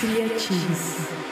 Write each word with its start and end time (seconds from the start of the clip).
Criativos. 0.00 1.22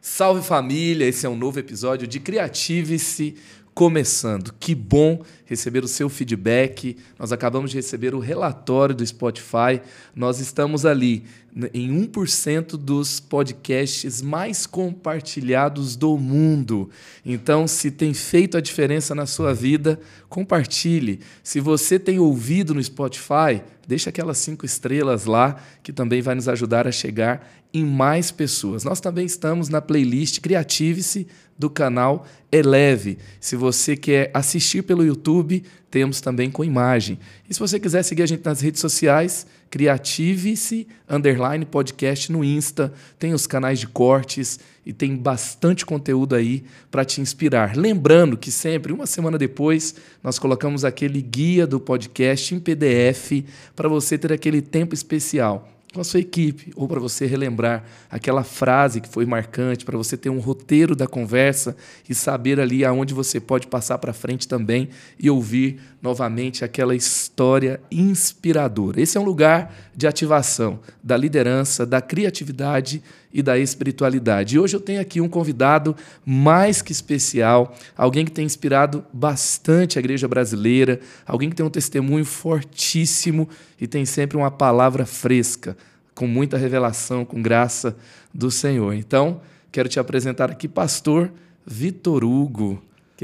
Salve 0.00 0.42
família, 0.42 1.06
esse 1.06 1.24
é 1.24 1.28
um 1.28 1.36
novo 1.36 1.58
episódio 1.58 2.06
de 2.06 2.20
Criative-se 2.20 3.36
começando. 3.80 4.52
Que 4.60 4.74
bom 4.74 5.22
receber 5.46 5.82
o 5.82 5.88
seu 5.88 6.10
feedback. 6.10 6.98
Nós 7.18 7.32
acabamos 7.32 7.70
de 7.70 7.78
receber 7.78 8.14
o 8.14 8.18
relatório 8.18 8.94
do 8.94 9.06
Spotify. 9.06 9.80
Nós 10.14 10.38
estamos 10.38 10.84
ali 10.84 11.24
em 11.72 12.06
1% 12.06 12.76
dos 12.76 13.20
podcasts 13.20 14.20
mais 14.20 14.66
compartilhados 14.66 15.96
do 15.96 16.18
mundo. 16.18 16.90
Então, 17.24 17.66
se 17.66 17.90
tem 17.90 18.12
feito 18.12 18.58
a 18.58 18.60
diferença 18.60 19.14
na 19.14 19.24
sua 19.24 19.54
vida, 19.54 19.98
compartilhe. 20.28 21.20
Se 21.42 21.58
você 21.58 21.98
tem 21.98 22.18
ouvido 22.18 22.74
no 22.74 22.84
Spotify, 22.84 23.62
deixa 23.88 24.10
aquelas 24.10 24.36
cinco 24.36 24.66
estrelas 24.66 25.24
lá, 25.24 25.56
que 25.82 25.90
também 25.90 26.20
vai 26.20 26.34
nos 26.34 26.48
ajudar 26.48 26.86
a 26.86 26.92
chegar 26.92 27.50
em 27.72 27.84
mais 27.84 28.30
pessoas. 28.30 28.84
Nós 28.84 29.00
também 29.00 29.26
estamos 29.26 29.68
na 29.68 29.80
playlist 29.80 30.40
Criative-se 30.40 31.26
do 31.58 31.68
canal 31.68 32.26
Eleve. 32.50 33.18
Se 33.38 33.54
você 33.54 33.96
quer 33.96 34.30
assistir 34.32 34.82
pelo 34.82 35.04
YouTube, 35.04 35.62
temos 35.90 36.20
também 36.20 36.50
com 36.50 36.64
imagem. 36.64 37.18
E 37.48 37.54
se 37.54 37.60
você 37.60 37.78
quiser 37.78 38.02
seguir 38.02 38.22
a 38.22 38.26
gente 38.26 38.44
nas 38.44 38.60
redes 38.60 38.80
sociais, 38.80 39.46
Criative-se 39.70 40.88
underline 41.08 41.64
podcast 41.64 42.32
no 42.32 42.42
Insta, 42.42 42.92
tem 43.18 43.32
os 43.32 43.46
canais 43.46 43.78
de 43.78 43.86
cortes 43.86 44.58
e 44.84 44.92
tem 44.92 45.14
bastante 45.14 45.86
conteúdo 45.86 46.34
aí 46.34 46.64
para 46.90 47.04
te 47.04 47.20
inspirar. 47.20 47.76
Lembrando 47.76 48.36
que 48.36 48.50
sempre, 48.50 48.92
uma 48.92 49.06
semana 49.06 49.38
depois, 49.38 49.94
nós 50.24 50.40
colocamos 50.40 50.84
aquele 50.84 51.22
guia 51.22 51.68
do 51.68 51.78
podcast 51.78 52.52
em 52.52 52.58
PDF 52.58 53.44
para 53.76 53.88
você 53.88 54.18
ter 54.18 54.32
aquele 54.32 54.60
tempo 54.60 54.92
especial 54.92 55.68
com 55.92 56.00
a 56.00 56.04
sua 56.04 56.20
equipe, 56.20 56.72
ou 56.76 56.86
para 56.86 57.00
você 57.00 57.26
relembrar 57.26 57.84
aquela 58.08 58.44
frase 58.44 59.00
que 59.00 59.08
foi 59.08 59.26
marcante, 59.26 59.84
para 59.84 59.98
você 59.98 60.16
ter 60.16 60.30
um 60.30 60.38
roteiro 60.38 60.94
da 60.94 61.06
conversa 61.06 61.76
e 62.08 62.14
saber 62.14 62.60
ali 62.60 62.84
aonde 62.84 63.12
você 63.12 63.40
pode 63.40 63.66
passar 63.66 63.98
para 63.98 64.12
frente 64.12 64.46
também 64.46 64.88
e 65.18 65.28
ouvir 65.28 65.80
novamente 66.00 66.64
aquela 66.64 66.94
história 66.94 67.80
inspiradora. 67.90 69.00
Esse 69.00 69.18
é 69.18 69.20
um 69.20 69.24
lugar 69.24 69.74
de 69.94 70.06
ativação 70.06 70.78
da 71.02 71.16
liderança, 71.16 71.84
da 71.84 72.00
criatividade 72.00 73.02
e 73.32 73.42
da 73.42 73.58
espiritualidade. 73.58 74.56
E 74.56 74.58
hoje 74.58 74.76
eu 74.76 74.80
tenho 74.80 75.00
aqui 75.00 75.20
um 75.20 75.28
convidado 75.28 75.96
mais 76.24 76.82
que 76.82 76.92
especial, 76.92 77.76
alguém 77.96 78.24
que 78.24 78.32
tem 78.32 78.44
inspirado 78.44 79.04
bastante 79.12 79.98
a 79.98 80.00
igreja 80.00 80.26
brasileira, 80.26 81.00
alguém 81.26 81.48
que 81.48 81.56
tem 81.56 81.64
um 81.64 81.70
testemunho 81.70 82.24
fortíssimo 82.24 83.48
e 83.80 83.86
tem 83.86 84.04
sempre 84.04 84.36
uma 84.36 84.50
palavra 84.50 85.06
fresca, 85.06 85.76
com 86.14 86.26
muita 86.26 86.58
revelação, 86.58 87.24
com 87.24 87.40
graça 87.40 87.96
do 88.34 88.50
Senhor. 88.50 88.92
Então, 88.94 89.40
quero 89.70 89.88
te 89.88 90.00
apresentar 90.00 90.50
aqui 90.50 90.68
pastor 90.68 91.32
Vitor 91.66 92.24
Hugo. 92.24 92.82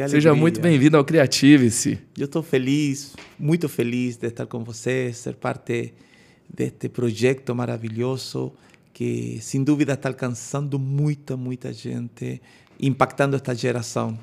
Seja 0.09 0.35
muito 0.35 0.61
bem-vindo 0.61 0.97
ao 0.97 1.05
Creative-se. 1.05 1.99
Eu 2.19 2.27
estou 2.27 2.43
feliz, 2.43 3.15
muito 3.39 3.67
feliz 3.67 4.17
de 4.17 4.27
estar 4.27 4.45
com 4.45 4.63
você, 4.63 5.11
ser 5.13 5.35
parte 5.35 5.95
deste 6.49 6.89
projeto 6.89 7.55
maravilhoso 7.55 8.53
que, 8.97 9.39
sem 9.43 9.63
dúvida, 9.63 9.93
está 9.93 10.09
alcançando 10.09 10.79
muita, 10.79 11.37
muita 11.37 11.71
gente, 11.71 12.41
impactando 12.81 13.37
esta 13.37 13.55
geração. 13.55 14.19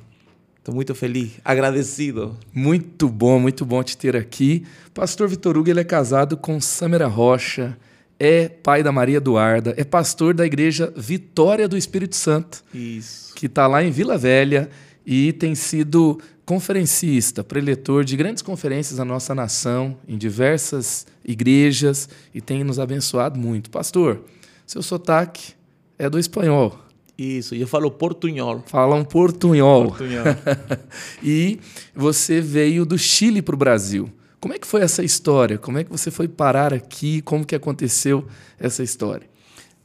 Estou 0.57 0.73
muito 0.73 0.95
feliz, 0.95 1.33
agradecido. 1.45 2.35
Muito 2.52 3.07
bom, 3.07 3.39
muito 3.39 3.63
bom 3.67 3.83
te 3.83 3.95
ter 3.95 4.15
aqui. 4.15 4.65
Pastor 4.91 5.30
Vitor 5.30 5.55
Hugo 5.55 5.69
ele 5.69 5.81
é 5.81 5.83
casado 5.83 6.35
com 6.35 6.59
Samara 6.59 7.05
Rocha, 7.05 7.77
é 8.19 8.49
pai 8.49 8.81
da 8.81 8.91
Maria 8.91 9.17
Eduarda, 9.17 9.75
é 9.77 9.83
pastor 9.83 10.33
da 10.33 10.43
igreja 10.43 10.92
Vitória 10.98 11.67
do 11.67 11.77
Espírito 11.77 12.15
Santo. 12.15 12.64
Isso. 12.73 13.36
Que 13.36 13.45
está 13.45 13.67
lá 13.67 13.83
em 13.83 13.92
Vila 13.92 14.17
Velha 14.17 14.71
e 15.05 15.33
tem 15.33 15.53
sido 15.53 16.19
conferencista, 16.48 17.43
preletor 17.43 18.03
de 18.03 18.17
grandes 18.17 18.42
conferências 18.42 18.98
na 18.98 19.05
nossa 19.05 19.36
nação, 19.36 19.99
em 20.08 20.17
diversas 20.17 21.05
igrejas 21.23 22.09
e 22.33 22.42
tem 22.42 22.64
nos 22.64 22.80
abençoado 22.80 23.39
muito. 23.39 23.69
Pastor, 23.69 24.23
seu 24.65 24.81
sotaque 24.81 25.53
é 25.97 26.09
do 26.09 26.19
espanhol. 26.19 26.79
Isso, 27.17 27.53
eu 27.53 27.67
falo 27.67 27.91
portunhol. 27.91 28.63
Fala 28.65 28.95
um 28.95 29.05
portunhol. 29.05 29.89
Portunhol. 29.89 30.25
e 31.21 31.59
você 31.95 32.41
veio 32.41 32.85
do 32.85 32.97
Chile 32.97 33.41
para 33.41 33.53
o 33.53 33.57
Brasil. 33.57 34.11
Como 34.39 34.53
é 34.53 34.59
que 34.59 34.67
foi 34.67 34.81
essa 34.81 35.03
história? 35.03 35.57
Como 35.57 35.77
é 35.77 35.83
que 35.83 35.91
você 35.91 36.11
foi 36.11 36.27
parar 36.27 36.73
aqui? 36.73 37.21
Como 37.21 37.45
que 37.45 37.55
aconteceu 37.55 38.27
essa 38.59 38.83
história? 38.83 39.29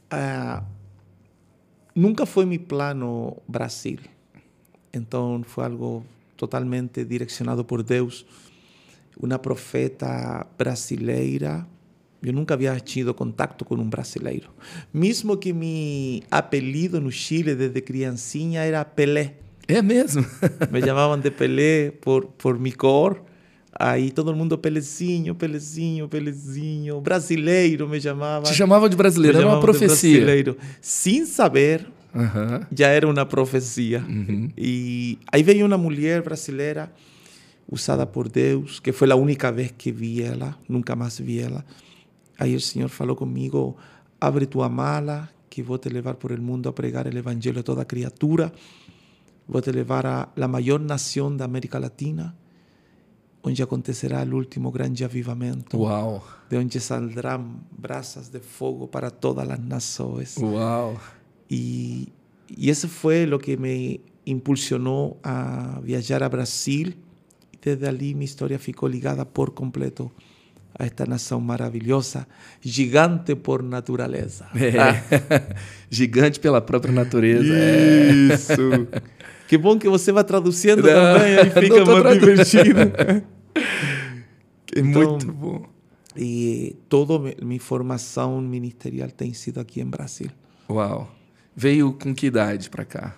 Ah, 0.09 0.63
nunca 1.95 2.25
foi 2.25 2.45
meu 2.45 2.59
plano 2.59 3.37
Brasil. 3.47 3.99
Então 4.91 5.43
foi 5.45 5.65
algo 5.65 6.03
totalmente 6.35 7.05
direcionado 7.05 7.63
por 7.63 7.83
Deus. 7.83 8.25
Uma 9.17 9.37
profeta 9.37 10.47
brasileira. 10.57 11.65
Eu 12.21 12.33
nunca 12.33 12.53
havia 12.53 12.77
tido 12.79 13.13
contato 13.13 13.63
com 13.63 13.75
um 13.75 13.89
brasileiro. 13.89 14.49
Mesmo 14.93 15.37
que 15.37 15.53
meu 15.53 16.21
apelido 16.29 16.99
no 16.99 17.11
Chile 17.11 17.55
desde 17.55 17.79
criancinha 17.81 18.61
era 18.61 18.83
Pelé. 18.83 19.35
É 19.67 19.81
mesmo? 19.81 20.25
Me 20.71 20.81
chamavam 20.81 21.17
de 21.19 21.31
Pelé 21.31 21.91
por, 22.01 22.25
por 22.25 22.59
minha 22.59 22.75
cor. 22.75 23.21
Aí 23.71 24.11
todo 24.11 24.35
mundo 24.35 24.57
Pelezinho, 24.57 25.33
Pelezinho, 25.35 26.09
Pelezinho. 26.09 26.99
Brasileiro 26.99 27.87
me 27.87 28.01
chamava. 28.01 28.43
Te 28.45 28.53
chamavam 28.53 28.89
de 28.89 28.97
brasileiro, 28.97 29.37
era 29.37 29.47
uma 29.47 29.61
profecia. 29.61 30.17
brasileiro. 30.17 30.57
Sem 30.81 31.25
saber, 31.25 31.87
Uhum. 32.13 32.65
já 32.75 32.87
era 32.87 33.07
uma 33.07 33.25
profecia. 33.25 34.03
Uhum. 34.09 34.49
E 34.57 35.17
aí 35.31 35.43
veio 35.43 35.65
uma 35.65 35.77
mulher 35.77 36.21
brasileira 36.23 36.91
usada 37.71 38.05
por 38.05 38.27
Deus, 38.27 38.79
que 38.79 38.91
foi 38.91 39.09
a 39.11 39.15
única 39.15 39.51
vez 39.51 39.71
que 39.77 39.91
vi 39.91 40.23
ela, 40.23 40.57
nunca 40.67 40.95
mais 40.95 41.19
vi 41.19 41.39
ela. 41.39 41.63
Aí 42.39 42.55
o 42.55 42.61
Senhor 42.61 42.89
falou 42.89 43.15
comigo: 43.15 43.75
abre 44.19 44.47
tua 44.47 44.69
mala, 44.69 45.29
que 45.49 45.61
vou 45.61 45.77
te 45.77 45.89
levar 45.89 46.15
por 46.15 46.31
el 46.31 46.41
mundo 46.41 46.69
a 46.69 46.73
pregar 46.73 47.05
o 47.05 47.17
evangelho 47.17 47.59
a 47.59 47.63
toda 47.63 47.85
criatura. 47.85 48.51
Vou 49.47 49.61
te 49.61 49.71
levar 49.71 50.05
a 50.05 50.29
la 50.35 50.47
maior 50.47 50.79
nação 50.79 51.35
da 51.35 51.45
América 51.45 51.79
Latina, 51.79 52.35
onde 53.43 53.61
acontecerá 53.63 54.23
o 54.23 54.35
último 54.35 54.71
grande 54.71 55.03
avivamento, 55.03 55.77
Uau, 55.77 56.23
de 56.49 56.57
onde 56.57 56.79
saldrão 56.79 57.59
brasas 57.71 58.29
de 58.29 58.39
fogo 58.39 58.87
para 58.87 59.09
todas 59.09 59.49
as 59.49 59.59
nações. 59.59 60.37
uau. 60.37 60.97
Y, 61.49 62.09
y 62.47 62.69
eso 62.69 62.87
fue 62.87 63.25
lo 63.25 63.39
que 63.39 63.57
me 63.57 64.01
impulsionó 64.25 65.17
a 65.23 65.79
viajar 65.83 66.21
a 66.23 66.29
Brasil. 66.29 66.95
Y 67.51 67.57
desde 67.57 67.87
allí 67.87 68.13
mi 68.13 68.25
historia 68.25 68.59
ficou 68.59 68.87
ligada 68.87 69.25
por 69.25 69.55
completo 69.55 70.11
a 70.77 70.85
esta 70.85 71.05
nação 71.05 71.41
maravilhosa, 71.41 72.27
gigante 72.61 73.35
por 73.35 73.61
natureza. 73.63 74.47
É. 74.55 75.55
Gigante 75.89 76.39
pela 76.39 76.61
própria 76.61 76.93
natureza. 76.93 77.53
É. 77.53 78.11
Isso. 78.33 78.87
Que 79.47 79.57
bom 79.57 79.79
que 79.79 79.89
você 79.89 80.11
vai 80.11 80.23
traduzindo 80.23 80.83
Não, 80.83 80.89
também, 80.89 81.37
aí 81.37 81.49
fica 81.61 81.85
mais 81.85 82.19
divertido. 82.19 82.79
É 84.75 84.83
muito 84.83 85.31
bom. 85.31 85.65
E 86.15 86.75
toda 86.87 87.33
minha 87.41 87.59
formação 87.59 88.39
ministerial 88.39 89.09
tem 89.09 89.33
sido 89.33 89.59
aqui 89.59 89.81
em 89.81 89.85
Brasil. 89.85 90.29
Uau. 90.69 91.09
Veio 91.55 91.91
com 91.93 92.13
que 92.13 92.27
idade 92.27 92.69
para 92.69 92.85
cá? 92.85 93.15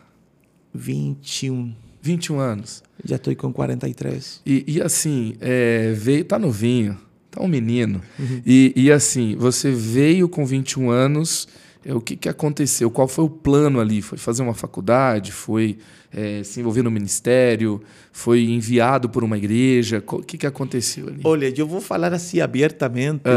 21. 0.74 1.76
21 2.02 2.40
anos. 2.40 2.84
Já 3.04 3.18
estou 3.18 3.36
com 3.36 3.52
43. 3.52 4.42
E, 4.46 4.64
e 4.66 4.82
assim, 4.82 5.36
é, 5.42 5.92
veio, 5.92 6.24
tá 6.24 6.40
novinho, 6.40 6.98
tá 7.32 7.42
um 7.42 7.48
menino. 7.48 8.02
E, 8.46 8.74
e 8.76 8.92
assim, 8.92 9.36
você 9.38 9.72
veio 9.72 10.28
com 10.28 10.46
21 10.46 10.92
anos, 10.92 11.48
é, 11.84 11.94
o 11.94 12.02
que, 12.02 12.16
que 12.16 12.30
aconteceu? 12.30 12.92
Qual 12.92 13.08
foi 13.08 13.26
o 13.26 13.30
plano 13.30 13.80
ali? 13.80 14.02
Foi 14.02 14.18
fazer 14.18 14.44
uma 14.44 14.54
faculdade? 14.54 15.32
Foi 15.32 15.78
é, 16.14 16.44
se 16.44 16.60
envolver 16.60 16.84
no 16.84 16.92
ministério? 16.92 17.82
Foi 18.12 18.44
enviado 18.44 19.10
por 19.10 19.24
uma 19.24 19.38
igreja? 19.38 20.04
O 20.06 20.22
que, 20.22 20.38
que 20.38 20.46
aconteceu 20.46 21.08
ali? 21.08 21.22
Olha, 21.24 21.52
eu 21.56 21.66
vou 21.66 21.82
falar 21.82 22.14
assim 22.14 22.40
abertamente. 22.40 23.24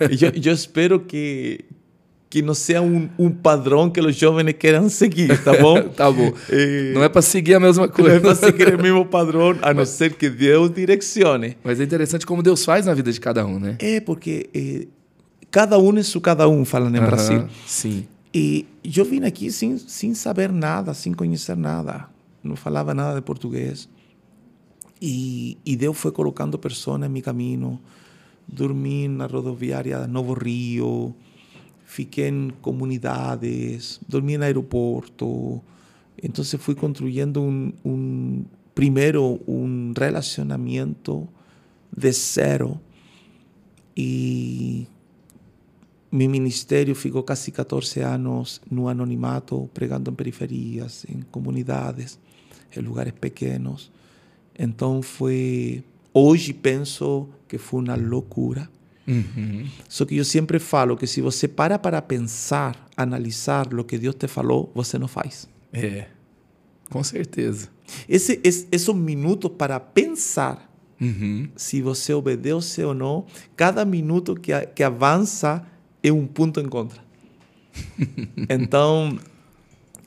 Eu, 0.00 0.32
eu 0.42 0.52
espero 0.52 1.00
que, 1.00 1.64
que 2.28 2.42
não 2.42 2.54
seja 2.54 2.82
um, 2.82 3.08
um 3.18 3.30
padrão 3.30 3.88
que 3.88 4.00
os 4.00 4.16
jovens 4.16 4.52
queiram 4.58 4.88
seguir, 4.88 5.42
tá 5.44 5.56
bom? 5.56 5.80
tá 5.94 6.10
bom. 6.10 6.32
Eh, 6.50 6.92
Não 6.94 7.02
é 7.04 7.08
para 7.08 7.22
seguir 7.22 7.54
a 7.54 7.60
mesma 7.60 7.86
não 7.86 7.92
coisa. 7.92 8.16
é 8.16 8.20
para 8.20 8.34
seguir 8.34 8.74
o 8.74 8.82
mesmo 8.82 9.06
padrão, 9.06 9.56
a 9.62 9.72
não 9.72 9.86
ser 9.86 10.14
que 10.14 10.28
Deus 10.28 10.70
direcione. 10.70 11.56
Mas 11.62 11.80
é 11.80 11.84
interessante 11.84 12.26
como 12.26 12.42
Deus 12.42 12.64
faz 12.64 12.86
na 12.86 12.94
vida 12.94 13.12
de 13.12 13.20
cada 13.20 13.46
um, 13.46 13.58
né? 13.60 13.76
É 13.78 14.00
porque 14.00 14.50
eh, 14.52 14.86
cada 15.50 15.78
um 15.78 15.96
é 15.96 16.02
su 16.02 16.20
cada 16.20 16.48
um, 16.48 16.64
falam 16.64 16.90
no 16.90 16.98
Aham, 16.98 17.06
Brasil. 17.06 17.44
Sim. 17.66 18.06
E 18.34 18.66
eu 18.84 19.04
vim 19.04 19.24
aqui 19.24 19.50
sem, 19.50 19.78
sem 19.78 20.12
saber 20.12 20.52
nada, 20.52 20.92
sem 20.92 21.14
conhecer 21.14 21.56
nada. 21.56 22.06
Não 22.42 22.54
falava 22.56 22.92
nada 22.92 23.14
de 23.14 23.22
português. 23.22 23.88
E, 25.00 25.56
e 25.64 25.76
Deus 25.76 25.96
foi 25.96 26.10
colocando 26.10 26.58
pessoas 26.58 27.00
em 27.02 27.08
meu 27.08 27.22
caminho. 27.22 27.80
Dormi 28.48 29.08
na 29.08 29.26
rodoviária 29.26 30.06
Novo 30.06 30.34
Rio, 30.34 31.14
fiqué 31.86 32.26
en 32.26 32.52
comunidades, 32.60 34.00
dormí 34.08 34.34
en 34.34 34.42
aeropuerto. 34.42 35.62
Entonces 36.18 36.60
fui 36.60 36.74
construyendo 36.74 37.40
un, 37.40 37.74
un, 37.84 38.48
primero 38.74 39.38
un 39.46 39.94
relacionamiento 39.94 41.28
de 41.92 42.12
cero 42.12 42.80
y 43.94 44.88
mi 46.10 46.28
ministerio 46.28 46.94
ficou 46.94 47.24
casi 47.24 47.52
14 47.52 48.04
años 48.04 48.60
no 48.68 48.88
anonimato, 48.88 49.68
pregando 49.72 50.10
en 50.10 50.16
periferias, 50.16 51.04
en 51.06 51.22
comunidades, 51.22 52.18
en 52.72 52.84
lugares 52.84 53.12
pequeños. 53.12 53.90
Entonces 54.54 55.10
fue, 55.10 55.84
hoy 56.12 56.52
pienso 56.54 57.28
que 57.48 57.58
fue 57.58 57.80
una 57.80 57.96
locura 57.96 58.70
Uhum. 59.06 59.66
Só 59.88 60.04
que 60.04 60.16
eu 60.16 60.24
sempre 60.24 60.58
falo 60.58 60.96
que 60.96 61.06
se 61.06 61.20
você 61.20 61.46
para 61.46 61.78
para 61.78 62.02
pensar, 62.02 62.88
analisar 62.96 63.72
o 63.72 63.84
que 63.84 63.96
Deus 63.98 64.14
te 64.16 64.26
falou, 64.26 64.70
você 64.74 64.98
não 64.98 65.06
faz. 65.08 65.48
É, 65.72 66.06
com 66.90 67.02
certeza. 67.04 67.68
Esse, 68.08 68.40
esse, 68.42 68.66
esses 68.72 68.94
minutos 68.94 69.50
para 69.56 69.78
pensar 69.80 70.64
Uhum. 71.00 71.48
se 71.54 71.82
você 71.82 72.14
obedece 72.14 72.82
ou 72.82 72.94
não, 72.94 73.26
cada 73.54 73.84
minuto 73.84 74.34
que, 74.34 74.50
a- 74.52 74.64
que 74.64 74.82
avança 74.82 75.62
é 76.02 76.10
um 76.10 76.26
ponto 76.26 76.58
em 76.58 76.66
contra. 76.66 77.04
então, 78.48 79.18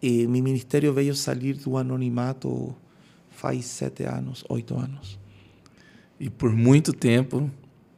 eh, 0.01 0.25
meu 0.27 0.41
ministério 0.43 0.91
veio 0.91 1.13
sair 1.15 1.53
do 1.53 1.77
anonimato 1.77 2.75
faz 3.29 3.65
sete 3.65 4.03
anos, 4.03 4.43
oito 4.49 4.75
anos. 4.75 5.19
E 6.19 6.29
por 6.29 6.51
muito 6.51 6.91
tempo 6.91 7.49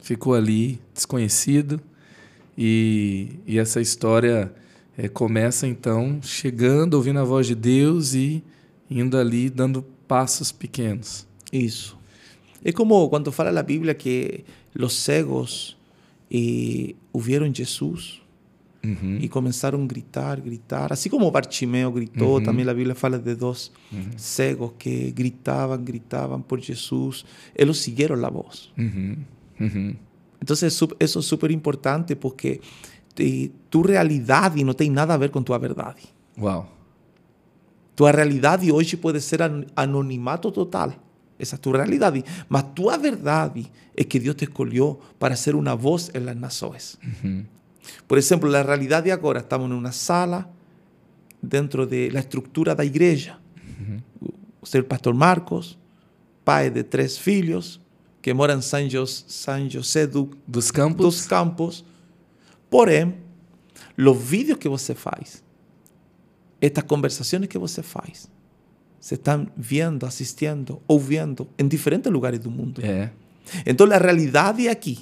ficou 0.02 0.34
ali 0.34 0.80
desconhecido. 0.94 1.80
E, 2.58 3.40
e 3.48 3.58
essa 3.58 3.80
história 3.80 4.54
eh, 4.98 5.08
começa 5.08 5.66
então 5.68 6.20
chegando, 6.22 6.96
ouvindo 6.96 7.20
a 7.20 7.24
voz 7.24 7.48
de 7.48 7.56
Deus 7.56 8.14
e 8.14 8.44
indo 8.90 9.18
ali 9.18 9.50
dando 9.50 9.84
passos 10.08 10.52
pequenos. 10.52 11.26
Isso. 11.52 11.98
É 12.64 12.72
como 12.72 13.10
quando 13.10 13.32
fala 13.32 13.58
a 13.60 13.64
Bíblia 13.64 13.94
que 13.94 14.44
os 14.78 14.94
cegos 14.94 15.78
eh, 16.32 16.94
ouviram 17.14 17.52
Jesus 17.54 18.20
Uhum. 18.84 19.20
e 19.22 19.30
começaram 19.30 19.84
a 19.84 19.86
gritar, 19.86 20.42
gritar. 20.42 20.92
Assim 20.92 21.08
como 21.08 21.30
Bartimeu 21.30 21.92
gritou, 21.92 22.38
Uhum. 22.38 22.44
também 22.44 22.68
a 22.68 22.74
Bíblia 22.74 22.96
fala 22.96 23.20
de 23.20 23.36
dois 23.36 23.72
cegos 24.18 24.72
que 24.80 25.12
gritavam, 25.12 25.78
gritavam 25.78 26.42
por 26.42 26.60
Jesus. 26.60 27.24
Eles 27.56 27.78
seguiram 27.78 28.16
a 28.26 28.30
voz. 28.32 28.72
Uhum. 28.76 29.18
Uh 29.62 29.70
-huh. 29.70 29.98
Entonces 30.40 30.74
eso 30.74 31.20
es 31.20 31.26
súper 31.26 31.52
importante 31.52 32.16
porque 32.16 32.60
tu 33.70 33.84
realidad 33.84 34.56
no 34.56 34.74
tiene 34.74 34.96
nada 34.96 35.14
a 35.14 35.18
ver 35.18 35.30
con 35.30 35.44
tu 35.44 35.58
verdad. 35.60 35.96
Wow. 36.38 36.66
Tu 37.96 38.08
realidad 38.08 38.60
hoy 38.74 38.86
puede 38.96 39.20
ser 39.22 39.44
anonimato 39.76 40.52
total. 40.52 40.98
Esa 41.38 41.56
es 41.56 41.62
tu 41.62 41.72
realidad. 41.72 42.14
Mas 42.50 42.74
tu 42.74 42.88
verdad 42.88 43.54
es 43.96 44.06
que 44.08 44.20
Dios 44.20 44.36
te 44.36 44.46
escogió 44.46 45.00
para 45.20 45.36
ser 45.36 45.56
una 45.56 45.74
voz 45.74 46.10
en 46.14 46.26
las 46.26 46.36
naciones. 46.36 46.98
Uh 47.04 47.28
-huh. 47.28 47.46
Por 48.08 48.18
ejemplo, 48.18 48.50
la 48.50 48.64
realidad 48.64 49.04
de 49.04 49.12
ahora, 49.12 49.40
estamos 49.40 49.70
en 49.70 49.74
una 49.74 49.92
sala 49.92 50.50
dentro 51.42 51.86
de 51.86 52.12
la 52.12 52.20
estructura 52.20 52.76
da 52.76 52.84
igreja. 52.84 53.40
Usted 53.62 53.94
uh 54.22 54.32
-huh. 54.32 54.64
es 54.64 54.76
el 54.76 54.86
pastor 54.86 55.14
Marcos, 55.14 55.78
padre 56.44 56.72
de 56.72 56.84
tres 56.84 57.28
hijos, 57.28 57.82
que 58.22 58.34
mora 58.34 58.54
em 58.54 58.62
São, 58.62 58.88
Jos- 58.90 59.26
São 59.28 59.70
José 59.70 60.06
do, 60.08 60.30
Dos 60.48 60.70
campos. 60.72 61.06
dos 61.06 61.26
Campos. 61.28 61.86
Porém, 62.70 63.16
os 63.98 64.18
vídeos 64.22 64.58
que 64.58 64.70
você 64.70 64.94
faz, 64.96 65.44
estas 66.60 66.84
conversações 66.84 67.48
que 67.48 67.58
você 67.58 67.82
faz, 67.82 68.30
se 69.00 69.16
estão 69.16 69.48
vendo, 69.58 70.06
assistindo, 70.06 70.80
ouvindo 70.88 71.48
em 71.58 71.68
diferentes 71.68 72.12
lugares 72.12 72.40
do 72.40 72.52
mundo. 72.52 72.82
É. 72.86 73.10
Então, 73.66 73.92
a 73.92 73.98
realidade 73.98 74.68
é 74.68 74.72
aqui. 74.72 75.00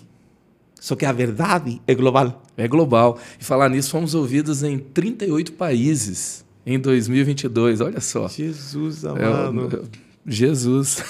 Só 0.80 0.95
que 0.95 1.06
a 1.06 1.12
verdade 1.12 1.81
é 1.86 1.94
global. 1.94 2.42
É 2.56 2.65
global. 2.65 3.19
E 3.38 3.44
falar 3.44 3.68
nisso, 3.69 3.89
fomos 3.92 4.15
ouvidos 4.15 4.63
em 4.63 4.80
38 4.80 5.51
países 5.54 6.45
em 6.65 6.80
2022. 6.80 7.81
Olha 7.81 8.00
só. 8.00 8.30
Jesus 8.30 9.04
É, 9.04 9.10
o- 9.12 9.83
Jesus. 10.25 11.04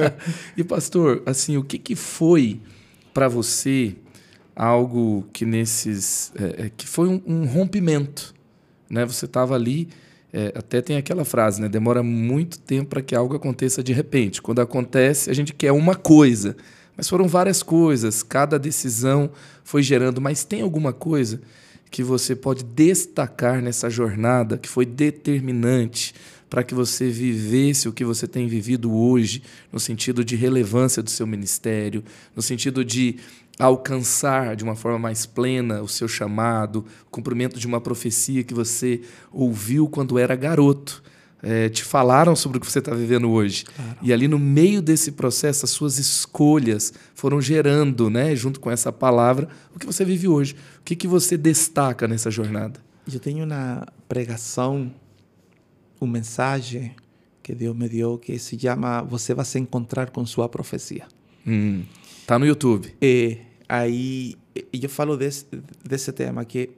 e 0.56 0.64
pastor, 0.64 1.22
assim, 1.26 1.56
o 1.56 1.64
que, 1.64 1.78
que 1.78 1.94
foi 1.94 2.60
para 3.12 3.28
você 3.28 3.96
algo 4.54 5.24
que 5.32 5.44
nesses 5.44 6.32
é, 6.34 6.66
é, 6.66 6.70
que 6.76 6.86
foi 6.86 7.08
um, 7.08 7.22
um 7.24 7.46
rompimento, 7.46 8.34
né? 8.90 9.06
Você 9.06 9.24
estava 9.24 9.54
ali, 9.54 9.88
é, 10.32 10.52
até 10.56 10.80
tem 10.80 10.96
aquela 10.96 11.24
frase, 11.24 11.60
né? 11.60 11.68
Demora 11.68 12.02
muito 12.02 12.58
tempo 12.58 12.90
para 12.90 13.02
que 13.02 13.14
algo 13.14 13.36
aconteça 13.36 13.82
de 13.82 13.92
repente. 13.92 14.42
Quando 14.42 14.60
acontece, 14.60 15.30
a 15.30 15.32
gente 15.32 15.54
quer 15.54 15.70
uma 15.70 15.94
coisa, 15.94 16.56
mas 16.96 17.08
foram 17.08 17.28
várias 17.28 17.62
coisas. 17.62 18.22
Cada 18.24 18.58
decisão 18.58 19.30
foi 19.62 19.82
gerando, 19.82 20.20
mas 20.20 20.42
tem 20.42 20.62
alguma 20.62 20.92
coisa 20.92 21.40
que 21.90 22.02
você 22.02 22.34
pode 22.36 22.64
destacar 22.64 23.62
nessa 23.62 23.88
jornada 23.88 24.58
que 24.58 24.68
foi 24.68 24.84
determinante 24.84 26.14
para 26.48 26.62
que 26.62 26.74
você 26.74 27.10
vivesse 27.10 27.88
o 27.88 27.92
que 27.92 28.04
você 28.04 28.26
tem 28.26 28.46
vivido 28.46 28.92
hoje, 28.94 29.42
no 29.72 29.78
sentido 29.78 30.24
de 30.24 30.36
relevância 30.36 31.02
do 31.02 31.10
seu 31.10 31.26
ministério, 31.26 32.02
no 32.34 32.42
sentido 32.42 32.84
de 32.84 33.16
alcançar 33.58 34.54
de 34.54 34.62
uma 34.62 34.76
forma 34.76 34.98
mais 34.98 35.26
plena 35.26 35.82
o 35.82 35.88
seu 35.88 36.06
chamado, 36.06 36.84
o 37.06 37.10
cumprimento 37.10 37.58
de 37.58 37.66
uma 37.66 37.80
profecia 37.80 38.44
que 38.44 38.54
você 38.54 39.00
ouviu 39.32 39.88
quando 39.88 40.18
era 40.18 40.36
garoto. 40.36 41.02
É, 41.40 41.68
te 41.68 41.84
falaram 41.84 42.34
sobre 42.34 42.58
o 42.58 42.60
que 42.60 42.66
você 42.66 42.80
está 42.80 42.92
vivendo 42.92 43.30
hoje. 43.30 43.64
E 44.02 44.12
ali 44.12 44.26
no 44.26 44.40
meio 44.40 44.82
desse 44.82 45.12
processo, 45.12 45.64
as 45.64 45.70
suas 45.70 45.96
escolhas 45.96 46.92
foram 47.14 47.40
gerando, 47.40 48.10
né, 48.10 48.34
junto 48.34 48.58
com 48.58 48.68
essa 48.68 48.92
palavra, 48.92 49.48
o 49.72 49.78
que 49.78 49.86
você 49.86 50.04
vive 50.04 50.26
hoje. 50.26 50.56
O 50.80 50.82
que, 50.84 50.96
que 50.96 51.06
você 51.06 51.36
destaca 51.36 52.08
nessa 52.08 52.28
jornada? 52.28 52.80
Eu 53.12 53.20
tenho 53.20 53.44
uma 53.44 53.86
pregação, 54.08 54.90
uma 56.00 56.12
mensagem 56.12 56.94
que 57.42 57.54
Deus 57.54 57.76
me 57.76 57.88
deu 57.88 58.18
que 58.18 58.38
se 58.38 58.58
chama 58.58 59.02
Você 59.02 59.34
vai 59.34 59.44
se 59.44 59.58
encontrar 59.58 60.10
com 60.10 60.24
sua 60.26 60.48
profecia. 60.48 61.06
Hum, 61.46 61.82
tá 62.26 62.38
no 62.38 62.46
YouTube. 62.46 62.94
E 63.00 63.38
aí 63.68 64.36
eu 64.72 64.88
falo 64.88 65.16
desse, 65.16 65.46
desse 65.84 66.12
tema 66.12 66.44
que 66.44 66.70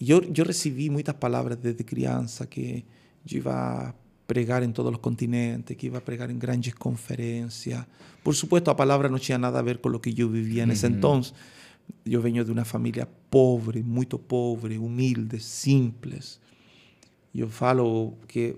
eu, 0.00 0.22
eu 0.36 0.44
recebi 0.44 0.90
muitas 0.90 1.14
palavras 1.14 1.56
desde 1.56 1.82
criança 1.84 2.46
que 2.46 2.84
eu 3.30 3.42
ia 3.42 3.94
pregar 4.26 4.62
em 4.62 4.72
todos 4.72 4.92
os 4.92 4.98
continentes, 4.98 5.76
que 5.76 5.86
ia 5.86 6.00
pregar 6.00 6.30
em 6.30 6.38
grandes 6.38 6.74
conferências. 6.74 7.84
Por 8.22 8.34
supuesto, 8.34 8.70
a 8.70 8.74
palavra 8.74 9.08
não 9.08 9.18
tinha 9.18 9.38
nada 9.38 9.58
a 9.58 9.62
ver 9.62 9.78
com 9.78 9.88
o 9.88 10.00
que 10.00 10.20
eu 10.20 10.28
vivia 10.28 10.66
nesse 10.66 10.86
então. 10.86 11.22
Eu 12.04 12.20
venho 12.20 12.44
de 12.44 12.50
uma 12.50 12.64
família 12.64 13.08
pobre, 13.30 13.82
muito 13.82 14.18
pobre, 14.18 14.76
humilde, 14.78 15.38
simples. 15.40 16.40
Eu 17.36 17.50
falo 17.50 18.14
que 18.26 18.56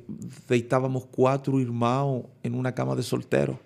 deitávamos 0.49 1.05
quatro 1.11 1.61
irmãos 1.61 2.27
em 2.45 2.53
uma 2.53 2.71
cama 2.71 2.95
de 2.95 3.03
solteiro. 3.03 3.59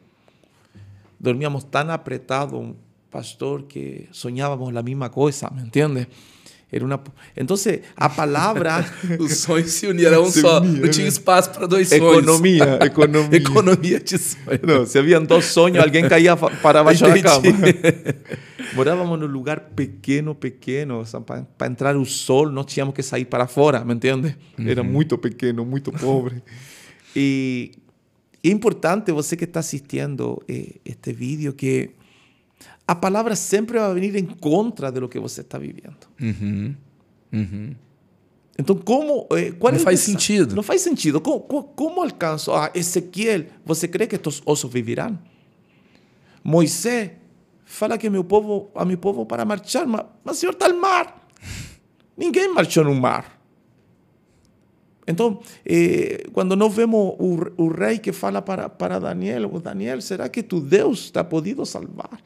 Dormíamos 1.20 1.64
tan 1.64 1.90
apretado, 1.90 2.74
pastor, 3.10 3.64
que 3.68 4.08
soñábamos 4.10 4.72
la 4.72 4.82
misma 4.82 5.10
cosa, 5.10 5.50
¿me 5.50 5.62
entiendes? 5.62 6.08
Era 6.70 6.86
una... 6.86 6.98
Entonces, 7.36 7.80
a 7.94 8.08
palabra... 8.08 8.82
Os 9.20 9.36
sonhos 9.36 9.70
se 9.70 9.86
uniram 9.86 10.30
Se 10.30 10.40
só. 10.40 10.60
uniram, 10.60 10.86
Não 10.86 10.90
tinha 10.90 11.06
espaço 11.06 11.50
para 11.50 11.66
dois 11.66 11.90
sonhos. 11.90 12.16
economía, 12.16 12.78
economía. 12.80 13.38
Economia 13.38 14.00
de 14.00 14.18
sonhos. 14.18 14.60
No, 14.62 14.86
si 14.86 14.96
habían 14.98 15.26
dos 15.26 15.44
sueños, 15.44 15.84
alguien 15.84 16.08
caía 16.08 16.34
para 16.36 16.80
abajo 16.80 17.06
de 17.06 17.16
la 17.16 17.22
cama. 17.22 17.42
En 18.74 19.22
un 19.22 19.32
lugar 19.32 19.70
pequeño, 19.74 20.38
pequeño. 20.38 21.02
para 21.24 21.66
entrar 21.66 21.94
el 21.96 22.06
sol, 22.06 22.52
no 22.54 22.64
teníamos 22.64 22.94
que 22.94 23.02
salir 23.02 23.28
para 23.28 23.44
afuera, 23.44 23.84
¿me 23.84 23.92
entiendes? 23.92 24.36
Era 24.58 24.82
muy 24.82 25.04
pequeño, 25.04 25.64
muy 25.64 25.80
pobre. 25.80 26.42
y 27.14 27.72
é 28.42 28.48
importante 28.50 29.12
você 29.12 29.36
que 29.36 29.44
está 29.44 29.60
assistindo 29.60 30.42
eh, 30.48 30.80
este 30.84 31.12
vídeo 31.12 31.54
que 31.54 31.94
a 32.86 32.94
palavra 32.94 33.36
sempre 33.36 33.78
vai 33.78 33.94
vir 33.94 34.16
em 34.16 34.26
contra 34.26 34.90
de 34.90 35.00
lo 35.00 35.08
que 35.08 35.18
você 35.18 35.42
está 35.42 35.58
vivendo. 35.58 36.08
Uhum. 36.20 36.74
Uhum. 37.32 37.74
Então, 38.58 38.76
como. 38.76 39.26
eh, 39.32 39.52
qual 39.52 39.72
Não 39.72 39.78
é 39.78 39.82
o 39.82 39.84
faz 39.84 40.00
sentido. 40.00 40.54
Não 40.54 40.62
faz 40.62 40.82
sentido. 40.82 41.20
Como, 41.20 41.40
como, 41.40 41.64
como 41.64 42.02
alcanço? 42.02 42.52
Ah, 42.52 42.70
Ezequiel, 42.74 43.46
você 43.64 43.86
crê 43.88 44.06
que 44.06 44.16
estes 44.16 44.42
ossos 44.44 44.70
vivirão? 44.70 45.18
Moisés 46.44 47.12
fala 47.72 47.96
que 47.96 48.10
meu 48.10 48.22
povo, 48.22 48.70
a 48.74 48.84
meu 48.84 48.98
povo 48.98 49.24
para 49.24 49.44
marchar, 49.44 49.86
mas, 49.86 50.04
mas 50.22 50.36
Senhor 50.36 50.52
está 50.52 50.68
no 50.68 50.78
mar. 50.78 51.26
Ninguém 52.16 52.52
marchou 52.52 52.84
no 52.84 52.94
mar. 52.94 53.40
Então, 55.06 55.40
eh, 55.64 56.26
quando 56.32 56.54
vemos 56.68 57.16
o, 57.18 57.38
o, 57.56 57.68
rei 57.68 57.98
que 57.98 58.12
fala 58.12 58.42
para, 58.42 58.68
para 58.68 59.00
Daniel, 59.00 59.48
Daniel, 59.58 60.00
será 60.00 60.28
que 60.28 60.42
tu 60.42 60.60
Deus 60.60 61.10
ha 61.16 61.24
podido 61.24 61.64
salvar? 61.64 62.20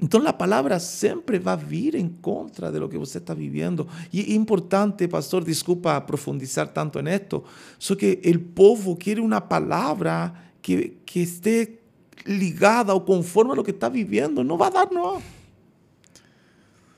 Então, 0.00 0.26
a 0.26 0.32
palavra 0.32 0.78
sempre 0.78 1.38
vai 1.38 1.56
vir 1.56 1.96
em 1.96 2.08
contra 2.08 2.70
de 2.70 2.78
lo 2.78 2.88
que 2.88 2.96
você 2.96 3.18
está 3.18 3.34
vivendo. 3.34 3.88
E 4.12 4.20
é 4.20 4.34
importante, 4.34 5.08
pastor, 5.08 5.44
desculpa 5.44 6.00
profundizar 6.02 6.68
tanto 6.68 7.00
en 7.00 7.08
esto, 7.08 7.42
só 7.78 7.96
que 7.96 8.20
o 8.24 8.38
povo 8.54 8.96
quer 8.96 9.18
uma 9.18 9.40
palavra 9.40 10.32
que, 10.62 10.98
que 11.04 11.20
esté 11.20 11.85
ligada 12.26 12.92
ou 12.92 13.00
conforme 13.00 13.52
a 13.52 13.54
lo 13.54 13.64
que 13.64 13.70
está 13.70 13.88
vivendo. 13.88 14.42
Não 14.42 14.56
vai 14.56 14.70
dar, 14.70 14.90
não. 14.90 15.22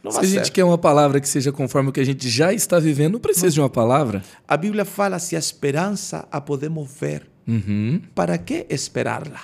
não 0.03 0.11
se 0.11 0.21
a 0.21 0.25
gente 0.25 0.47
ser. 0.47 0.53
quer 0.53 0.65
uma 0.65 0.79
palavra 0.79 1.21
que 1.21 1.29
seja 1.29 1.53
conforme 1.53 1.91
o 1.91 1.93
que 1.93 2.01
a 2.01 2.05
gente 2.05 2.29
já 2.29 2.53
está 2.53 2.79
vivendo, 2.79 3.15
não 3.15 3.21
precisa 3.21 3.47
não. 3.47 3.53
de 3.53 3.61
uma 3.61 3.71
palavra. 3.71 4.23
A 4.47 4.57
Bíblia 4.57 4.85
fala 4.85 5.19
se 5.19 5.37
a 5.37 5.39
esperança 5.39 6.27
a 6.31 6.41
podemos 6.41 6.91
ver. 6.99 7.27
Uhum. 7.47 8.03
¿Para 8.15 8.37
que 8.39 8.67
esperá-la? 8.69 9.41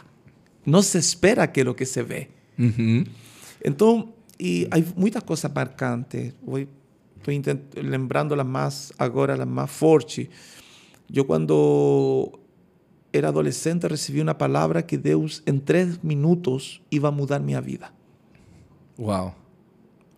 Não 0.67 0.83
se 0.83 0.99
espera 0.99 1.43
aquilo 1.43 1.75
que 1.75 1.85
se 1.87 2.03
vê. 2.03 2.29
Uhum. 2.59 3.05
Então, 3.65 4.13
e 4.39 4.69
há 4.71 4.77
muitas 4.99 5.23
coisas 5.23 5.51
marcantes. 5.53 6.33
Estou 7.17 7.83
lembrando 7.83 8.35
las 8.35 8.47
mais 8.47 8.93
agora, 8.99 9.35
as 9.35 9.49
mais 9.49 9.71
fortes. 9.71 10.29
Eu, 11.13 11.25
quando 11.25 12.39
era 13.17 13.29
adolescente, 13.29 13.87
recebi 13.87 14.21
uma 14.21 14.35
palavra 14.35 14.83
que 14.83 14.97
Deus, 14.97 15.43
em 15.47 15.59
três 15.59 15.99
minutos, 16.03 16.83
ia 16.91 17.11
mudar 17.11 17.39
minha 17.39 17.61
vida. 17.61 17.93
Uau! 18.99 19.35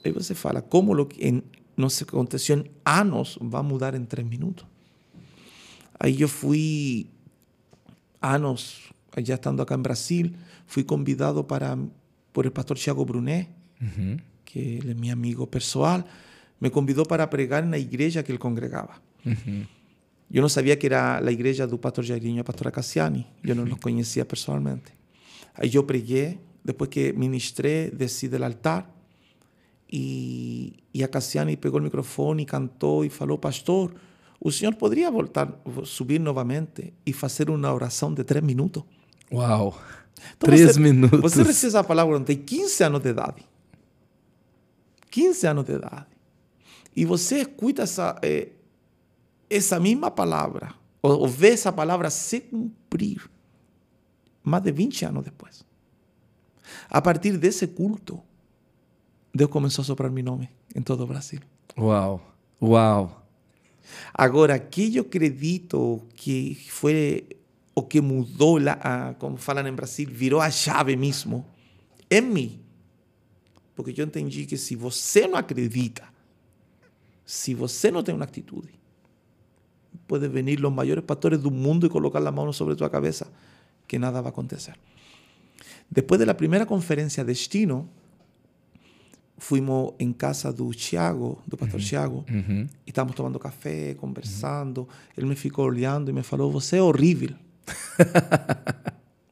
Aí 0.04 0.12
você 0.12 0.34
fala, 0.34 0.62
como 0.62 0.94
lo 0.94 1.06
que 1.06 1.26
em, 1.26 1.42
não 1.76 1.88
se 1.88 2.04
aconteceu 2.04 2.58
em 2.58 2.64
anos 2.84 3.38
vai 3.40 3.62
mudar 3.62 3.94
em 3.94 4.04
três 4.04 4.26
minutos? 4.26 4.66
Aí 5.98 6.20
eu 6.20 6.28
fui, 6.28 7.06
anos, 8.20 8.92
já 9.18 9.34
estando 9.34 9.62
acá 9.62 9.74
em 9.74 9.82
Brasil, 9.82 10.32
fui 10.66 10.84
convidado 10.84 11.42
para 11.44 11.76
por 12.32 12.44
el 12.44 12.52
pastor 12.52 12.76
Thiago 12.76 13.02
Brunet, 13.06 13.48
uhum. 13.80 14.18
que 14.44 14.58
ele 14.58 14.90
é 14.90 14.94
meu 14.94 15.10
amigo 15.10 15.46
pessoal, 15.46 16.04
me 16.60 16.68
convidou 16.68 17.06
para 17.06 17.26
pregar 17.26 17.64
na 17.64 17.78
igreja 17.78 18.22
que 18.22 18.30
ele 18.30 18.38
congregava. 18.38 19.00
Uhum. 19.24 19.64
Yo 20.28 20.42
no 20.42 20.48
sabía 20.48 20.78
que 20.78 20.86
era 20.86 21.20
la 21.20 21.30
iglesia 21.30 21.66
del 21.66 21.78
pastor 21.78 22.06
Jairinho 22.06 22.40
y 22.40 22.44
pastora 22.44 22.70
Cassiani. 22.70 23.26
Yo 23.42 23.54
no 23.54 23.64
los 23.64 23.78
conocía 23.78 24.26
personalmente. 24.26 24.92
Ahí 25.54 25.70
yo 25.70 25.86
pregué, 25.86 26.38
después 26.64 26.90
que 26.90 27.12
ministré, 27.12 27.90
descí 27.90 28.28
del 28.28 28.42
altar 28.42 28.92
y, 29.88 30.82
y 30.92 31.02
a 31.02 31.10
Cassiani 31.10 31.56
pegó 31.56 31.78
el 31.78 31.84
micrófono 31.84 32.40
y 32.40 32.46
cantó 32.46 33.04
y 33.04 33.08
faló, 33.08 33.40
pastor, 33.40 33.94
el 34.40 34.52
Señor 34.52 34.76
podría 34.76 35.10
voltar, 35.10 35.58
subir 35.84 36.20
nuevamente 36.20 36.92
y 37.04 37.14
hacer 37.20 37.50
una 37.50 37.72
oración 37.72 38.14
de 38.14 38.24
tres 38.24 38.42
minutos. 38.42 38.84
Wow. 39.30 39.74
Então, 40.36 40.48
Três 40.48 40.66
você, 40.66 40.80
minutos. 40.80 41.20
Você 41.20 41.44
precisa 41.44 41.82
falar 41.82 42.06
quando 42.06 42.24
tem 42.24 42.36
15 42.36 42.84
anos 42.84 43.02
de 43.02 43.10
idade. 43.10 43.46
15 45.10 45.46
anos 45.46 45.64
de 45.64 45.72
idade. 45.72 46.06
E 46.94 47.04
você 47.04 47.40
escuta 47.40 47.82
essa, 47.82 48.18
eh, 48.22 48.52
essa 49.48 49.78
mesma 49.80 50.10
palavra, 50.10 50.74
ou, 51.02 51.20
ou 51.20 51.28
vê 51.28 51.50
essa 51.50 51.72
palavra 51.72 52.10
se 52.10 52.40
cumprir, 52.40 53.28
mais 54.42 54.62
de 54.62 54.72
20 54.72 55.04
anos 55.04 55.24
depois. 55.24 55.64
A 56.88 57.00
partir 57.00 57.36
desse 57.36 57.66
culto, 57.66 58.20
Deus 59.34 59.50
começou 59.50 59.82
a 59.82 59.84
soprar 59.84 60.10
meu 60.10 60.24
nome 60.24 60.48
em 60.74 60.82
todo 60.82 61.04
o 61.04 61.06
Brasil. 61.06 61.40
Uau! 61.78 62.20
Uau! 62.60 63.26
Agora, 64.12 64.58
que 64.58 64.96
eu 64.96 65.02
acredito 65.02 66.02
que 66.14 66.54
foi 66.68 67.26
o 67.74 67.82
que 67.82 68.00
mudou, 68.00 68.58
lá, 68.58 69.14
como 69.18 69.36
falam 69.36 69.66
em 69.66 69.72
Brasil, 69.72 70.08
virou 70.10 70.40
a 70.40 70.50
chave 70.50 70.96
mesmo, 70.96 71.46
em 72.10 72.20
mim. 72.22 72.60
Porque 73.74 74.00
eu 74.00 74.06
entendi 74.06 74.46
que 74.46 74.56
se 74.56 74.74
você 74.74 75.26
não 75.26 75.36
acredita, 75.36 76.02
se 77.24 77.52
você 77.54 77.90
não 77.90 78.02
tem 78.02 78.14
uma 78.14 78.24
atitude, 78.24 78.72
pode 80.06 80.28
venir 80.28 80.64
os 80.64 80.72
maiores 80.72 81.04
pastores 81.04 81.40
do 81.40 81.50
mundo 81.50 81.86
e 81.86 81.88
colocar 81.88 82.26
a 82.26 82.32
mão 82.32 82.52
sobre 82.52 82.74
tua 82.74 82.90
cabeça, 82.90 83.26
que 83.86 83.98
nada 83.98 84.20
vai 84.20 84.30
acontecer. 84.30 84.74
Depois 85.90 86.24
da 86.24 86.34
primeira 86.34 86.66
conferência 86.66 87.24
Destino, 87.24 87.88
fomos 89.38 89.92
em 89.98 90.12
casa 90.12 90.52
do 90.52 90.72
Tiago, 90.72 91.42
do 91.46 91.56
pastor 91.56 91.80
uhum. 91.80 92.24
Uhum. 92.28 92.68
e 92.86 92.90
estávamos 92.90 93.14
tomando 93.14 93.38
café, 93.38 93.94
conversando. 93.94 94.78
Uhum. 94.78 94.86
Ele 95.16 95.26
me 95.26 95.36
ficou 95.36 95.66
olhando 95.66 96.10
e 96.10 96.12
me 96.12 96.22
falou: 96.22 96.50
Você 96.50 96.78
é 96.78 96.82
horrível. 96.82 97.34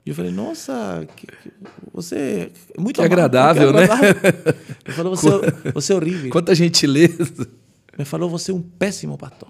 Eu 0.06 0.14
falei, 0.14 0.30
nossa, 0.30 1.06
que, 1.16 1.26
que, 1.26 1.50
você 1.90 2.52
é 2.76 2.80
muito 2.80 3.00
que 3.00 3.02
agradável, 3.02 3.72
que 3.72 3.78
agradável, 3.78 4.14
né? 4.14 4.64
Ele 4.84 4.94
falou, 4.94 5.16
você, 5.16 5.28
você 5.72 5.92
é 5.94 5.96
horrível. 5.96 6.30
Quanta 6.30 6.54
gentileza. 6.54 7.48
Me 7.98 8.04
falou, 8.04 8.28
você 8.28 8.50
é 8.50 8.54
um 8.54 8.60
péssimo 8.60 9.16
pastor. 9.16 9.48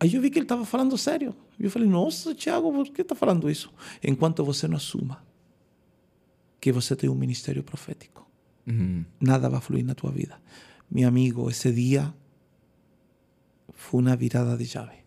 Aí 0.00 0.14
eu 0.14 0.20
vi 0.20 0.30
que 0.30 0.38
ele 0.38 0.44
estava 0.44 0.64
falando 0.64 0.96
sério. 0.96 1.34
E 1.58 1.64
eu 1.64 1.70
falei, 1.70 1.88
nossa, 1.88 2.34
Tiago, 2.34 2.72
por 2.72 2.88
que 2.88 3.02
está 3.02 3.14
falando 3.14 3.50
isso? 3.50 3.72
Enquanto 4.02 4.44
você 4.44 4.68
não 4.68 4.76
assuma 4.76 5.22
que 6.60 6.70
você 6.72 6.94
tem 6.94 7.10
um 7.10 7.14
ministério 7.14 7.62
profético, 7.62 8.28
uhum. 8.66 9.04
nada 9.20 9.48
vai 9.48 9.60
fluir 9.60 9.84
na 9.84 9.94
tua 9.94 10.10
vida. 10.10 10.40
Meu 10.90 11.08
amigo, 11.08 11.50
esse 11.50 11.72
dia 11.72 12.12
foi 13.72 14.00
uma 14.00 14.16
virada 14.16 14.56
de 14.56 14.66
chave. 14.66 14.98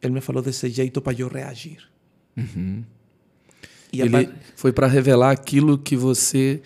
Ele 0.00 0.14
me 0.14 0.20
falou 0.20 0.42
desse 0.42 0.68
jeito 0.68 1.00
para 1.00 1.18
eu 1.18 1.28
reagir. 1.28 1.88
Uhum. 2.36 2.84
E 3.92 4.00
Ele 4.00 4.28
foi 4.56 4.72
para 4.72 4.86
revelar 4.86 5.30
aquilo 5.30 5.78
que 5.78 5.96
você 5.96 6.60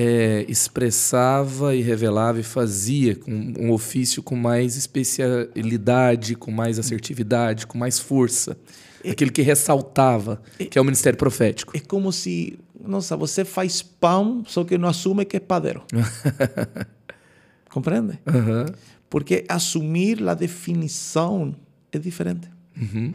é, 0.00 0.44
expressava 0.46 1.74
e 1.74 1.82
revelava 1.82 2.38
e 2.38 2.44
fazia 2.44 3.16
com 3.16 3.32
um 3.58 3.72
ofício 3.72 4.22
com 4.22 4.36
mais 4.36 4.76
especialidade, 4.76 6.36
com 6.36 6.52
mais 6.52 6.78
assertividade, 6.78 7.66
com 7.66 7.76
mais 7.76 7.98
força. 7.98 8.56
É, 9.02 9.10
Aquilo 9.10 9.32
que 9.32 9.42
ressaltava, 9.42 10.40
é, 10.56 10.66
que 10.66 10.78
é 10.78 10.80
o 10.80 10.84
ministério 10.84 11.18
profético. 11.18 11.76
É 11.76 11.80
como 11.80 12.12
se, 12.12 12.56
nossa, 12.80 13.16
você 13.16 13.44
faz 13.44 13.82
pão, 13.82 14.44
só 14.46 14.62
que 14.62 14.78
não 14.78 14.88
assume 14.88 15.24
que 15.24 15.36
é 15.36 15.40
padeiro. 15.40 15.82
Compreende? 17.68 18.20
Uhum. 18.24 18.66
Porque 19.10 19.44
assumir 19.48 20.22
a 20.28 20.34
definição 20.34 21.56
é 21.90 21.98
diferente. 21.98 22.48
Uhum. 22.80 23.12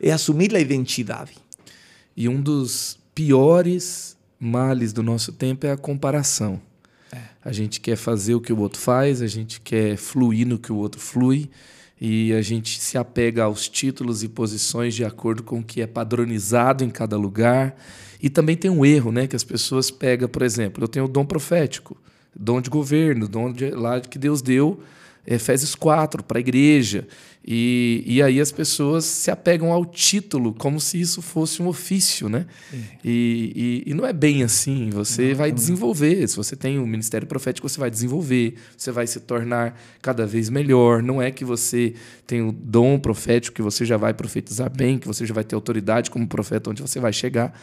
É 0.00 0.12
assumir 0.12 0.56
a 0.56 0.60
identidade. 0.60 1.32
E 2.16 2.26
um 2.26 2.40
dos 2.40 2.98
piores 3.14 4.15
males 4.38 4.92
do 4.92 5.02
nosso 5.02 5.32
tempo 5.32 5.66
é 5.66 5.72
a 5.72 5.76
comparação. 5.76 6.60
É. 7.12 7.18
A 7.44 7.52
gente 7.52 7.80
quer 7.80 7.96
fazer 7.96 8.34
o 8.34 8.40
que 8.40 8.52
o 8.52 8.58
outro 8.58 8.80
faz, 8.80 9.22
a 9.22 9.26
gente 9.26 9.60
quer 9.60 9.96
fluir 9.96 10.46
no 10.46 10.58
que 10.58 10.72
o 10.72 10.76
outro 10.76 11.00
flui 11.00 11.48
e 12.00 12.32
a 12.32 12.42
gente 12.42 12.80
se 12.80 12.98
apega 12.98 13.44
aos 13.44 13.68
títulos 13.68 14.22
e 14.22 14.28
posições 14.28 14.94
de 14.94 15.04
acordo 15.04 15.42
com 15.42 15.60
o 15.60 15.64
que 15.64 15.80
é 15.80 15.86
padronizado 15.86 16.84
em 16.84 16.90
cada 16.90 17.16
lugar. 17.16 17.74
E 18.22 18.28
também 18.28 18.56
tem 18.56 18.70
um 18.70 18.84
erro, 18.84 19.12
né, 19.12 19.26
que 19.26 19.36
as 19.36 19.44
pessoas 19.44 19.90
pegam, 19.90 20.28
por 20.28 20.42
exemplo, 20.42 20.84
eu 20.84 20.88
tenho 20.88 21.04
o 21.06 21.08
dom 21.08 21.24
profético, 21.24 21.96
dom 22.34 22.60
de 22.60 22.68
governo, 22.68 23.28
dom 23.28 23.52
de, 23.52 23.70
lá 23.70 24.00
que 24.00 24.18
Deus 24.18 24.42
deu 24.42 24.80
Efésios 25.26 25.74
4 25.74 26.22
para 26.22 26.38
a 26.38 26.40
igreja. 26.40 27.06
E, 27.48 28.02
e 28.04 28.20
aí 28.20 28.40
as 28.40 28.50
pessoas 28.50 29.04
se 29.04 29.30
apegam 29.30 29.72
ao 29.72 29.86
título 29.86 30.52
como 30.52 30.80
se 30.80 31.00
isso 31.00 31.22
fosse 31.22 31.62
um 31.62 31.68
ofício, 31.68 32.28
né? 32.28 32.44
É. 32.72 32.76
E, 33.04 33.84
e, 33.86 33.90
e, 33.90 33.94
não 33.94 34.04
é 34.04 34.12
bem 34.12 34.42
assim. 34.42 34.90
Você 34.90 35.28
não, 35.28 35.36
vai 35.36 35.48
não. 35.50 35.54
desenvolver. 35.54 36.26
Se 36.26 36.36
você 36.36 36.56
tem 36.56 36.76
o 36.76 36.82
um 36.82 36.86
ministério 36.86 37.26
profético, 37.26 37.68
você 37.68 37.78
vai 37.78 37.88
desenvolver. 37.88 38.54
Você 38.76 38.90
vai 38.90 39.06
se 39.06 39.20
tornar 39.20 39.80
cada 40.02 40.26
vez 40.26 40.50
melhor. 40.50 41.00
Não 41.00 41.22
é 41.22 41.30
que 41.30 41.44
você 41.44 41.94
tem 42.26 42.42
o 42.42 42.50
dom 42.50 42.98
profético, 42.98 43.54
que 43.54 43.62
você 43.62 43.84
já 43.84 43.96
vai 43.96 44.12
profetizar 44.12 44.68
bem, 44.68 44.98
que 44.98 45.06
você 45.06 45.24
já 45.24 45.32
vai 45.32 45.44
ter 45.44 45.54
autoridade 45.54 46.10
como 46.10 46.26
profeta, 46.26 46.70
onde 46.70 46.82
você 46.82 46.98
vai 46.98 47.12
chegar. 47.12 47.56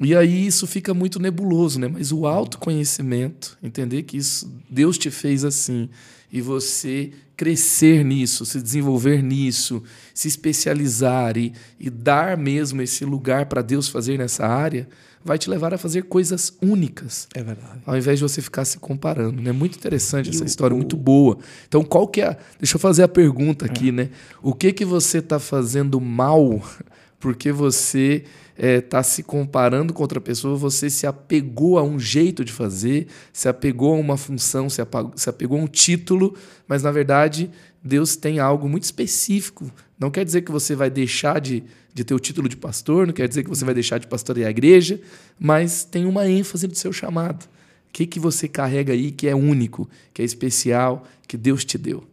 E 0.00 0.16
aí 0.16 0.46
isso 0.46 0.66
fica 0.66 0.94
muito 0.94 1.18
nebuloso, 1.18 1.78
né? 1.78 1.88
Mas 1.88 2.12
o 2.12 2.26
autoconhecimento, 2.26 3.58
entender 3.62 4.04
que 4.04 4.16
isso 4.16 4.50
Deus 4.70 4.96
te 4.96 5.10
fez 5.10 5.44
assim 5.44 5.90
e 6.32 6.40
você 6.40 7.12
crescer 7.36 8.04
nisso, 8.04 8.44
se 8.44 8.60
desenvolver 8.60 9.22
nisso, 9.22 9.82
se 10.12 10.26
especializar 10.26 11.36
e, 11.36 11.52
e 11.78 11.88
dar 11.88 12.36
mesmo 12.36 12.82
esse 12.82 13.04
lugar 13.04 13.46
para 13.46 13.62
Deus 13.62 13.88
fazer 13.88 14.18
nessa 14.18 14.46
área, 14.46 14.88
vai 15.24 15.38
te 15.38 15.48
levar 15.48 15.72
a 15.72 15.78
fazer 15.78 16.02
coisas 16.04 16.52
únicas. 16.60 17.28
É 17.34 17.42
verdade. 17.42 17.80
Ao 17.86 17.96
invés 17.96 18.18
de 18.18 18.22
você 18.24 18.42
ficar 18.42 18.64
se 18.64 18.78
comparando. 18.78 19.40
É 19.40 19.44
né? 19.44 19.52
muito 19.52 19.76
interessante 19.76 20.30
essa 20.30 20.44
história, 20.44 20.74
muito 20.74 20.96
boa. 20.96 21.38
Então, 21.66 21.84
qual 21.84 22.08
que 22.08 22.20
é. 22.20 22.36
Deixa 22.58 22.76
eu 22.76 22.80
fazer 22.80 23.02
a 23.02 23.08
pergunta 23.08 23.64
aqui, 23.64 23.90
é. 23.90 23.92
né? 23.92 24.10
O 24.42 24.52
que 24.54 24.72
que 24.72 24.84
você 24.84 25.18
está 25.18 25.38
fazendo 25.38 26.00
mal 26.00 26.60
porque 27.20 27.52
você 27.52 28.24
está 28.58 29.02
se 29.04 29.22
comparando 29.22 29.94
com 29.94 30.02
outra 30.02 30.20
pessoa, 30.20 30.56
você 30.56 30.90
se 30.90 31.06
apegou 31.06 31.78
a 31.78 31.82
um 31.82 31.98
jeito 31.98 32.44
de 32.44 32.52
fazer, 32.52 33.06
se 33.32 33.48
apegou 33.48 33.94
a 33.94 33.98
uma 33.98 34.16
função, 34.16 34.68
se, 34.68 34.82
se 35.14 35.30
apegou 35.30 35.58
a 35.60 35.62
um 35.62 35.68
título, 35.68 36.34
mas 36.66 36.82
na 36.82 36.90
verdade 36.90 37.50
Deus 37.82 38.16
tem 38.16 38.40
algo 38.40 38.68
muito 38.68 38.82
específico. 38.82 39.70
Não 39.98 40.10
quer 40.10 40.24
dizer 40.24 40.42
que 40.42 40.50
você 40.50 40.74
vai 40.74 40.90
deixar 40.90 41.40
de, 41.40 41.62
de 41.94 42.04
ter 42.04 42.14
o 42.14 42.18
título 42.18 42.48
de 42.48 42.56
pastor, 42.56 43.06
não 43.06 43.14
quer 43.14 43.28
dizer 43.28 43.44
que 43.44 43.48
você 43.48 43.64
vai 43.64 43.74
deixar 43.74 43.98
de 43.98 44.08
pastorear 44.08 44.48
a 44.48 44.50
igreja, 44.50 45.00
mas 45.38 45.84
tem 45.84 46.04
uma 46.04 46.28
ênfase 46.28 46.66
do 46.66 46.74
seu 46.74 46.92
chamado. 46.92 47.44
O 47.44 47.92
que, 47.92 48.06
que 48.06 48.18
você 48.18 48.48
carrega 48.48 48.92
aí 48.92 49.12
que 49.12 49.28
é 49.28 49.34
único, 49.34 49.88
que 50.12 50.20
é 50.20 50.24
especial, 50.24 51.04
que 51.26 51.36
Deus 51.36 51.64
te 51.64 51.78
deu? 51.78 52.04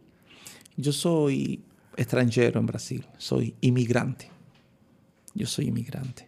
Eu 0.78 0.92
sou 0.92 1.28
estrangeiro 1.98 2.60
em 2.60 2.64
Brasil, 2.64 3.02
sou 3.18 3.42
imigrante. 3.60 4.30
Eu 5.38 5.46
sou 5.46 5.64
imigrante. 5.64 6.25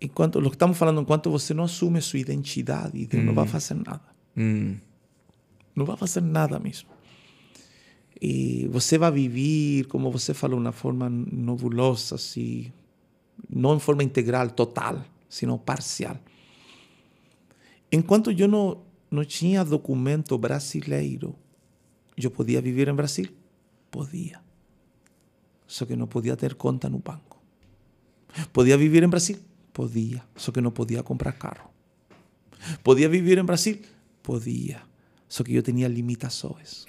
Enquanto, 0.00 0.40
lo 0.40 0.48
que 0.48 0.54
estamos 0.54 0.78
falando, 0.78 1.00
enquanto 1.02 1.30
você 1.30 1.52
não 1.52 1.64
assume 1.64 2.00
sua 2.00 2.18
identidade, 2.18 3.06
Deus 3.06 3.22
hum. 3.22 3.26
não 3.26 3.34
vai 3.34 3.46
fazer 3.46 3.74
nada. 3.74 4.02
Hum. 4.36 4.76
Não 5.76 5.84
vai 5.84 5.96
fazer 5.96 6.22
nada 6.22 6.58
mesmo. 6.58 6.88
E 8.20 8.66
você 8.68 8.96
vai 8.98 9.10
viver, 9.10 9.86
como 9.86 10.10
você 10.10 10.32
falou, 10.32 10.58
uma 10.58 10.72
forma 10.72 11.08
nebulosa, 11.08 12.14
assim, 12.14 12.72
não 13.48 13.76
em 13.76 13.80
forma 13.80 14.02
integral, 14.02 14.50
total, 14.50 15.02
sino 15.28 15.58
parcial. 15.58 16.16
Enquanto 17.92 18.30
eu 18.30 18.48
não, 18.48 18.82
não 19.10 19.24
tinha 19.24 19.64
documento 19.64 20.36
brasileiro, 20.38 21.34
eu 22.16 22.30
podia 22.30 22.60
viver 22.60 22.88
em 22.88 22.94
Brasil? 22.94 23.28
Podia. 23.90 24.40
Só 25.66 25.84
que 25.86 25.96
não 25.96 26.06
podia 26.06 26.36
ter 26.36 26.54
conta 26.54 26.88
no 26.88 26.98
banco. 26.98 27.40
Podia 28.52 28.76
viver 28.76 29.02
em 29.02 29.08
Brasil? 29.08 29.38
Podía, 29.72 30.26
solo 30.36 30.54
que 30.54 30.62
no 30.62 30.74
podía 30.74 31.02
comprar 31.02 31.38
carro. 31.38 31.70
¿Podía 32.82 33.08
vivir 33.08 33.38
en 33.38 33.46
Brasil? 33.46 33.86
Podía, 34.22 34.86
solo 35.28 35.46
que 35.46 35.52
yo 35.52 35.62
tenía 35.62 35.88
limitaciones. 35.88 36.86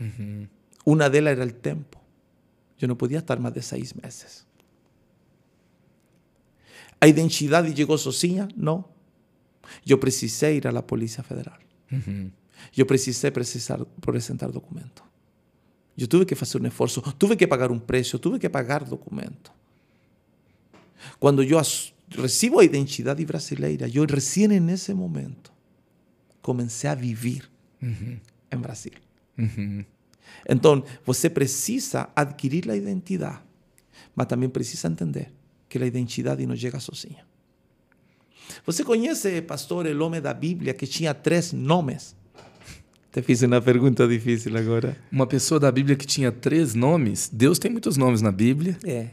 Una 0.84 1.10
de 1.10 1.20
ellas 1.20 1.34
era 1.34 1.44
el 1.44 1.54
tiempo. 1.54 2.02
Yo 2.78 2.88
no 2.88 2.98
podía 2.98 3.20
estar 3.20 3.40
más 3.40 3.54
de 3.54 3.62
seis 3.62 3.96
meses. 3.96 4.46
¿A 7.00 7.08
identidad 7.08 7.66
y 7.66 7.74
llegó 7.74 7.98
sozinha? 7.98 8.48
No. 8.56 8.90
Yo 9.86 10.00
precisé 10.00 10.54
ir 10.54 10.68
a 10.68 10.72
la 10.72 10.86
Policía 10.86 11.24
Federal. 11.24 11.60
Yo 12.74 12.86
precisé 12.88 13.32
precisar, 13.32 13.86
presentar 14.00 14.52
documentos. 14.52 15.06
Yo 15.96 16.08
tuve 16.08 16.26
que 16.26 16.36
hacer 16.36 16.62
un 16.62 16.68
esfuerzo, 16.68 17.02
tuve 17.18 17.36
que 17.38 17.48
pagar 17.48 17.72
un 17.72 17.82
precio, 17.82 18.20
tuve 18.20 18.40
que 18.40 18.50
pagar 18.50 18.88
documentos. 18.88 19.54
Cuando 21.20 21.44
yo 21.44 21.60
recebo 22.16 22.60
a 22.60 22.64
identidade 22.64 23.26
brasileira, 23.26 23.88
eu 23.94 24.06
recém 24.06 24.48
nesse 24.60 24.94
momento 24.94 25.52
comecei 26.42 26.90
a 26.90 26.96
viver 26.96 27.50
uhum. 27.82 28.18
em 28.52 28.58
Brasil. 28.58 28.94
Uhum. 29.38 29.86
Então, 30.50 30.84
você 31.06 31.30
precisa 31.30 32.10
adquirir 32.16 32.70
a 32.70 32.76
identidade, 32.76 33.40
mas 34.16 34.28
também 34.28 34.50
precisa 34.50 34.88
entender 34.88 35.32
que 35.70 35.78
a 35.78 35.86
identidade 35.86 36.46
não 36.46 36.56
chega 36.56 36.80
sozinha. 36.80 37.26
Você 38.66 38.84
conhece, 38.84 39.42
pastor, 39.42 39.86
o 39.86 40.04
homem 40.04 40.22
da 40.22 40.34
Bíblia 40.34 40.74
que 40.74 40.86
tinha 40.86 41.14
três 41.14 41.54
nomes? 41.54 42.16
Te 43.12 43.22
fiz 43.22 43.42
uma 43.42 43.62
pergunta 43.62 44.08
difícil 44.08 44.56
agora. 44.58 44.98
Uma 45.12 45.28
pessoa 45.28 45.60
da 45.60 45.72
Bíblia 45.72 45.96
que 45.96 46.06
tinha 46.06 46.32
três 46.32 46.74
nomes? 46.74 47.30
Deus 47.32 47.60
tem 47.60 47.72
muitos 47.72 47.98
nomes 47.98 48.22
na 48.22 48.32
Bíblia. 48.32 48.78
É. 48.86 49.10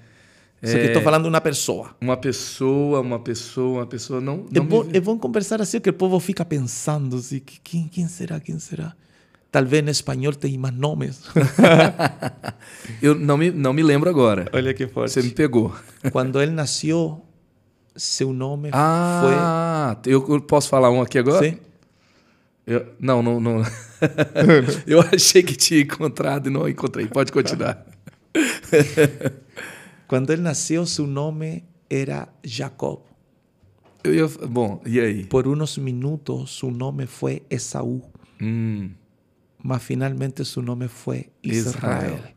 Só 0.62 0.73
que 0.73 0.87
estou 0.87 1.03
falando 1.03 1.23
de 1.23 1.29
uma 1.29 1.41
pessoa. 1.41 1.91
Uma 2.00 2.17
pessoa, 2.17 3.00
uma 3.00 3.21
pessoa, 3.21 3.81
uma 3.81 3.87
pessoa 3.87 4.21
não. 4.21 4.47
não 4.50 4.62
é, 4.62 4.67
bom, 4.67 4.85
me... 4.85 4.97
é 4.97 5.00
bom 5.00 5.17
conversar 5.17 5.62
assim, 5.62 5.81
que 5.81 5.91
o 5.91 5.93
povo 5.93 6.19
fica 6.19 6.45
pensando 6.45 7.17
assim: 7.17 7.41
quem, 7.62 7.87
quem 7.87 8.09
será? 8.09 8.41
Quem 8.41 8.59
será? 8.59 8.93
Talvez 9.50 9.87
em 9.87 9.91
espanhol 9.91 10.35
tem 10.35 10.59
mais 10.59 10.75
nomes. 10.75 11.23
Eu 13.00 13.15
não 13.15 13.38
me, 13.38 13.50
não 13.50 13.73
me 13.73 13.83
lembro 13.83 14.11
agora. 14.11 14.47
Olha 14.53 14.75
que 14.75 14.87
forte. 14.88 15.12
Você 15.12 15.23
me 15.23 15.31
pegou. 15.31 15.75
Quando 16.12 16.41
ele 16.41 16.53
nasceu, 16.53 17.25
seu 17.97 18.33
nome 18.33 18.71
ah, 18.73 19.97
foi. 20.03 20.12
Eu 20.12 20.41
posso 20.43 20.68
falar 20.68 20.90
um 20.90 21.01
aqui 21.01 21.18
agora? 21.18 21.42
Sim. 21.42 21.57
Eu, 22.66 22.87
não, 23.01 23.23
não, 23.23 23.40
não. 23.40 23.62
eu 24.87 25.01
achei 25.01 25.42
que 25.42 25.57
tinha 25.57 25.81
encontrado 25.81 26.49
e 26.49 26.51
não 26.51 26.68
encontrei. 26.68 27.07
Pode 27.07 27.33
continuar. 27.33 27.83
Cuando 30.09 30.33
él 30.33 30.42
nació, 30.42 30.87
su 30.87 31.07
nombre 31.07 31.64
era 31.88 32.33
Jacob. 32.42 33.01
Eu, 34.03 34.29
bom, 34.49 34.81
e 34.87 35.01
aí? 35.01 35.25
Por 35.25 35.47
unos 35.47 35.77
minutos 35.79 36.51
su 36.51 36.71
nombre 36.71 37.07
fue 37.07 37.42
Esaú. 37.51 38.03
Mm. 38.40 38.94
Mas 39.59 39.83
finalmente 39.83 40.44
su 40.44 40.62
nombre 40.62 40.88
fue 40.88 41.31
Israel. 41.42 42.14
Israel. 42.14 42.35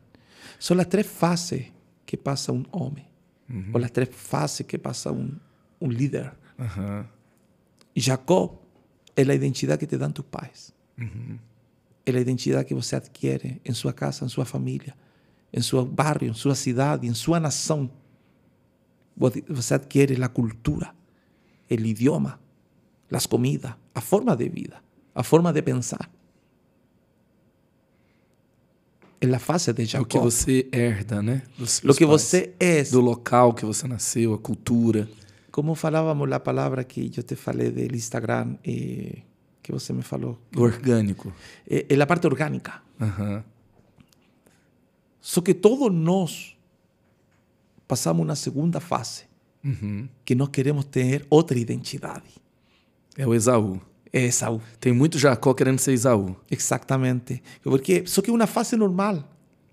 Son 0.58 0.76
las 0.76 0.88
tres 0.88 1.06
fases 1.06 1.72
que 2.04 2.18
pasa 2.18 2.52
un 2.52 2.68
hombre. 2.72 3.08
Uh 3.48 3.54
-huh. 3.54 3.74
O 3.74 3.78
las 3.78 3.92
tres 3.92 4.10
fases 4.10 4.66
que 4.66 4.78
pasa 4.78 5.10
un, 5.10 5.40
un 5.80 5.94
líder. 5.94 6.32
Uh 6.58 6.64
-huh. 6.64 7.06
Jacob 7.96 8.60
es 9.16 9.26
la 9.26 9.34
identidad 9.34 9.78
que 9.78 9.86
te 9.86 9.96
dan 9.96 10.12
tus 10.12 10.24
padres. 10.26 10.74
Uh 10.98 11.04
-huh. 11.04 11.38
Es 12.04 12.14
la 12.14 12.20
identidad 12.20 12.66
que 12.66 12.74
você 12.74 12.96
adquiere 12.96 13.60
en 13.64 13.74
su 13.74 13.90
casa, 13.94 14.24
en 14.24 14.28
su 14.28 14.44
familia. 14.44 14.94
Em 15.52 15.60
seu 15.60 15.84
barrio, 15.84 16.30
em 16.30 16.34
sua 16.34 16.54
cidade, 16.54 17.06
em 17.06 17.14
sua 17.14 17.38
nação. 17.38 17.90
Você 19.48 19.74
adquire 19.74 20.22
a 20.22 20.28
cultura, 20.28 20.94
o 21.70 21.74
idioma, 21.74 22.40
as 23.10 23.26
comidas, 23.26 23.74
a 23.94 24.00
forma 24.00 24.34
de 24.36 24.48
vida, 24.48 24.76
a 25.14 25.22
forma 25.22 25.52
de 25.52 25.62
pensar. 25.62 26.10
É 29.20 29.32
a 29.32 29.38
fase 29.38 29.72
de 29.72 29.84
Jacob. 29.84 30.06
O 30.06 30.08
que 30.08 30.18
você 30.18 30.68
herda, 30.72 31.22
né? 31.22 31.42
o 31.88 31.94
que 31.94 32.04
você 32.04 32.54
é. 32.58 32.82
Do 32.82 33.00
local 33.00 33.52
que 33.54 33.64
você 33.64 33.86
nasceu, 33.86 34.34
a 34.34 34.38
cultura 34.38 35.08
como 35.52 35.74
falávamos 35.74 36.32
a 36.32 36.40
palavra 36.40 36.82
que 36.82 37.12
eu 37.14 37.22
te 37.22 37.36
falei 37.36 37.70
do 37.70 37.94
Instagram, 37.94 38.56
eh, 38.64 39.18
que 39.62 39.70
você 39.70 39.92
me 39.92 40.02
falou? 40.02 40.40
Orgânico. 40.56 41.30
É, 41.68 41.84
é 41.88 42.00
a 42.00 42.06
parte 42.06 42.26
orgânica. 42.26 42.82
Uhum. 42.98 43.42
Só 45.22 45.40
que 45.40 45.54
todos 45.54 45.90
nós 45.94 46.56
passamos 47.86 48.24
uma 48.24 48.34
segunda 48.34 48.80
fase, 48.80 49.22
uhum. 49.64 50.08
que 50.24 50.34
nós 50.34 50.48
queremos 50.48 50.84
ter 50.84 51.24
outra 51.30 51.56
identidade. 51.56 52.28
É 53.16 53.24
o 53.26 53.32
Esaú. 53.32 53.80
É 54.12 54.22
Esaú. 54.24 54.60
Tem 54.80 54.92
muito 54.92 55.20
Jacó 55.20 55.54
querendo 55.54 55.78
ser 55.78 55.92
Esaú. 55.92 56.34
Exatamente. 56.50 57.40
Porque 57.62 58.04
só 58.04 58.20
que 58.20 58.30
é 58.30 58.32
uma 58.32 58.46
fase 58.48 58.76
normal. 58.76 59.22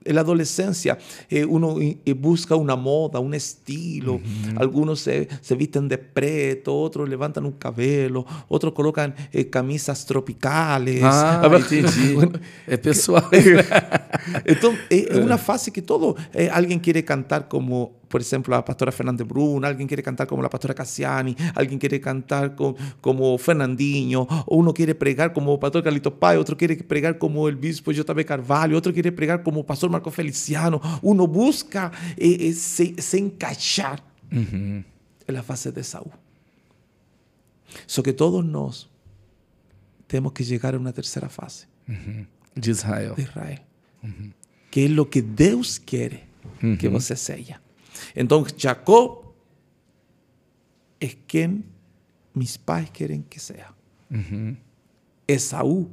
En 0.06 0.16
la 0.16 0.22
adolescencia 0.22 0.98
eh, 1.30 1.44
uno 1.44 1.76
eh, 1.80 2.14
busca 2.14 2.56
una 2.56 2.76
moda, 2.76 3.20
un 3.20 3.34
estilo. 3.34 4.14
Uh 4.14 4.20
-huh. 4.20 4.60
Algunos 4.62 5.02
se, 5.02 5.28
se, 5.42 5.56
visten 5.56 5.88
de 5.88 5.98
preto, 5.98 6.74
otros 6.80 7.10
levantan 7.10 7.46
un 7.46 7.52
cabelo, 7.54 8.26
otros 8.48 8.74
colocan 8.74 9.14
eh, 9.32 9.50
camisas 9.50 10.06
tropicales. 10.06 11.04
Ah, 11.04 11.42
entendi. 11.52 12.14
bueno, 12.14 12.40
é 12.68 12.78
pessoal. 12.78 13.26
Entonces, 14.46 14.82
es 14.90 15.18
una 15.18 15.38
fase 15.50 15.72
que 15.72 15.82
todo, 15.82 16.16
eh, 16.34 16.50
alguien 16.52 16.80
quiere 16.80 17.04
cantar 17.04 17.48
como 17.48 17.99
por 18.10 18.22
ejemplo, 18.22 18.56
la 18.56 18.66
pastora 18.66 18.92
Fernández 18.92 19.28
Brun, 19.28 19.64
alguien 19.64 19.88
quiere 19.88 20.02
cantar 20.02 20.28
como 20.28 20.42
la 20.42 20.50
pastora 20.50 20.74
Cassiani, 20.74 21.36
alguien 21.54 21.78
quiere 21.78 22.02
cantar 22.02 22.56
con, 22.56 22.76
como 23.00 23.38
Fernandinho, 23.38 24.28
o 24.48 24.58
uno 24.58 24.74
quiere 24.74 24.96
pregar 24.96 25.32
como 25.32 25.60
pastor 25.60 25.84
Carlito 25.84 26.20
Pai, 26.20 26.38
otro 26.38 26.58
quiere 26.58 26.76
pregar 26.76 27.20
como 27.20 27.48
el 27.48 27.56
bispo 27.56 27.94
J.B. 27.94 28.26
Carvalho, 28.26 28.78
otro 28.78 28.92
quiere 28.92 29.12
pregar 29.12 29.44
como 29.44 29.64
pastor 29.64 29.92
Marco 29.92 30.10
Feliciano. 30.10 30.82
Uno 31.04 31.28
busca 31.28 31.92
eh, 32.18 32.50
eh, 32.50 32.54
se, 32.54 33.00
se, 33.00 33.20
encaixar 33.20 34.04
en 34.32 34.86
la 35.28 35.44
fase 35.44 35.72
de 35.72 35.84
Saúl. 35.84 36.12
Só 37.86 38.02
que 38.02 38.14
todos 38.14 38.44
nós 38.44 38.90
temos 40.08 40.34
que 40.34 40.44
chegar 40.44 40.74
a 40.74 40.78
uma 40.78 40.92
terceira 40.92 41.30
fase. 41.30 41.68
De 42.56 42.72
Israel. 42.72 43.14
De 43.16 43.22
Israel. 43.22 43.60
Uhum. 44.04 44.34
Que 44.72 44.86
é 44.86 45.00
o 45.00 45.06
que 45.06 45.22
Deus 45.22 45.78
quer 45.78 46.28
que 46.80 46.88
você 46.88 47.16
seja. 47.16 47.60
Então, 48.16 48.46
Jacob 48.58 49.26
é 51.00 51.08
quem 51.08 51.64
mis 52.34 52.58
pais 52.58 52.90
querem 52.92 53.22
que 53.22 53.40
seja. 53.40 53.74
Uhum. 54.10 54.56
Esaú 55.28 55.92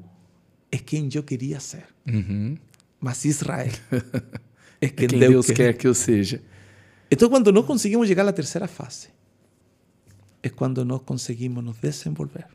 é 0.71 0.79
quem 0.79 1.09
eu 1.15 1.23
queria 1.23 1.61
ser. 1.61 1.87
Uhum. 2.07 2.57
Mas 3.01 3.25
Israel 3.25 3.73
é 4.81 4.89
quem, 4.89 5.07
é 5.07 5.09
quem 5.09 5.19
Deus, 5.19 5.47
quer. 5.47 5.55
quer 5.55 5.73
que 5.75 5.87
eu 5.87 5.95
seja. 5.95 6.43
Então, 7.11 7.29
quando 7.29 7.53
nós 7.53 7.65
conseguimos 7.65 8.09
chegar 8.09 8.27
à 8.27 8.33
terceira 8.33 8.67
fase, 8.67 9.09
é 10.43 10.49
quando 10.49 10.85
nós 10.85 11.03
conseguimos 11.03 11.63
nos 11.63 11.79
desenvolver. 11.79 12.47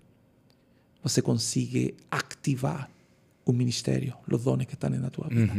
Você 1.04 1.22
consegue 1.22 1.96
ativar 2.10 2.90
o 3.46 3.52
ministério, 3.52 4.14
os 4.30 4.44
dones 4.44 4.68
que 4.68 4.74
estão 4.76 4.90
na 4.90 5.10
tua 5.10 5.28
vida. 5.28 5.52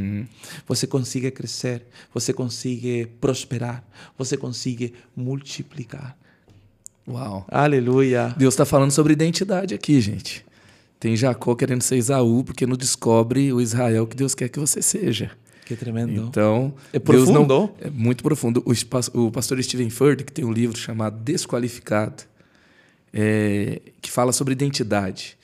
Você 0.69 0.87
consegue 0.87 1.31
crescer, 1.31 1.85
você 2.15 2.33
consegue 2.33 3.07
prosperar, 3.21 3.85
você 4.17 4.37
consegue 4.37 4.95
multiplicar. 5.17 6.17
Uau. 7.07 7.45
Aleluia. 7.49 8.35
Deus 8.39 8.55
está 8.55 8.65
falando 8.65 8.93
sobre 8.93 9.13
identidade 9.13 9.75
aqui, 9.75 10.01
gente. 10.01 10.45
Tem 11.01 11.17
Jacó 11.17 11.57
querendo 11.57 11.83
ser 11.83 11.97
Esaú, 11.97 12.45
porque 12.45 12.65
não 12.65 12.77
descobre 12.77 13.53
o 13.53 13.61
Israel 13.61 14.07
que 14.07 14.15
Deus 14.17 14.35
quer 14.37 14.49
que 14.49 14.61
você 14.61 14.81
seja. 14.81 15.33
Que 15.67 15.75
tremendo. 15.75 16.27
Então, 16.29 16.73
É 16.93 16.99
Deus 17.01 17.29
não- 17.29 17.45
profundo. 17.47 17.75
é 17.81 17.91
muito 17.91 18.23
profundo. 18.23 18.63
O, 18.65 19.21
o 19.27 19.31
pastor 19.33 19.61
Steven 19.63 19.91
Furtick 19.91 20.27
que 20.27 20.33
tem 20.33 20.45
um 20.45 20.53
livro 20.53 20.79
chamado 20.79 21.19
Desqualificado, 21.21 22.23
é, 23.13 23.81
que 24.01 24.11
fala 24.11 24.33
sobre 24.33 24.53
identidade. 24.53 25.37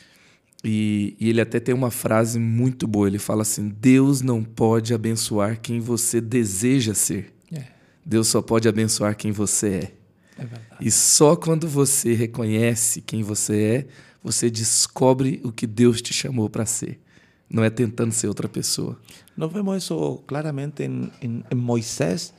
E, 0.65 1.17
e 1.21 1.29
ele 1.29 1.41
até 1.41 1.61
tem 1.61 1.75
uma 1.75 1.91
frase 1.91 2.39
muito 2.39 2.87
boa. 2.87 3.07
Ele 3.07 3.19
fala 3.19 3.43
assim: 3.43 3.69
Deus 3.69 4.21
não 4.21 4.43
pode 4.43 4.93
abençoar 4.93 5.61
quem 5.61 5.81
você 5.81 6.21
deseja 6.21 6.95
ser. 6.95 7.33
É, 7.53 7.65
Deus 8.05 8.29
só 8.29 8.43
pode 8.43 8.69
abençoar 8.69 9.17
quem 9.17 9.31
você 9.31 9.69
é. 9.69 10.43
é. 10.43 10.47
E 10.81 10.91
só 10.91 11.37
quando 11.37 11.69
você 11.69 12.13
reconhece 12.15 13.01
quem 13.01 13.23
você 13.23 13.63
é, 13.63 13.87
você 14.23 14.51
descobre 14.51 15.41
o 15.45 15.53
que 15.53 15.67
Deus 15.67 16.03
te 16.03 16.13
chamou 16.13 16.51
para 16.51 16.67
ser. 16.67 17.01
Não 17.49 17.65
é 17.65 17.71
tentando 17.71 18.13
ser 18.13 18.29
outra 18.29 18.49
pessoa. 18.49 18.99
Nós 19.37 19.51
vemos 19.51 19.83
isso 19.83 20.23
claramente 20.27 20.83
em, 20.83 21.11
em, 21.23 21.45
em 21.51 21.55
Moisés. 21.55 22.35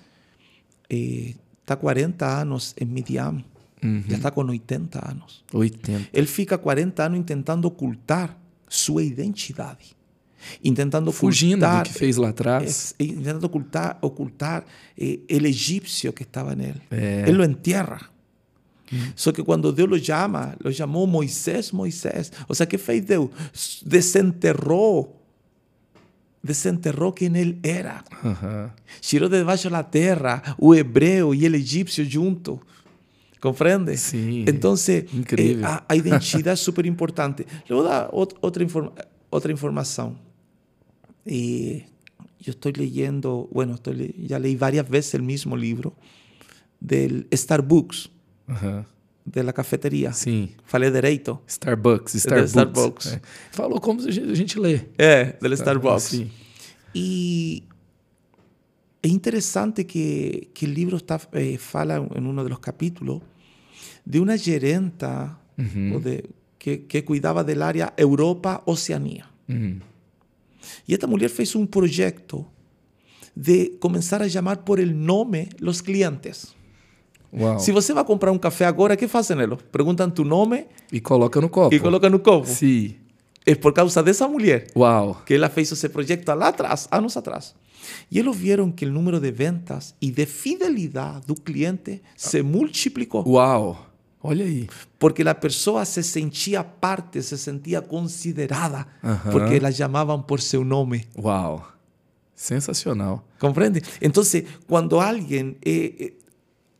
Eh, 0.89 1.33
está 1.61 1.75
40 1.75 2.25
anos 2.25 2.75
em 2.79 2.85
Midian. 2.85 3.43
Já 4.07 4.17
está 4.17 4.31
com 4.31 4.41
80 4.45 5.09
anos. 5.09 5.43
80. 5.53 6.09
Ele 6.11 6.27
fica 6.27 6.57
40 6.57 7.03
anos 7.03 7.25
tentando 7.25 7.65
ocultar 7.67 8.37
sua 8.67 9.03
identidade. 9.03 9.97
Tentando 10.63 11.11
Fugindo 11.11 11.59
do 11.59 11.65
ocultar, 11.65 11.85
que 11.85 11.93
fez 11.93 12.17
lá 12.17 12.29
atrás. 12.29 12.95
eh, 12.97 13.07
tentando 13.07 13.45
ocultar, 13.47 13.97
ocultar 14.01 14.65
eh, 14.97 15.19
el 15.27 15.45
egipcio 15.45 16.13
que 16.13 16.23
estaba 16.23 16.53
en 16.53 16.61
él. 16.61 16.81
Él 16.91 17.35
lo 17.35 17.43
entierra. 17.43 18.09
Só 19.15 19.31
que 19.31 19.43
quando 19.43 19.71
Deus 19.71 19.87
lo 19.89 19.99
chama, 19.99 20.55
lo 20.59 20.71
chamou 20.71 21.05
Moisés, 21.05 21.71
Moisés. 21.71 22.31
O 22.47 22.55
sea, 22.55 22.65
que 22.65 22.77
fez 22.77 23.05
Deus? 23.05 23.29
Desenterrou. 23.85 25.15
Desenterrou 26.41 27.11
quem 27.11 27.35
ele 27.37 27.59
era. 27.61 28.03
Aham. 28.23 28.71
Tirou 29.01 29.29
de 29.29 29.37
debaixo 29.37 29.69
da 29.69 29.83
terra 29.83 30.55
o 30.57 30.73
hebreu 30.73 31.35
e 31.35 31.47
o 31.47 31.55
egípcio 31.55 32.03
junto. 32.09 32.59
¿Comprende? 33.39 33.95
Sí. 33.97 34.43
Entonces, 34.47 35.05
eh, 35.37 35.61
a, 35.63 35.75
a, 35.75 35.85
ah, 35.87 35.95
identidad 35.95 36.53
es 36.55 36.59
súper 36.59 36.85
importante. 36.85 37.45
Le 37.67 37.75
voy 37.75 37.85
a 37.85 37.89
dar 37.89 38.09
ot 38.11 38.37
otra, 38.41 38.63
informa 38.63 38.91
otra 39.29 39.51
información. 39.51 40.17
Eh, 41.25 41.85
yo 42.39 42.51
estoy 42.51 42.73
leyendo, 42.73 43.47
bueno, 43.51 43.75
estoy 43.75 44.15
ya 44.27 44.39
leí 44.39 44.55
varias 44.55 44.89
veces 44.89 45.13
el 45.13 45.23
mismo 45.23 45.55
libro 45.55 45.93
del 46.79 47.27
Starbucks. 47.33 48.09
De 49.25 49.43
la 49.43 49.53
cafetería 49.53 50.11
sí 50.11 50.55
Falei 50.65 50.89
direito? 50.89 51.43
Starbucks. 51.47 52.13
Starbucks. 52.13 52.45
Eh, 52.45 52.47
Starbucks. 52.47 53.05
É. 53.13 53.21
Falou 53.51 53.79
como 53.79 54.01
a 54.01 54.11
gente 54.35 54.59
lê. 54.59 54.87
Eh, 54.97 55.37
é, 55.37 55.37
do 55.39 55.55
Starbucks. 55.55 56.03
Sim. 56.03 56.31
E 56.95 57.63
es 59.01 59.11
interesante 59.11 59.85
que, 59.85 60.49
que 60.53 60.65
el 60.65 60.73
libro 60.73 60.97
está, 60.97 61.19
eh, 61.33 61.57
fala 61.57 61.95
en 61.97 62.25
uno 62.25 62.43
de 62.43 62.49
los 62.49 62.59
capítulos 62.59 63.21
de 64.05 64.19
una 64.19 64.37
gerenta 64.37 65.39
o 65.93 65.99
de, 65.99 66.29
que, 66.57 66.85
que 66.85 67.03
cuidaba 67.03 67.43
del 67.43 67.61
área 67.61 67.93
Europa-Oceanía. 67.97 69.29
Uhum. 69.47 69.79
Y 70.87 70.93
esta 70.93 71.05
mujer 71.07 71.29
fez 71.29 71.55
un 71.55 71.67
proyecto 71.67 72.47
de 73.35 73.77
comenzar 73.79 74.21
a 74.21 74.27
llamar 74.27 74.63
por 74.63 74.79
el 74.79 75.05
nombre 75.05 75.49
los 75.59 75.81
clientes. 75.81 76.55
Uau. 77.31 77.59
Si 77.59 77.71
você 77.71 77.93
vai 77.93 78.03
comprar 78.03 78.31
um 78.31 78.39
café 78.39 78.65
agora, 78.65 78.97
¿qué 78.97 79.07
fazem 79.07 79.39
eles? 79.39 79.59
Perguntam 79.71 80.09
tu 80.09 80.25
nome 80.25 80.65
E 80.91 80.99
coloca 80.99 81.39
no 81.39 81.47
copo. 81.49 81.75
e 81.75 81.79
colocam 81.79 82.09
no 82.09 82.19
copo. 82.19 82.47
Sim. 82.47 82.95
É 83.45 83.53
por 83.55 83.71
causa 83.71 84.01
dessa 84.01 84.27
mulher. 84.27 84.67
Uau. 84.75 85.21
que 85.25 85.35
ela 85.35 85.47
fez 85.49 85.71
esse 85.71 85.87
projeto 85.89 86.27
lá 86.33 86.47
atrás, 86.47 86.87
anos 86.91 87.15
atrás. 87.15 87.53
E 88.09 88.19
eles 88.19 88.35
viram 88.35 88.71
que 88.71 88.85
o 88.85 88.91
número 88.91 89.19
de 89.19 89.31
ventas 89.31 89.95
e 90.01 90.11
de 90.11 90.25
fidelidade 90.25 91.27
do 91.27 91.35
cliente 91.35 92.01
se 92.15 92.41
multiplicou. 92.41 93.27
Uau. 93.27 93.87
Olha 94.21 94.43
aí. 94.43 94.67
Porque 94.97 95.21
a 95.23 95.33
pessoa 95.33 95.85
se 95.85 96.03
sentia 96.03 96.63
parte, 96.63 97.21
se 97.21 97.37
sentia 97.37 97.81
considerada, 97.81 98.85
porque 99.31 99.55
elas 99.55 99.75
chamavam 99.75 100.21
por 100.21 100.41
seu 100.41 100.65
nome. 100.65 101.07
Uau. 101.17 101.65
Sensacional. 102.35 103.25
Compreende? 103.37 103.81
Então, 104.01 104.23
quando 104.67 104.99
alguém 104.99 105.57
eh, 105.65 105.93
eh, 105.99 106.13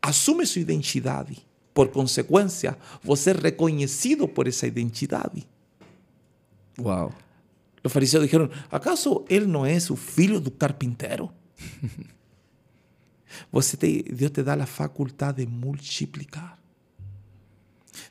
assume 0.00 0.46
sua 0.46 0.62
identidade, 0.62 1.36
por 1.72 1.88
consequência, 1.88 2.76
você 3.02 3.30
é 3.30 3.34
reconhecido 3.34 4.26
por 4.26 4.48
essa 4.48 4.66
identidade. 4.66 5.46
Uau. 6.78 7.12
Os 7.82 7.92
fariseus 7.92 8.22
dijeron, 8.22 8.50
¿acaso 8.70 9.24
él 9.28 9.50
no 9.50 9.66
es 9.66 9.90
o 9.90 9.96
filho 9.96 10.40
do 10.40 10.50
carpintero? 10.50 11.32
Você 13.52 13.76
te, 13.76 14.02
Deus 14.12 14.32
te 14.32 14.42
dá 14.42 14.54
a 14.54 14.66
faculdade 14.66 15.44
de 15.44 15.50
multiplicar. 15.50 16.58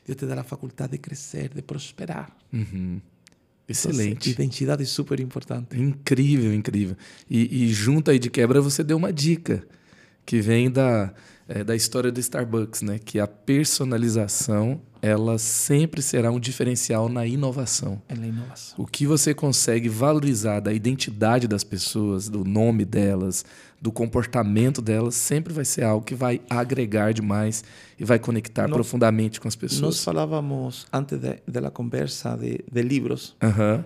Deus 0.06 0.16
te 0.16 0.26
dá 0.26 0.40
a 0.40 0.44
faculdade 0.44 0.92
de 0.92 0.98
crescer, 0.98 1.52
de 1.54 1.62
prosperar. 1.62 2.36
Uhum. 2.52 3.00
Então, 3.68 3.92
Excelente. 3.92 4.30
identidade 4.30 4.82
é 4.82 4.86
super 4.86 5.20
importante. 5.20 5.78
Incrível, 5.78 6.52
incrível. 6.52 6.96
E, 7.28 7.64
e 7.64 7.68
junto 7.68 8.10
aí 8.10 8.18
de 8.18 8.28
quebra 8.28 8.60
você 8.60 8.82
deu 8.82 8.96
uma 8.96 9.12
dica 9.12 9.64
que 10.26 10.40
vem 10.40 10.70
da, 10.70 11.14
é, 11.52 11.64
da 11.64 11.74
história 11.74 12.12
do 12.12 12.20
Starbucks, 12.20 12.80
né? 12.82 13.00
Que 13.04 13.18
a 13.18 13.26
personalização 13.26 14.80
ela 15.02 15.38
sempre 15.38 16.02
será 16.02 16.30
um 16.30 16.38
diferencial 16.38 17.08
na 17.08 17.26
inovação. 17.26 18.00
É 18.08 18.12
a 18.12 18.16
inovação. 18.26 18.74
O 18.78 18.86
que 18.86 19.06
você 19.06 19.32
consegue 19.34 19.88
valorizar 19.88 20.60
da 20.60 20.72
identidade 20.72 21.48
das 21.48 21.64
pessoas, 21.64 22.28
do 22.28 22.44
nome 22.44 22.84
delas, 22.84 23.44
do 23.80 23.90
comportamento 23.90 24.82
delas, 24.82 25.14
sempre 25.14 25.52
vai 25.54 25.64
ser 25.64 25.84
algo 25.84 26.04
que 26.04 26.14
vai 26.14 26.40
agregar 26.50 27.12
demais 27.14 27.64
e 27.98 28.04
vai 28.04 28.18
conectar 28.18 28.68
Nós- 28.68 28.76
profundamente 28.76 29.40
com 29.40 29.48
as 29.48 29.54
Nós 29.56 29.60
pessoas. 29.72 30.04
falávamos 30.04 30.86
antes 30.92 31.18
la 31.60 31.70
conversa 31.70 32.36
de, 32.36 32.60
de 32.70 32.82
livros. 32.82 33.34
Aham. 33.42 33.84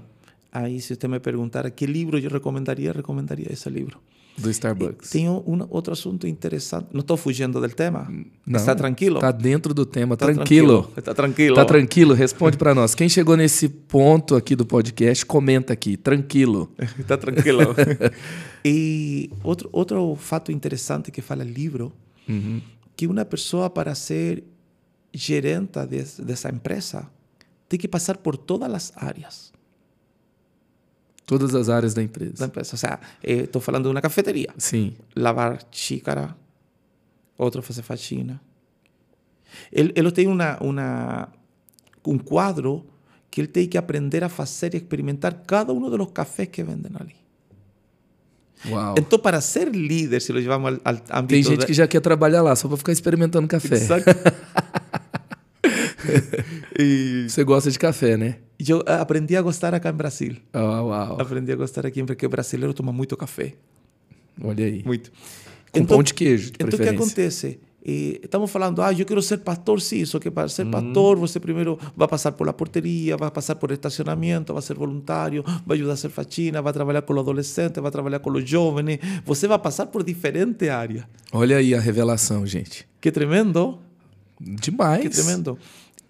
Aí, 0.53 0.81
se 0.81 0.95
você 0.97 1.09
me 1.09 1.19
perguntara 1.21 1.71
que 1.71 1.87
livro 1.87 2.19
eu 2.19 2.31
recomendaria, 2.31 2.93
recomendaria 2.93 3.53
esse 3.53 3.69
livro. 3.71 3.99
Do 4.37 4.51
Starbucks. 4.51 5.11
Tem 5.11 5.29
um 5.29 5.67
outro 5.71 5.93
assunto 5.93 6.27
interessante. 6.27 6.89
Não 6.93 7.01
estou 7.01 7.17
fugindo 7.17 7.61
do 7.61 7.69
tema. 7.69 8.09
Não, 8.45 8.59
Está 8.59 8.75
tranquilo? 8.75 9.21
Tá 9.21 9.31
dentro 9.31 9.73
do 9.73 9.87
tema, 9.87 10.17
Tá 10.17 10.27
tranquilo. 10.27 10.91
Está 10.97 11.15
tranquilo. 11.15 11.55
Tá 11.55 11.65
tranquilo? 11.65 12.15
Responde 12.15 12.57
para 12.59 12.75
nós. 12.75 12.95
Quem 12.97 13.09
chegou 13.09 13.37
nesse 13.37 13.69
ponto 13.69 14.35
aqui 14.35 14.57
do 14.57 14.67
podcast, 14.67 15.25
comenta 15.25 15.73
aqui. 15.73 15.97
Tranquilo. 15.97 16.73
Está 16.99 17.17
tranquilo. 17.19 17.75
e 18.65 19.31
outro, 19.43 19.69
outro 19.73 20.17
fato 20.17 20.51
interessante 20.51 21.11
que 21.11 21.23
fala 21.23 21.45
livro, 21.45 21.93
Uhum. 22.29 22.61
que 22.97 23.07
uma 23.07 23.25
pessoa 23.25 23.69
para 23.69 23.95
ser 23.95 24.43
gerente 25.13 25.79
des, 25.87 26.19
dessa 26.19 26.49
empresa 26.49 27.07
tem 27.69 27.79
que 27.79 27.87
passar 27.87 28.17
por 28.17 28.37
todas 28.37 28.73
as 28.73 28.93
áreas 28.97 29.53
Todas 31.27 31.55
as 31.55 31.69
áreas 31.69 31.95
da 31.95 32.01
da 32.01 32.05
empresa. 32.05 32.45
empresa. 32.45 32.71
Ou 32.75 32.79
seja, 32.79 33.01
estou 33.23 33.61
falando 33.63 33.85
de 33.85 33.91
uma 33.91 34.01
cafeteria. 34.01 34.51
Sim. 34.59 34.95
Lavar 35.17 35.59
xícara, 35.71 36.37
outro 37.39 37.63
fazer 37.63 37.83
faxina. 37.83 38.41
Ele, 39.73 39.93
ele 39.95 40.11
tem 40.13 40.27
uma, 40.27 40.59
uma, 40.61 41.29
um 42.07 42.19
quadro 42.19 42.85
que 43.31 43.41
ele 43.41 43.49
tem 43.49 43.67
que 43.69 43.79
aprender 43.79 44.23
a 44.23 44.29
fazer 44.29 44.75
e 44.75 44.77
experimentar 44.77 45.33
cada 45.47 45.73
um 45.73 45.81
dos 45.91 46.11
cafés 46.13 46.49
que 46.49 46.63
vendem 46.63 46.93
ali. 46.99 47.15
Uau. 48.71 48.95
Então, 48.99 49.19
para 49.19 49.41
ser 49.41 49.69
líder, 49.75 50.21
se 50.23 50.33
lo 50.33 50.41
llevamos 50.41 50.73
al, 50.73 50.81
al 50.85 51.03
ámbito 51.11 51.35
Tem 51.35 51.43
gente 51.43 51.61
de- 51.61 51.67
que 51.67 51.75
já 51.75 51.87
quer 51.87 52.01
trabalhar 52.01 52.43
lá 52.43 52.55
só 52.57 52.67
para 52.69 52.77
ficar 52.77 52.93
experimentando 52.93 53.47
café. 53.49 53.75
Exacto. 53.77 54.11
y 56.79 57.25
Você 57.29 57.45
gosta 57.45 57.71
de 57.71 57.79
café, 57.79 58.17
né? 58.17 58.39
yo 58.59 58.83
aprendí 58.87 59.37
a 59.37 59.43
gostar 59.43 59.75
acá 59.75 59.89
en 59.91 59.97
Brasil. 59.97 60.37
Uau, 60.55 60.89
uau. 60.89 61.21
Aprendí 61.21 61.53
a 61.53 61.57
gostar 61.57 61.85
aqui 61.87 62.03
porque 62.05 62.25
o 62.27 62.29
brasileiro 62.29 62.73
toma 62.73 62.93
muito 62.93 63.17
café. 63.17 63.55
Olha 64.43 64.65
aí. 64.65 64.83
Muito. 64.85 65.11
Com 65.73 65.85
pão 65.85 66.03
de 66.03 66.15
queijo, 66.15 66.51
de 66.53 66.59
Então, 66.61 66.79
o 66.79 66.83
que 66.83 66.89
acontece? 66.89 67.59
Eh, 67.87 68.21
estamos 68.25 68.51
falando, 68.51 68.81
ah, 68.81 68.93
eu 68.93 69.05
quero 69.05 69.21
ser 69.21 69.39
pastor, 69.39 69.79
sim, 69.79 70.05
só 70.07 70.19
que 70.19 70.31
para 70.31 70.47
Hum. 70.47 70.49
ser 70.49 70.65
pastor 70.67 71.19
você 71.19 71.39
primeiro 71.39 71.79
vai 71.95 72.09
passar 72.09 72.33
por 72.33 72.47
la 72.47 72.53
porteria, 72.55 73.15
vai 73.17 73.31
passar 73.31 73.57
por 73.57 73.71
estacionamento, 73.73 74.55
vai 74.55 74.63
ser 74.63 74.75
voluntário, 74.75 75.45
vai 75.67 75.77
ajudar 75.77 75.93
a 75.93 75.97
ser 75.97 76.09
faxina, 76.09 76.63
vai 76.63 76.73
trabalhar 76.73 77.03
com 77.03 77.13
os 77.13 77.19
adolescentes, 77.19 77.83
vai 77.83 77.91
trabalhar 77.91 78.21
com 78.21 78.31
os 78.31 78.49
jovens, 78.49 79.01
você 79.27 79.47
vai 79.47 79.59
passar 79.59 79.87
por 79.87 80.03
diferentes 80.03 80.67
áreas. 80.67 81.05
Olha 81.31 81.59
aí 81.59 81.75
a 81.75 81.81
revelação, 81.81 82.47
gente. 82.47 82.87
Que 83.03 83.13
tremendo, 83.13 83.79
Demais. 84.41 85.03
que 85.03 85.11
tremendo. 85.11 85.59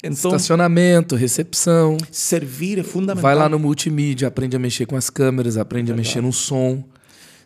Então, 0.06 0.30
Estacionamento, 0.32 1.16
recepção. 1.16 1.96
servir 2.10 2.78
é 2.78 2.82
fundamental. 2.82 3.22
Vai 3.22 3.34
lá 3.34 3.48
no 3.48 3.58
multimídia, 3.58 4.28
aprende 4.28 4.54
a 4.54 4.58
mexer 4.58 4.84
com 4.86 4.96
as 4.96 5.08
câmeras, 5.08 5.56
aprende 5.56 5.92
a 5.92 5.96
mexer 5.96 6.20
no 6.20 6.30
som, 6.32 6.84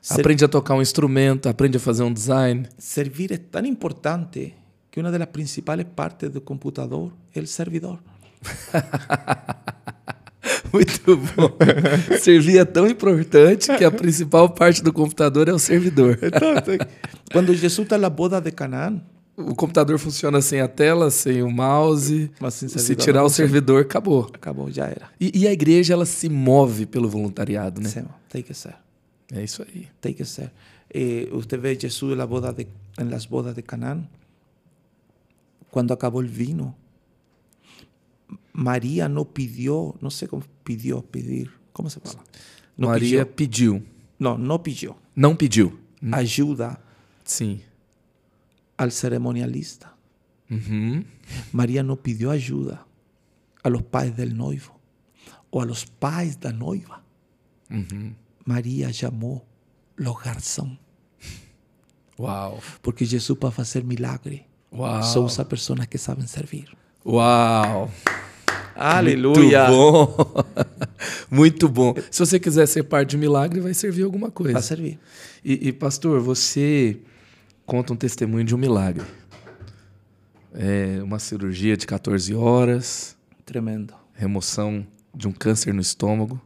Ser- 0.03 0.21
aprende 0.21 0.45
a 0.45 0.49
tocar 0.49 0.75
um 0.75 0.83
instrumento, 0.83 1.49
aprende 1.49 1.77
a 1.77 1.81
fazer 1.81 2.03
um 2.03 2.13
design. 2.13 2.67
Servir 2.77 3.31
es 3.33 3.41
tan 3.51 3.65
importante 3.65 4.55
que 4.91 4.99
una 4.99 5.13
de 5.13 5.19
las 5.21 5.29
principales 5.29 5.87
partes 5.95 6.33
del 6.33 6.43
computador 6.43 7.13
es 7.31 7.37
el 7.37 7.47
servidor. 7.47 8.01
Muito 10.73 11.17
bom. 11.17 11.57
Servir 12.21 12.59
é 12.59 12.65
tão 12.65 12.87
importante 12.87 13.75
que 13.77 13.85
a 13.85 13.91
principal 13.91 14.49
parte 14.51 14.83
do 14.83 14.93
computador 14.93 15.49
é 15.49 15.53
o 15.53 15.59
servidor. 15.59 16.19
Entonces, 16.23 16.79
cuando 17.33 17.55
Jesús 17.55 17.85
está 17.85 17.97
en 17.97 18.03
la 18.03 18.11
boda 18.11 18.41
de 18.41 18.53
Canaán, 18.53 19.03
O 19.41 19.55
computador 19.55 20.01
funciona 20.01 20.41
sem 20.43 20.61
a 20.61 20.67
tela, 20.67 21.13
sem 21.13 21.43
o 21.45 21.51
mouse. 21.51 22.29
Mas 22.41 22.55
sem 22.55 22.69
Se 22.69 22.97
tirar 22.97 23.21
não 23.21 23.27
o 23.27 23.31
servidor, 23.31 23.83
acabou. 23.83 24.29
acabou, 24.35 24.69
já 24.69 24.87
era. 24.87 25.11
E, 25.21 25.31
e 25.33 25.47
a 25.47 25.53
igreja 25.53 25.95
ela 25.95 26.05
se 26.05 26.29
move 26.29 26.87
pelo 26.87 27.09
voluntariado, 27.09 27.81
né? 27.81 27.89
Sim, 27.89 28.05
tem 28.29 28.43
que 28.43 28.53
ser. 28.53 28.75
É 29.33 29.45
isso 29.45 29.63
aí. 29.63 29.87
Tem 30.01 30.13
que 30.13 30.25
ser. 30.25 30.51
Usted 31.33 31.61
ve 31.61 31.77
Jesús 31.77 32.13
en, 32.13 32.19
la 32.19 32.25
boda 32.27 32.53
de, 32.53 32.67
en 32.99 33.11
las 33.11 33.29
bodas 33.29 33.55
de 33.55 33.63
Canaán. 33.63 34.09
Cuando 35.71 35.95
acabó 35.95 36.21
el 36.21 36.29
vino, 36.29 36.75
María 38.53 39.09
no 39.09 39.25
pidió, 39.25 39.95
no 40.01 40.11
sé 40.11 40.27
cómo 40.27 40.43
pidió, 40.65 41.03
pedir, 41.03 41.51
¿cómo 41.73 41.91
se 41.91 42.01
llama? 42.01 42.25
No 42.77 42.89
Maria 42.89 43.25
pidió. 43.25 43.77
pediu. 43.77 43.83
No, 44.19 44.37
no 44.37 44.61
pidió. 44.63 44.97
Não 45.15 45.37
pediu. 45.37 45.79
Ayuda 46.11 46.81
Sim. 47.25 47.61
Al 48.79 48.93
ceremonialista. 48.93 49.95
Uhum. 50.49 51.05
María 51.53 51.83
no 51.83 51.97
pidió 51.97 52.31
ayuda 52.31 52.87
a 53.63 53.69
los 53.69 53.83
pais 53.83 54.17
del 54.17 54.35
noivo 54.35 54.81
o 55.51 55.61
a 55.61 55.67
los 55.67 55.85
pais 55.85 56.41
da 56.41 56.53
noiva. 56.53 57.03
Uhum. 57.71 58.15
María 58.47 58.91
llamó 58.91 59.45
los 59.97 60.17
garzón. 60.23 60.79
Uau. 62.17 62.59
Porque 62.81 63.05
Jesús 63.07 63.37
para 63.37 63.55
hacer 63.63 63.85
milagre 63.85 64.47
Uau. 64.73 65.03
só 65.03 65.21
usa 65.21 65.47
personas 65.47 65.87
que 65.87 65.99
saben 65.99 66.27
servir. 66.27 66.69
Uau. 67.05 67.91
Aleluia. 68.75 69.69
Muito 69.69 70.09
bom. 70.09 70.45
Muito 71.31 71.69
bom. 71.69 71.95
Se 72.11 72.21
você 72.21 72.39
quiser 72.39 72.67
ser 72.67 72.85
parte 72.85 73.11
de 73.11 73.17
milagre, 73.19 73.61
vai 73.61 73.75
servir 73.75 74.05
alguma 74.05 74.31
coisa. 74.31 74.53
Para 74.53 74.63
servir. 74.63 74.99
E, 75.45 75.69
e, 75.69 75.73
pastor, 75.73 76.21
você 76.21 77.01
conta 77.69 77.93
um 77.93 77.97
testemunho 77.97 78.45
de 78.45 78.55
um 78.55 78.59
milagre. 78.59 79.05
É 80.55 81.03
uma 81.03 81.19
cirurgia 81.19 81.77
de 81.77 81.87
14 81.87 82.35
horas, 82.35 83.15
Tremendo. 83.45 83.95
remoção 84.15 84.87
de 85.15 85.29
um 85.29 85.33
câncer 85.33 85.75
no 85.75 85.83
estômago 85.83 86.41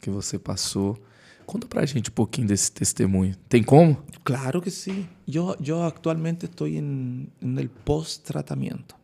que 0.00 0.08
você 0.10 0.38
passou. 0.38 0.96
Conta 1.44 1.66
pra 1.66 1.84
gente 1.84 2.08
um 2.08 2.12
pouquinho 2.12 2.46
desse 2.46 2.70
testemunho. 2.70 3.34
Tem 3.48 3.64
como? 3.64 4.00
Claro 4.22 4.62
que 4.62 4.70
sí. 4.70 5.08
Yo, 5.28 5.56
yo 5.60 5.82
actualmente 5.82 6.46
estoy 6.46 6.78
en, 6.78 7.28
en 7.42 7.58
el 7.58 7.68
post-tratamiento. 7.68 8.94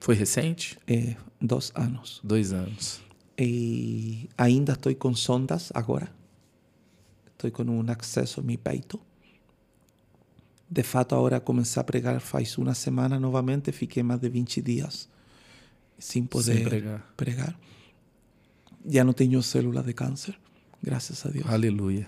Foi 0.00 0.14
recente? 0.14 0.78
Eh, 0.86 1.14
dos 1.38 1.72
años. 1.74 2.22
Dois 2.24 2.54
anos. 2.54 3.02
E 3.38 4.30
ainda 4.38 4.72
estou 4.72 4.94
com 4.94 5.14
sondas 5.14 5.70
agora. 5.74 6.10
Estou 7.34 7.50
com 7.50 7.70
um 7.70 7.84
acesso 7.90 8.40
no 8.40 8.46
meu 8.46 8.58
peito. 8.58 8.98
De 10.70 10.82
fato, 10.82 11.14
agora 11.14 11.40
comecei 11.40 11.80
a 11.80 11.84
pregar 11.84 12.20
faz 12.20 12.58
uma 12.58 12.74
semana 12.74 13.18
novamente. 13.18 13.72
Fiquei 13.72 14.02
mais 14.02 14.20
de 14.20 14.28
20 14.28 14.60
dias 14.62 15.08
sem 15.98 16.24
poder 16.24 16.54
Sem 16.56 16.64
pregar. 16.64 17.12
pregar. 17.16 17.58
Já 18.86 19.02
não 19.04 19.12
tenho 19.12 19.42
célula 19.42 19.82
de 19.82 19.92
câncer, 19.94 20.38
graças 20.82 21.24
a 21.26 21.30
Deus. 21.30 21.46
Aleluia. 21.46 22.06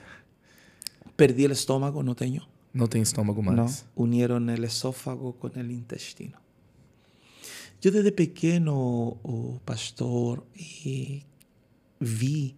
Perdi 1.17 1.47
o 1.47 1.53
estômago, 1.53 2.03
não 2.03 2.15
tenho. 2.15 2.43
Não 2.73 2.87
tem 2.87 3.03
estômago 3.03 3.43
mais. 3.43 3.57
No, 3.57 4.05
unieron 4.05 4.49
el 4.49 4.65
esófago 4.65 5.33
con 5.39 5.53
el 5.59 5.71
intestino. 5.73 6.39
Yo 7.83 7.91
desde 7.91 8.13
pequeño, 8.13 8.73
oh, 8.75 9.59
pastor, 9.65 10.45
eh, 10.85 11.23
vi, 11.99 12.55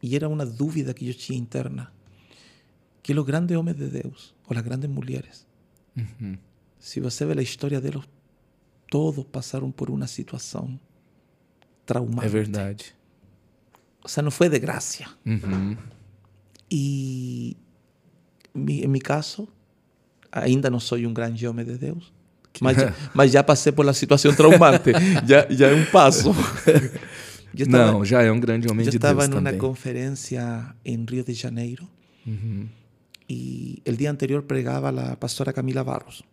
y 0.00 0.16
era 0.16 0.28
una 0.28 0.44
duda 0.46 0.94
que 0.94 1.04
yo 1.06 1.12
tenía 1.14 1.38
interna, 1.38 1.92
que 3.02 3.14
los 3.14 3.26
grandes 3.26 3.56
hombres 3.56 3.78
de 3.78 3.90
Dios, 3.90 4.34
o 4.52 4.54
las 4.54 4.64
grandes 4.64 4.88
mujeres, 4.90 5.46
Uhum. 5.96 6.38
si 6.78 7.00
você 7.00 7.24
ve 7.26 7.34
la 7.34 7.42
historia 7.42 7.80
de 7.80 7.88
ellos, 7.90 8.04
todos 8.90 9.24
pasaron 9.26 9.72
por 9.72 9.90
una 9.90 10.06
situación 10.06 10.78
É 11.82 11.84
traumática. 11.86 12.28
verdade. 12.32 12.84
O 14.04 14.08
sea, 14.08 14.22
no 14.22 14.30
fue 14.30 14.48
de 14.48 14.58
gracia. 14.58 15.08
Uhum. 15.26 15.76
Mi- 18.54 18.82
en 18.82 18.90
mi 18.92 19.00
caso, 19.00 19.48
ainda 20.30 20.68
no 20.70 20.78
soy 20.80 21.06
un 21.06 21.14
gran 21.14 21.34
hombre 21.46 21.64
de 21.64 21.78
Dios, 21.78 22.12
mas, 22.60 22.76
mas 23.14 23.32
já 23.32 23.42
passei 23.42 23.72
por 23.72 23.84
la 23.86 23.94
situação 23.94 24.34
traumante. 24.34 24.92
já, 25.26 25.46
já 25.50 25.68
é 25.68 25.74
um 25.74 25.84
passo. 25.86 26.30
Eu 27.54 27.64
estava, 27.66 27.92
Não, 27.92 28.04
já 28.04 28.22
é 28.22 28.30
um 28.30 28.38
grande 28.40 28.68
homem 28.70 28.84
eu 28.84 28.90
de 28.90 28.96
estava 28.98 29.20
Deus 29.20 29.30
numa 29.30 29.42
também. 29.50 29.58
conferência 29.58 30.74
em 30.84 31.04
Rio 31.08 31.24
de 31.24 31.32
Janeiro 31.34 31.88
Uhum. 32.26 32.68
el 33.84 33.96
día 33.96 34.10
anterior 34.10 34.46
pregaba 34.46 34.92
la 34.92 35.18
pastora 35.18 35.52
Camila 35.52 35.82
Barros. 35.82 36.24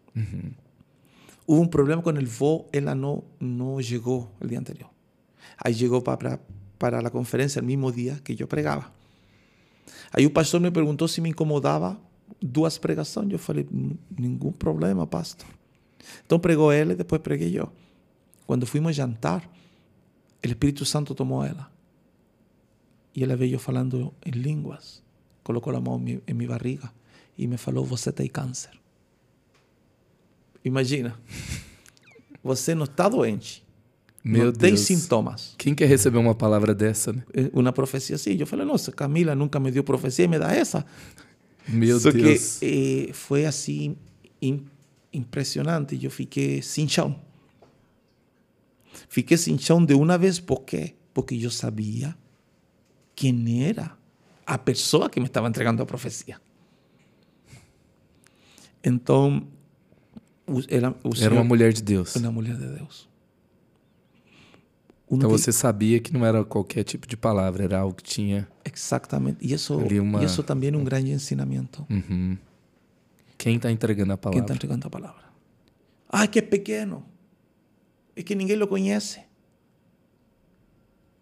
Hubo 1.45 1.59
un 1.59 1.69
problema 1.69 2.01
con 2.03 2.17
el 2.17 2.27
VO, 2.27 2.67
ella 2.71 2.95
no, 2.95 3.23
no 3.39 3.79
llegó 3.79 4.31
el 4.39 4.49
día 4.49 4.57
anterior. 4.57 4.89
Ahí 5.57 5.73
llegó 5.73 6.03
para, 6.03 6.39
para 6.77 7.01
la 7.01 7.09
conferencia 7.09 7.59
el 7.59 7.65
mismo 7.65 7.91
día 7.91 8.19
que 8.23 8.35
yo 8.35 8.47
pregaba. 8.47 8.91
Ahí 10.11 10.25
un 10.25 10.33
pastor 10.33 10.61
me 10.61 10.71
preguntó 10.71 11.07
si 11.07 11.21
me 11.21 11.29
incomodaba 11.29 11.99
dos 12.39 12.79
pregaciones. 12.79 13.31
Yo 13.31 13.37
falei, 13.37 13.67
ningún 14.15 14.53
problema, 14.53 15.09
pastor. 15.09 15.47
Entonces 16.21 16.41
pregó 16.41 16.71
él 16.71 16.91
y 16.91 16.95
después 16.95 17.21
pregué 17.21 17.51
yo. 17.51 17.71
Cuando 18.45 18.65
fuimos 18.65 18.97
a 18.97 19.01
jantar, 19.03 19.49
el 20.41 20.51
Espíritu 20.51 20.85
Santo 20.85 21.13
tomó 21.13 21.43
a 21.43 21.49
ella. 21.49 21.69
Y 23.13 23.23
ella 23.23 23.35
veio 23.35 23.59
falando 23.59 24.13
en 24.21 24.41
lenguas. 24.41 25.03
Colocou 25.49 25.75
a 25.75 25.81
mão 25.81 25.99
em 26.07 26.21
em 26.27 26.33
minha 26.35 26.47
barriga 26.49 26.93
e 27.35 27.47
me 27.47 27.57
falou: 27.57 27.83
Você 27.83 28.11
tem 28.11 28.27
câncer. 28.27 28.69
Imagina. 30.63 31.19
Você 32.43 32.75
não 32.75 32.83
está 32.83 33.09
doente. 33.09 33.65
Meu 34.23 34.45
não 34.45 34.51
tem 34.53 34.75
Deus. 34.75 34.81
sintomas. 34.81 35.55
Quem 35.57 35.73
quer 35.73 35.87
receber 35.87 36.19
uma 36.19 36.35
palavra 36.35 36.75
dessa, 36.75 37.11
né? 37.13 37.23
É 37.33 37.49
Uma 37.51 37.73
profecia 37.73 38.15
assim. 38.15 38.37
Eu 38.39 38.45
falei: 38.45 38.63
Nossa, 38.63 38.91
Camila 38.91 39.33
nunca 39.33 39.59
me 39.59 39.71
deu 39.71 39.83
profecia 39.83 40.25
e 40.25 40.27
me 40.27 40.37
dá 40.37 40.53
essa. 40.53 40.85
Meu 41.67 41.99
Só 41.99 42.11
Deus. 42.11 42.59
que 42.59 43.07
eh, 43.09 43.13
foi 43.13 43.45
assim 43.47 43.95
im- 44.39 44.65
impressionante. 45.11 45.97
Eu 46.03 46.11
fiquei 46.11 46.61
sem 46.61 46.87
chão. 46.87 47.19
Fiquei 49.07 49.35
sem 49.35 49.57
chão 49.57 49.83
de 49.83 49.95
uma 49.95 50.15
vez. 50.15 50.39
Por 50.39 50.61
quê? 50.63 50.93
Porque 51.11 51.33
eu 51.35 51.49
sabia 51.49 52.15
quem 53.15 53.63
era 53.65 53.97
a 54.49 54.57
pessoa 54.57 55.09
que 55.09 55.19
me 55.19 55.27
estava 55.27 55.47
entregando 55.47 55.81
a 55.83 55.85
profecia. 55.85 56.41
Então, 58.83 59.47
o- 60.47 60.61
era, 60.67 60.89
o 61.03 61.09
Era 61.21 61.33
uma 61.33 61.43
mulher 61.43 61.73
de 61.73 61.81
Deus. 61.83 62.15
uma 62.15 62.31
mulher 62.31 62.55
de 62.55 62.65
Deus. 62.67 63.07
Uno 65.09 65.21
Então 65.21 65.29
você 65.29 65.51
sabia 65.51 65.99
que 65.99 66.13
não 66.13 66.23
era 66.25 66.43
qualquer 66.45 66.83
tipo 66.83 67.07
de 67.07 67.17
palavra, 67.17 67.63
era 67.63 67.79
algo 67.79 67.95
que 67.95 68.03
tinha. 68.03 68.47
Exactamente. 68.63 69.43
Y 69.45 69.53
eso, 69.53 69.79
Ali 69.79 69.99
uma- 69.99 70.21
y 70.21 70.25
eso 70.25 70.43
también 70.43 70.75
es 70.75 70.79
un 70.79 70.85
gran 70.85 71.05
ensinamiento. 71.07 71.85
Uhum. 71.89 72.37
Quem 73.37 73.55
está 73.55 73.71
entregando 73.71 74.13
a 74.13 74.17
¿Quién 74.17 74.29
está 74.29 74.31
palavra? 74.31 74.53
entregando 74.53 74.85
la 74.85 74.91
palabra? 74.91 75.33
Ah, 76.09 76.27
que 76.27 76.39
es 76.39 76.45
pequeño. 76.45 77.03
Es 78.15 78.23
que 78.25 78.35
ninguém 78.35 78.57
lo 78.59 78.67
conoce. 78.67 79.25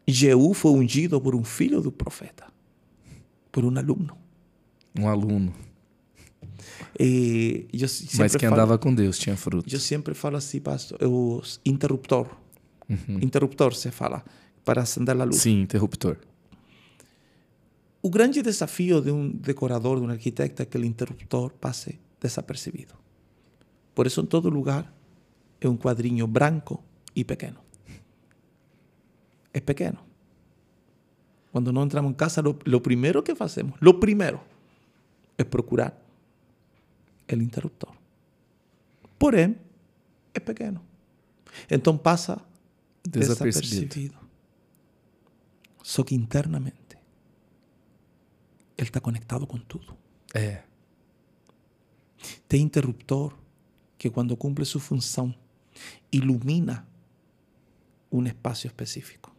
Jehú 0.05 0.53
fue 0.53 0.71
ungido 0.71 1.21
por 1.21 1.35
un 1.35 1.43
filho 1.45 1.81
do 1.81 1.91
profeta, 1.91 2.51
por 3.57 3.65
un 3.65 3.75
alumno. 3.79 4.15
Um 4.99 5.07
aluno. 5.09 5.51
Yo 7.73 7.87
si- 7.87 8.05
Mas 8.19 8.35
que 8.35 8.45
falo, 8.47 8.53
andava 8.53 8.77
com 8.77 8.93
Deus 8.93 9.17
tinha 9.17 9.35
fruto. 9.35 9.67
yo 9.67 9.79
siempre 9.79 10.13
falo 10.13 10.37
así, 10.37 10.59
pastor, 10.61 10.99
os 11.03 11.59
interruptor. 11.65 12.27
Uhum. 12.87 13.17
Interruptor 13.19 13.73
se 13.73 13.89
fala 13.89 14.23
para 14.63 14.83
acender 14.83 15.19
a 15.19 15.23
luz. 15.25 15.37
Sim, 15.41 15.61
interruptor. 15.61 16.17
O 17.99 18.11
grande 18.11 18.43
desafio 18.43 19.01
de 19.01 19.09
um 19.11 19.31
decorador, 19.31 19.99
de 19.99 20.05
um 20.05 20.09
arquitecto, 20.11 20.61
é 20.61 20.65
que 20.67 20.77
o 20.77 20.85
interruptor 20.85 21.51
passe 21.59 21.99
desapercebido. 22.21 22.93
Por 23.95 24.05
isso, 24.05 24.21
em 24.21 24.25
todo 24.27 24.49
lugar, 24.51 24.93
é 25.59 25.67
um 25.67 25.75
quadrinho 25.77 26.27
branco 26.27 26.83
e 27.15 27.23
pequeno. 27.23 27.59
É 29.51 29.59
pequeno. 29.59 29.97
Quando 31.57 31.73
nós 31.73 31.85
entramos 31.85 32.11
em 32.11 32.13
casa, 32.13 32.39
lo, 32.39 32.59
lo 32.67 32.79
primeiro 32.81 33.23
que 33.23 33.33
fazemos, 33.33 33.79
lo 33.81 33.99
primeiro, 33.99 34.39
é 35.39 35.43
procurar 35.43 35.99
o 37.27 37.33
interruptor. 37.33 37.91
Porém, 39.17 39.57
é 40.35 40.39
pequeno. 40.39 40.79
Então 41.67 41.97
passa 41.97 42.39
Desapercebido. 43.03 43.87
desapercebido. 43.87 44.17
Só 45.81 46.03
que 46.03 46.13
internamente 46.13 46.95
ele 48.77 48.87
está 48.89 49.01
conectado 49.01 49.47
com 49.47 49.57
tudo. 49.57 49.97
É. 50.35 50.61
Tem 52.47 52.61
interruptor 52.61 53.33
que 53.97 54.11
quando 54.11 54.37
cumpre 54.37 54.63
sua 54.63 54.79
função 54.79 55.33
ilumina 56.11 56.87
um 58.11 58.23
espaço 58.27 58.67
específico. 58.67 59.35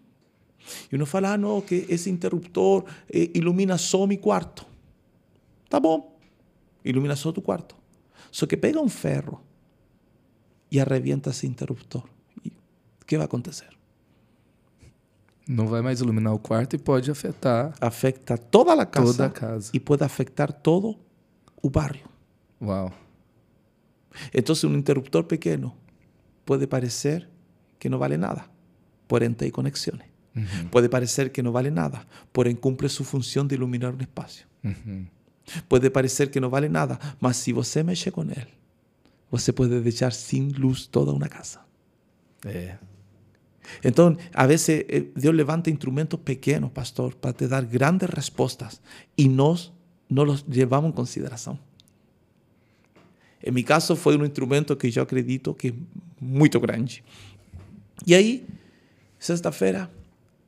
E 0.90 0.96
uno 0.96 1.07
fala, 1.07 1.33
ah, 1.33 1.38
não, 1.38 1.61
que 1.61 1.87
esse 1.88 2.11
interruptor 2.11 2.85
eh, 3.09 3.31
ilumina 3.35 3.78
só 3.78 4.07
meu 4.07 4.18
quarto. 4.18 4.66
Tá 5.68 5.78
bom, 5.78 6.18
ilumina 6.85 7.16
só 7.16 7.33
tu 7.33 7.42
quarto. 7.42 7.76
Só 8.31 8.46
que 8.46 8.57
pega 8.57 8.81
um 8.81 8.88
ferro 8.88 9.40
e 10.70 10.81
arrebienta 10.81 11.31
esse 11.31 11.46
interruptor. 11.46 12.04
E 12.44 12.48
o 13.02 13.04
que 13.07 13.16
vai 13.16 13.26
acontecer? 13.26 13.68
Não 15.46 15.66
vai 15.66 15.81
mais 15.81 16.00
iluminar 16.00 16.35
o 16.35 16.38
quarto 16.38 16.76
e 16.76 16.78
pode 16.78 17.11
afetar 17.11 17.72
Afecta 17.81 18.37
toda 18.37 18.74
a 18.74 18.85
casa, 18.85 19.12
toda 19.12 19.26
a 19.26 19.31
casa. 19.31 19.70
e 19.72 19.81
pode 19.81 20.04
afectar 20.04 20.52
todo 20.52 20.98
o 21.62 21.70
barrio. 21.70 22.07
Uau. 22.61 22.92
Entonces 24.33 24.64
un 24.64 24.74
interruptor 24.74 25.26
pequeño 25.26 25.74
puede 26.44 26.66
parecer 26.66 27.31
que 27.78 27.88
no 27.88 27.98
vale 27.98 28.18
nada, 28.18 28.50
porém 29.07 29.33
tem 29.33 29.50
Puede 30.70 30.88
parecer 30.88 31.33
que 31.33 31.42
no 31.42 31.53
vale 31.53 31.70
nada, 31.70 32.07
pero 32.33 32.51
incumple 32.51 32.88
su 32.88 33.05
función 33.05 33.48
de 33.48 33.57
iluminar 33.57 33.94
un 33.94 34.01
espacio. 34.01 34.46
Puede 35.68 35.90
parecer 35.90 36.31
que 36.31 36.40
no 36.40 36.51
vale 36.51 36.68
nada, 36.68 36.98
mas 37.20 37.37
si 37.37 37.53
você 37.53 37.83
mexe 37.83 38.11
com 38.11 38.22
ele, 38.22 38.55
você 39.31 39.53
puede 39.53 39.81
deixar 39.81 40.12
sin 40.12 40.53
luz 40.53 40.88
toda 40.88 41.12
una 41.12 41.29
casa. 41.29 41.64
Eh. 42.44 42.77
É. 42.77 42.79
Então, 43.85 44.16
a 44.33 44.46
veces 44.46 44.85
eh, 44.88 45.11
Deus 45.14 45.35
levanta 45.35 45.70
instrumentos 45.70 46.20
pequeños, 46.20 46.70
pastor, 46.72 47.14
para 47.16 47.35
te 47.35 47.46
dar 47.46 47.66
grandes 47.66 48.09
respuestas 48.09 48.81
y 49.16 49.29
nós 49.29 49.72
não 50.09 50.24
os 50.24 50.44
levamos 50.48 50.90
em 50.90 50.94
consideração. 50.94 51.59
Em 53.42 53.53
meu 53.53 53.64
caso, 53.64 53.94
fue 53.94 54.16
un 54.16 54.24
instrumento 54.24 54.77
que 54.77 54.90
yo 54.90 55.03
acredito 55.03 55.55
que 55.55 55.68
é 55.68 55.74
muito 56.20 56.59
grande. 56.59 57.05
Y 58.05 58.14
aí, 58.14 58.46
sexta-feira, 59.18 59.90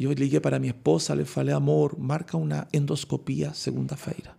eu 0.04 0.12
liguei 0.12 0.40
para 0.40 0.58
minha 0.58 0.72
esposa, 0.72 1.14
le 1.14 1.24
falei, 1.24 1.54
amor, 1.54 1.98
marca 1.98 2.36
uma 2.36 2.66
endoscopia 2.72 3.52
segunda-feira. 3.52 4.34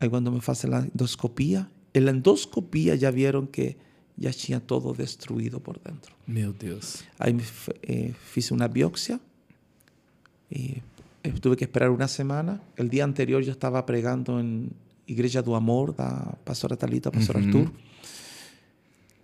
Aí 0.00 0.08
quando 0.08 0.30
me 0.30 0.40
fazem 0.40 0.74
a 0.74 0.80
endoscopia, 0.80 1.68
en 1.94 2.04
la 2.04 2.10
endoscopia 2.10 2.96
já 2.96 3.10
viram 3.10 3.46
que 3.46 3.76
já 4.18 4.32
tinha 4.32 4.60
todo 4.60 4.92
destruído 4.92 5.60
por 5.60 5.78
dentro. 5.78 6.14
Meu 6.26 6.52
Deus. 6.52 7.04
Aí 7.18 7.32
me 7.32 7.42
eh, 7.82 8.12
fiz 8.32 8.50
uma 8.50 8.68
biopsia 8.68 9.20
e 10.50 10.82
eh, 11.22 11.32
tuve 11.40 11.56
que 11.56 11.64
esperar 11.64 11.90
uma 11.90 12.08
semana. 12.08 12.60
El 12.76 12.88
dia 12.88 13.04
anterior 13.04 13.42
eu 13.42 13.52
estava 13.52 13.82
pregando 13.82 14.40
em 14.40 14.70
Igreja 15.06 15.42
do 15.42 15.54
Amor 15.54 15.92
da 15.92 16.34
pastora 16.44 16.76
Talita, 16.76 17.10
pastor 17.10 17.36
Uhum. 17.36 17.70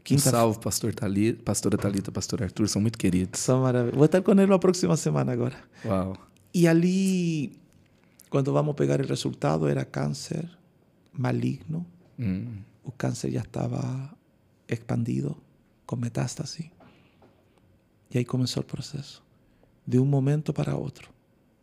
Arthur. 0.02 0.14
Um 0.14 0.18
Quinta 0.18 0.30
salve, 0.30 0.58
pastor 0.58 0.94
Tali, 0.94 1.32
pastora 1.32 1.78
Talita, 1.78 2.10
pastor 2.10 2.42
Arthur, 2.42 2.68
são 2.68 2.82
muito 2.82 2.98
queridos. 2.98 3.40
São 3.40 3.62
maravilhosos. 3.62 3.96
Vou 3.96 4.06
estar 4.06 4.22
com 4.22 4.32
ele 4.32 4.46
na 4.46 4.58
próxima 4.58 4.96
semana 4.96 5.32
agora. 5.32 5.56
Uau. 5.84 6.16
E 6.52 6.66
ali, 6.66 7.52
quando 8.28 8.52
vamos 8.52 8.74
pegar 8.74 9.00
o 9.00 9.06
resultado, 9.06 9.68
era 9.68 9.84
câncer 9.84 10.48
maligno. 11.12 11.86
Hum. 12.18 12.58
O 12.84 12.90
câncer 12.90 13.30
já 13.30 13.40
estava 13.40 14.12
expandido, 14.68 15.36
com 15.86 15.96
metástase. 15.96 16.70
E 18.10 18.18
aí 18.18 18.24
começou 18.24 18.62
o 18.62 18.66
processo. 18.66 19.22
De 19.86 19.98
um 19.98 20.04
momento 20.04 20.52
para 20.52 20.76
outro, 20.76 21.10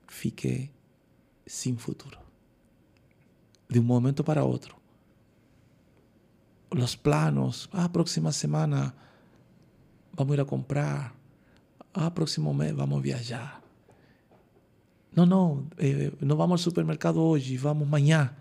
fiquei 0.08 0.72
sem 1.46 1.76
futuro. 1.76 2.18
De 3.70 3.80
um 3.80 3.84
momento 3.84 4.24
para 4.24 4.44
outro. 4.44 4.79
Los 6.72 6.96
planos, 6.96 7.70
ah, 7.74 7.90
próxima 7.92 8.32
semana 8.32 8.94
vamos 10.14 10.34
ir 10.36 10.42
a 10.42 10.46
comprar. 10.46 11.14
Ah, 11.94 12.14
próximo 12.14 12.54
mês 12.54 12.76
vamos 12.76 13.02
viajar. 13.02 13.62
Não, 15.16 15.26
não, 15.26 15.68
eh, 15.78 16.12
não 16.22 16.36
vamos 16.36 16.62
ao 16.62 16.64
supermercado 16.64 17.20
hoje, 17.20 17.58
vamos 17.58 17.88
amanhã. 17.88 18.36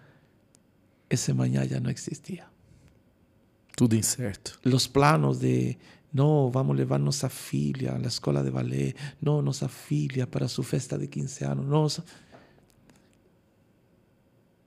Esse 1.08 1.30
amanhã 1.30 1.66
já 1.66 1.80
não 1.80 1.90
existia. 1.90 2.46
Tudo 3.74 3.96
incerto. 3.96 4.58
Los 4.64 4.86
planos 4.86 5.38
de, 5.38 5.78
no, 6.12 6.50
vamos 6.50 6.76
levar 6.76 6.98
nossa 6.98 7.28
filha 7.28 7.94
à 7.94 8.06
escola 8.06 8.42
de 8.42 8.50
ballet, 8.50 8.94
não, 9.22 9.40
nossa 9.40 9.68
filha 9.68 10.26
para 10.26 10.48
sua 10.48 10.64
festa 10.64 10.98
de 10.98 11.06
15 11.06 11.44
anos, 11.44 11.66
nossa. 11.66 12.04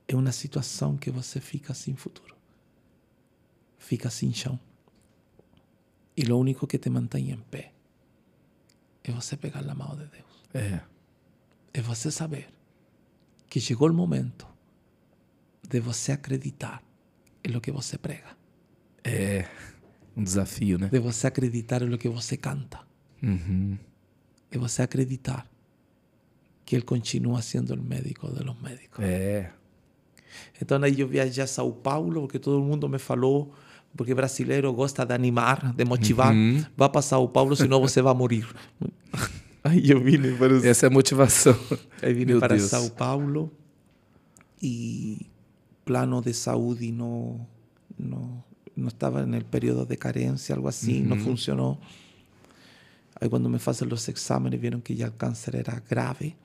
É 0.08 0.15
uma 0.15 0.32
situação 0.32 0.97
que 0.97 1.12
você 1.12 1.39
fica 1.39 1.74
sem 1.74 1.95
futuro. 1.95 2.31
Fica 3.82 4.10
sem 4.12 4.32
chão. 4.32 4.60
E 6.15 6.24
o 6.32 6.38
único 6.38 6.67
que 6.67 6.78
te 6.78 6.89
mantém 6.89 7.32
em 7.32 7.38
pé 7.50 7.74
é 9.04 9.12
você 9.12 9.36
pegar 9.36 9.63
na 9.63 9.74
mão 9.74 9.96
de 9.96 10.06
Deus. 10.06 10.44
É. 10.54 10.80
É 11.74 11.82
você 11.82 12.12
saber 12.12 12.48
que 13.50 13.60
chegou 13.60 13.89
o 13.89 13.94
momento 13.94 14.48
de 15.67 15.80
você 15.80 16.12
acreditar 16.12 16.84
em 17.44 17.52
lo 17.52 17.60
que 17.60 17.72
você 17.72 17.98
prega. 17.98 18.38
É. 19.04 19.48
Um 20.15 20.24
desafio, 20.24 20.78
né? 20.78 20.88
de 20.89 21.00
você 21.00 21.26
acreditar 21.28 21.82
em 21.82 21.89
lo 21.89 21.98
que 21.98 22.08
você 22.10 22.38
canta, 22.38 22.80
Uhum. 23.24 23.78
de 24.52 24.58
você 24.60 24.84
acreditar 24.84 25.50
que 26.65 26.76
Ele 26.76 26.84
continua 26.84 27.41
sendo 27.41 27.74
o 27.74 27.82
médico 27.82 28.32
de 28.32 28.44
los 28.44 28.62
médicos. 28.62 29.04
É. 29.04 29.52
Então 30.62 30.82
aí 30.84 31.00
eu 31.00 31.08
viajei 31.08 31.44
a 31.44 31.48
São 31.48 31.72
Paulo, 31.72 32.22
porque 32.22 32.38
todo 32.39 32.62
mundo 32.63 32.88
me 32.88 33.00
falou, 33.00 33.54
porque 33.95 34.13
brasileiro 34.13 34.71
gosta 34.73 35.06
de 35.06 35.13
animar, 35.13 35.73
de 35.73 35.86
motivar. 35.86 36.34
Uhum. 36.34 36.63
Vá 36.75 36.89
para 36.89 37.01
São 37.01 37.27
Paulo, 37.27 37.56
senão 37.56 37.80
você 37.82 38.01
vai 38.01 38.13
morir. 38.13 38.47
Aí 39.63 39.89
eu 39.89 40.01
vim 40.01 40.36
para... 40.38 40.67
Essa 40.67 40.86
é 40.86 40.88
a 40.88 40.89
motivação. 40.89 41.58
Aí 42.01 42.13
vim 42.13 42.39
para 42.39 42.56
Deus. 42.56 42.69
São 42.69 42.89
Paulo 42.89 43.51
e 44.62 45.27
plano 45.84 46.21
de 46.21 46.34
saúde 46.34 46.91
não, 46.91 47.45
não, 47.97 48.43
no 48.75 48.88
estaba 48.88 49.21
en 49.21 49.34
el 49.34 49.45
periodo 49.45 49.86
de 49.86 49.97
carencia, 49.97 50.56
algo 50.56 50.67
así, 50.67 51.01
no 51.01 51.15
funcionó. 51.17 51.80
Ahí 53.19 53.30
cuando 53.30 53.49
me 53.49 53.60
hacen 53.63 53.89
los 53.89 54.08
exámenes 54.08 54.60
vieron 54.60 54.82
que 54.82 54.95
ya 54.95 55.06
el 55.06 55.15
cáncer 55.15 55.56
era 55.56 55.82
grave 55.88 56.36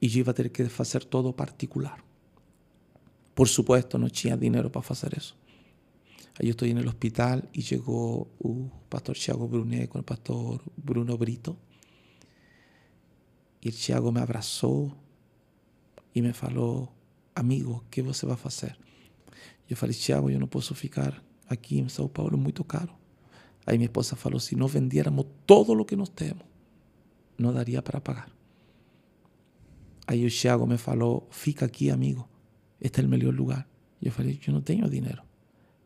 y 0.00 0.08
yo 0.08 0.20
iba 0.20 0.32
a 0.32 0.34
tener 0.34 0.52
que 0.52 0.68
hacer 0.78 1.04
todo 1.04 1.34
particular. 1.34 1.98
Por 3.34 3.48
supuesto, 3.48 3.98
no 3.98 4.08
tenía 4.08 4.36
dinero 4.36 4.70
para 4.70 4.86
hacer 4.88 5.14
eso. 5.16 5.34
Aí 6.38 6.48
eu 6.48 6.52
estou 6.52 6.68
no 6.68 6.88
hospital 6.88 7.42
e 7.54 7.62
chegou 7.62 8.28
o 8.40 8.68
pastor 8.90 9.14
Thiago 9.14 9.46
Brunet 9.46 9.86
com 9.86 10.00
o 10.00 10.02
pastor 10.02 10.60
Bruno 10.76 11.16
Brito. 11.16 11.56
E 13.62 13.68
o 13.68 13.72
Thiago 13.72 14.10
me 14.10 14.20
abraçou 14.20 14.92
e 16.12 16.20
me 16.20 16.32
falou: 16.32 16.92
Amigo, 17.34 17.84
que 17.88 18.02
você 18.02 18.26
vai 18.26 18.36
fazer? 18.36 18.76
Eu 19.70 19.76
falei: 19.76 19.94
Thiago, 19.94 20.28
eu 20.28 20.40
não 20.40 20.48
posso 20.48 20.74
ficar 20.74 21.22
aqui 21.48 21.78
em 21.78 21.88
São 21.88 22.08
Paulo, 22.08 22.34
é 22.34 22.40
muito 22.40 22.64
caro. 22.64 22.92
Aí 23.64 23.78
minha 23.78 23.86
esposa 23.86 24.16
falou: 24.16 24.40
Se 24.40 24.56
não 24.56 24.66
vendiéramos 24.66 25.26
todo 25.46 25.72
o 25.72 25.84
que 25.84 25.94
nós 25.96 26.08
temos, 26.08 26.44
não 27.38 27.54
daria 27.54 27.80
para 27.80 28.00
pagar. 28.00 28.28
Aí 30.06 30.26
o 30.26 30.30
Thiago 30.30 30.66
me 30.66 30.78
falou: 30.78 31.28
Fica 31.30 31.64
aqui, 31.64 31.90
amigo, 31.90 32.28
este 32.80 33.00
é 33.00 33.04
o 33.04 33.08
melhor 33.08 33.32
lugar. 33.32 33.68
Eu 34.02 34.10
falei: 34.12 34.38
Eu 34.46 34.52
não 34.52 34.60
tenho 34.60 34.90
dinheiro. 34.90 35.22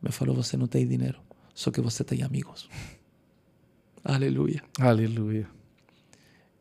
Me 0.02 0.10
falou: 0.12 0.34
Você 0.36 0.56
não 0.56 0.66
tem 0.66 0.86
dinheiro, 0.86 1.20
só 1.54 1.70
que 1.70 1.80
você 1.80 2.04
tem 2.04 2.22
amigos. 2.22 2.68
Aleluia. 4.04 4.62
Aleluia. 4.80 5.48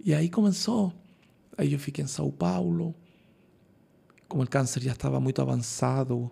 E 0.04 0.14
aí 0.14 0.30
começou. 0.30 0.94
Aí 1.58 1.74
eu 1.74 1.80
fiquei 1.80 2.04
em 2.04 2.08
São 2.08 2.30
Paulo. 2.32 2.94
Como 4.28 4.44
o 4.44 4.48
câncer 4.48 4.82
já 4.84 4.92
estava 4.92 5.20
muito 5.20 5.42
avançado, 5.42 6.30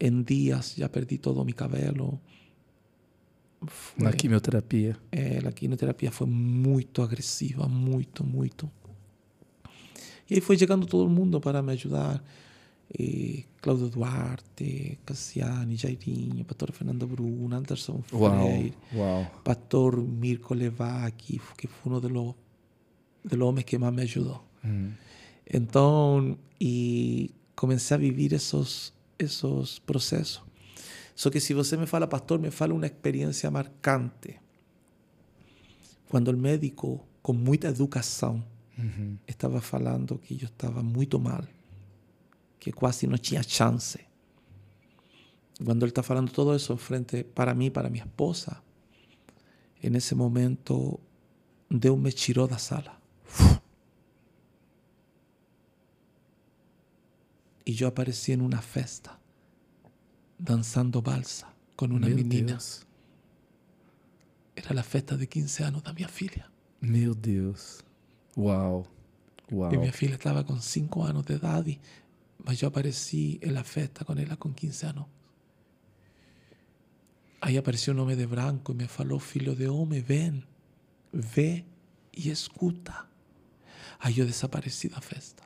em 0.00 0.22
dias 0.22 0.74
já 0.76 0.88
perdi 0.88 1.16
todo 1.18 1.40
o 1.40 1.44
meu 1.44 1.54
cabelo. 1.54 2.20
Foi- 3.66 4.04
Na 4.04 4.12
quimioterapia. 4.12 4.96
é, 5.12 5.38
a 5.38 5.52
quimioterapia 5.52 6.10
foi 6.10 6.26
muito 6.26 7.00
agressiva, 7.02 7.66
muito, 7.68 8.24
muito. 8.24 8.70
E 10.28 10.34
aí 10.34 10.40
foi 10.40 10.58
chegando 10.58 10.86
todo 10.86 11.08
mundo 11.08 11.40
para 11.40 11.62
me 11.62 11.72
ajudar 11.72 12.22
eh, 12.90 13.46
Cláudio 13.60 13.88
Duarte, 13.88 14.98
Cassiani, 15.04 15.76
Jairinho, 15.76 16.44
Pastor 16.44 16.72
Fernando 16.72 17.06
Bruno, 17.06 17.56
Anderson 17.56 18.02
Freire. 18.04 18.74
Pastor 19.42 20.02
Mirko 20.02 20.54
Levacchi, 20.54 21.40
que 21.56 21.68
fue 21.68 21.90
uno 21.90 22.00
de 22.00 22.10
los, 22.10 22.34
de 23.22 23.36
los 23.36 23.48
hombres 23.48 23.64
que 23.64 23.78
más 23.78 23.92
me 23.92 24.02
ayudó. 24.02 24.44
Entonces, 25.46 26.38
y 26.58 27.32
comencé 27.54 27.94
a 27.94 27.98
vivir 27.98 28.34
esos, 28.34 28.94
esos 29.18 29.80
procesos. 29.80 30.42
Eso 31.14 31.30
que 31.30 31.40
si 31.40 31.54
usted 31.54 31.78
me 31.78 31.86
fala, 31.86 32.08
pastor, 32.08 32.40
me 32.40 32.50
fala 32.50 32.74
una 32.74 32.86
experiencia 32.86 33.50
marcante. 33.50 34.40
Cuando 36.08 36.30
el 36.30 36.36
médico, 36.36 37.06
con 37.22 37.42
mucha 37.42 37.68
educación, 37.68 38.44
estaba 39.26 39.60
falando 39.60 40.20
que 40.20 40.36
yo 40.36 40.46
estaba 40.46 40.82
muy 40.82 41.08
mal 41.20 41.48
que 42.58 42.72
casi 42.72 43.06
no 43.06 43.16
c'è 43.16 43.42
chance. 43.44 44.06
Cuando 45.62 45.84
él 45.84 45.92
está 45.94 46.00
hablando 46.00 46.32
todo 46.32 46.54
eso 46.54 46.76
frente 46.76 47.24
para 47.24 47.54
mí, 47.54 47.70
para 47.70 47.88
mi 47.88 48.00
esposa, 48.00 48.62
en 49.80 49.94
ese 49.94 50.14
momento 50.14 51.00
Deus 51.68 51.98
me 51.98 52.10
tiró 52.10 52.46
de 52.46 52.52
la 52.52 52.58
sala. 52.58 53.00
Uf. 53.26 53.58
Y 57.64 57.72
yo 57.74 57.88
aparecí 57.88 58.32
en 58.32 58.42
una 58.42 58.60
festa, 58.60 59.18
danzando 60.38 61.00
balsa 61.00 61.54
con 61.76 61.92
una 61.92 62.08
Meu 62.08 62.16
menina. 62.16 62.58
Era 64.56 64.74
la 64.74 64.82
fiesta 64.82 65.16
de 65.16 65.26
15 65.26 65.64
años 65.64 65.82
de 65.82 65.92
mi 65.92 66.04
filha. 66.04 66.50
Meu 66.80 67.14
Deus. 67.14 67.82
Wow. 68.36 68.86
wow. 69.50 69.72
Y 69.72 69.78
mi 69.78 69.90
filha 69.90 70.14
estaba 70.14 70.44
con 70.44 70.60
5 70.60 71.06
años 71.06 71.24
de 71.24 71.34
edad 71.34 71.66
y 71.66 71.80
mas 72.42 72.60
eu 72.60 72.68
apareci 72.68 73.40
na 73.44 73.64
festa 73.64 74.04
com 74.04 74.12
ela 74.14 74.36
com 74.36 74.52
15 74.52 74.86
anos. 74.86 75.06
Aí 77.40 77.58
apareceu 77.58 77.94
um 77.94 78.00
homem 78.00 78.16
de 78.16 78.26
branco 78.26 78.72
e 78.72 78.74
me 78.74 78.86
falou: 78.86 79.18
Filho 79.18 79.54
de 79.54 79.68
homem, 79.68 80.00
vem, 80.00 80.42
vê 81.12 81.64
e 82.16 82.30
escuta. 82.30 83.06
Aí 84.00 84.18
eu 84.18 84.26
desapareci 84.26 84.88
da 84.88 85.00
festa 85.00 85.42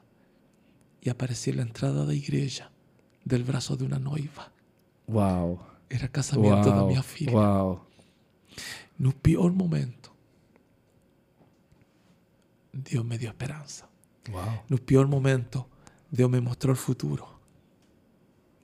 e 1.05 1.11
apareci 1.11 1.53
na 1.53 1.62
entrada 1.62 2.05
da 2.05 2.14
igreja, 2.14 2.70
del 3.24 3.45
braço 3.45 3.76
de 3.76 3.84
uma 3.84 3.99
noiva. 3.99 4.53
Uau. 5.09 5.64
Era 5.89 6.09
casamento 6.09 6.70
da 6.70 6.76
Uau. 6.76 6.86
minha 6.89 7.03
filha. 7.03 7.32
Uau. 7.32 7.86
No 8.99 9.12
pior 9.12 9.51
momento, 9.53 10.12
Deus 12.72 13.05
me 13.05 13.16
deu 13.16 13.30
esperança. 13.30 13.89
Uau. 14.30 14.64
No 14.68 14.78
pior 14.78 15.07
momento, 15.07 15.64
Deus 16.11 16.30
me 16.30 16.40
mostrou 16.40 16.72
o 16.74 16.76
futuro. 16.76 17.24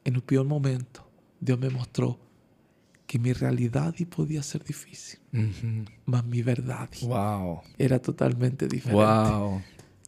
E 0.04 0.10
no 0.10 0.20
pior 0.22 0.44
momento, 0.44 1.02
Deus 1.40 1.58
me 1.58 1.68
mostrou 1.70 2.18
que 3.06 3.18
minha 3.18 3.34
realidade 3.34 4.04
podia 4.06 4.42
ser 4.42 4.62
difícil, 4.62 5.18
Uhum. 5.32 5.84
mas 6.06 6.22
minha 6.24 6.42
verdade 6.44 7.04
Uau. 7.04 7.62
era 7.78 7.98
totalmente 7.98 8.66
diferente. 8.66 8.96
Uau. 8.96 9.62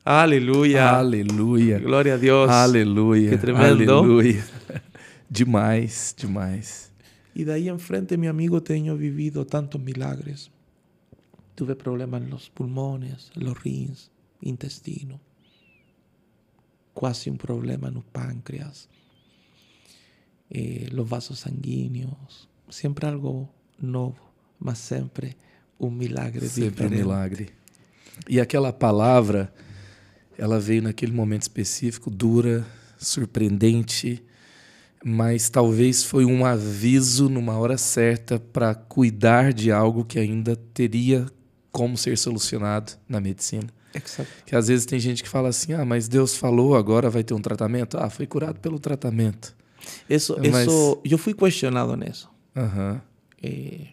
Aleluia. 0.05 0.91
Aleluia. 0.91 1.79
Glória 1.81 2.15
a 2.15 2.17
Deus. 2.17 2.49
Aleluia. 2.51 3.31
Que 3.31 3.39
tremendo. 3.39 3.65
Aleluia. 3.93 4.45
demais, 5.31 6.15
demais. 6.17 6.93
E 7.35 7.45
daí 7.45 7.69
em 7.69 7.79
frente, 7.79 8.17
meu 8.17 8.31
amigo, 8.31 8.61
tenho 8.61 8.97
vivido 8.97 9.45
tantos 9.45 9.81
milagres. 9.81 10.51
Tuve 11.55 11.75
problemas 11.75 12.23
nos 12.23 12.49
pulmões, 12.49 13.31
los 13.37 13.55
rins, 13.59 14.11
intestino. 14.43 15.21
Quase 16.97 17.29
um 17.31 17.37
problema 17.37 17.91
no 17.91 18.01
pâncreas. 18.01 18.89
Eh, 20.51 20.87
los 20.91 21.07
vasos 21.07 21.41
sanguíneos. 21.41 22.49
Sempre 22.71 23.07
algo 23.07 23.47
novo, 23.79 24.19
mas 24.59 24.79
sempre 24.79 25.37
um 25.79 25.91
milagre 25.91 26.49
Sempre 26.49 26.63
um 26.65 26.71
diferente. 26.71 26.95
milagre. 26.95 27.49
E 28.27 28.41
aquela 28.41 28.73
palavra, 28.73 29.53
ela 30.39 30.59
veio 30.59 30.81
naquele 30.81 31.13
momento 31.13 31.43
específico, 31.43 32.09
dura, 32.11 32.67
surpreendente, 32.97 34.25
mas 35.05 35.51
talvez 35.51 36.03
foi 36.03 36.25
um 36.25 36.47
aviso 36.47 37.29
numa 37.29 37.59
hora 37.59 37.77
certa 37.77 38.41
para 38.41 38.75
cuidar 38.75 39.53
de 39.53 39.71
algo 39.71 40.03
que 40.03 40.19
ainda 40.19 40.57
teria 40.57 41.27
como 41.71 41.95
ser 41.99 42.17
solucionado 42.17 42.95
na 43.07 43.21
medicina. 43.21 43.69
Exato. 44.05 44.29
Que 44.45 44.55
às 44.57 44.69
vezes 44.69 44.87
tem 44.87 44.99
gente 44.99 45.23
que 45.23 45.29
fala 45.29 45.49
assim: 45.49 45.73
ah, 45.73 45.85
mas 45.85 46.09
Deus 46.09 46.37
falou, 46.37 46.77
agora 46.77 47.09
vai 47.11 47.23
ter 47.25 47.35
um 47.35 47.41
tratamento. 47.41 47.99
Ah, 47.99 48.11
foi 48.11 48.27
curado 48.27 48.61
pelo 48.61 48.79
tratamento. 48.79 49.55
Isso, 50.09 50.37
Mas- 50.39 50.67
isso, 50.67 51.01
eu 51.05 51.19
fui 51.19 51.35
questionado 51.35 51.97
nisso. 51.97 52.29
É, 53.43 53.89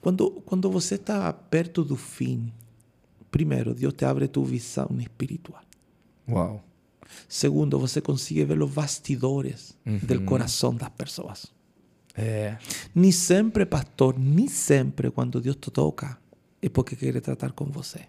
quando, 0.00 0.30
quando 0.46 0.70
você 0.70 0.94
está 0.94 1.32
perto 1.32 1.82
do 1.82 1.96
fim, 1.96 2.52
primeiro, 3.30 3.74
Deus 3.74 3.92
te 3.92 4.04
abre 4.04 4.28
tua 4.28 4.44
visão 4.44 4.88
espiritual. 5.00 5.62
Uau. 6.28 6.62
Segundo, 7.28 7.78
você 7.78 8.00
consegue 8.00 8.44
ver 8.44 8.62
os 8.62 8.70
bastidores 8.70 9.76
do 9.84 10.20
coração 10.22 10.74
das 10.74 10.88
pessoas. 10.90 11.52
É. 12.14 12.56
Nem 12.94 13.12
sempre, 13.12 13.66
pastor, 13.66 14.18
nem 14.18 14.48
sempre 14.48 15.10
quando 15.10 15.40
Deus 15.40 15.56
te 15.56 15.70
toca 15.70 16.18
é 16.62 16.68
porque 16.68 16.96
quer 16.96 17.20
tratar 17.20 17.52
com 17.52 17.66
você. 17.66 18.00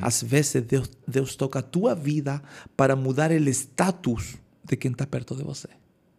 Às 0.00 0.22
vezes 0.22 0.62
Deus, 0.62 0.90
Deus 1.06 1.36
toca 1.36 1.58
a 1.58 1.62
tua 1.62 1.94
vida 1.94 2.42
para 2.76 2.94
mudar 2.96 3.30
o 3.30 3.48
status 3.48 4.36
de 4.64 4.76
quem 4.76 4.90
está 4.92 5.06
perto 5.06 5.34
de 5.34 5.42
você. 5.42 5.68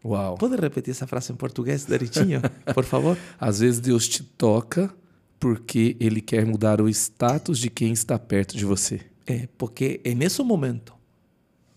Uau. 0.03 0.35
Pode 0.37 0.55
repetir 0.55 0.91
essa 0.91 1.05
frase 1.05 1.31
em 1.31 1.35
português 1.35 1.85
direitinho, 1.85 2.41
por 2.73 2.83
favor? 2.83 3.17
Às 3.39 3.59
vezes 3.59 3.79
Deus 3.79 4.07
te 4.07 4.23
toca 4.23 4.93
porque 5.39 5.95
Ele 5.99 6.21
quer 6.21 6.45
mudar 6.45 6.81
o 6.81 6.89
status 6.89 7.59
de 7.59 7.69
quem 7.69 7.91
está 7.93 8.17
perto 8.17 8.57
de 8.57 8.65
você. 8.65 9.01
É, 9.27 9.47
porque 9.57 10.01
nesse 10.15 10.41
momento 10.43 10.93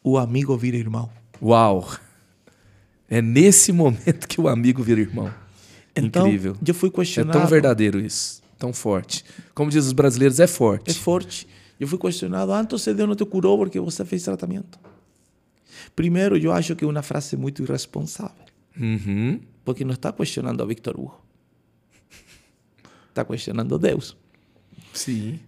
o 0.03 0.17
amigo 0.19 0.57
vira 0.57 0.77
irmão. 0.77 1.11
Uau! 1.43 1.89
É 3.09 3.21
nesse 3.21 3.73
momento 3.73 4.27
que 4.27 4.41
o 4.41 4.49
amigo 4.49 4.83
vira 4.83 5.01
irmão. 5.01 5.33
Então, 5.95 6.27
Incrível. 6.27 6.57
eu 6.67 6.75
fui 6.75 6.89
É 6.89 6.93
questionado. 6.93 7.39
tão 7.39 7.47
verdadeiro 7.47 8.01
isso, 8.01 8.43
tão 8.59 8.73
forte. 8.73 9.25
Como 9.55 9.71
diz 9.71 9.85
os 9.87 9.93
brasileiros, 9.93 10.41
é 10.41 10.47
forte. 10.47 10.91
É 10.91 10.95
forte. 10.95 11.47
Eu 11.79 11.89
fui 11.89 11.99
questionado. 11.99 12.53
Ah, 12.53 12.61
então 12.61 12.79
Deus 12.79 13.09
não 13.09 13.17
te 13.17 13.25
curou 13.25 13.59
porque 13.59 13.81
você 13.81 14.05
fez 14.05 14.23
tratamento. 14.23 14.79
Primeiro, 15.95 16.37
eu 16.37 16.53
acho 16.53 16.75
que 16.77 16.85
é 16.85 16.89
uma 16.89 17.03
frase 17.03 17.37
muito 17.37 17.63
irresponsável. 17.63 18.45
Uhum. 18.79 19.41
Porque 19.65 19.85
não 19.85 19.95
está 19.95 20.13
questionando 20.13 20.63
a 20.63 20.67
Victor 20.67 20.99
Hugo. 20.99 21.21
Está 23.09 23.25
questionando 23.25 23.79
Deus. 23.79 24.17
Sim. 24.93 25.39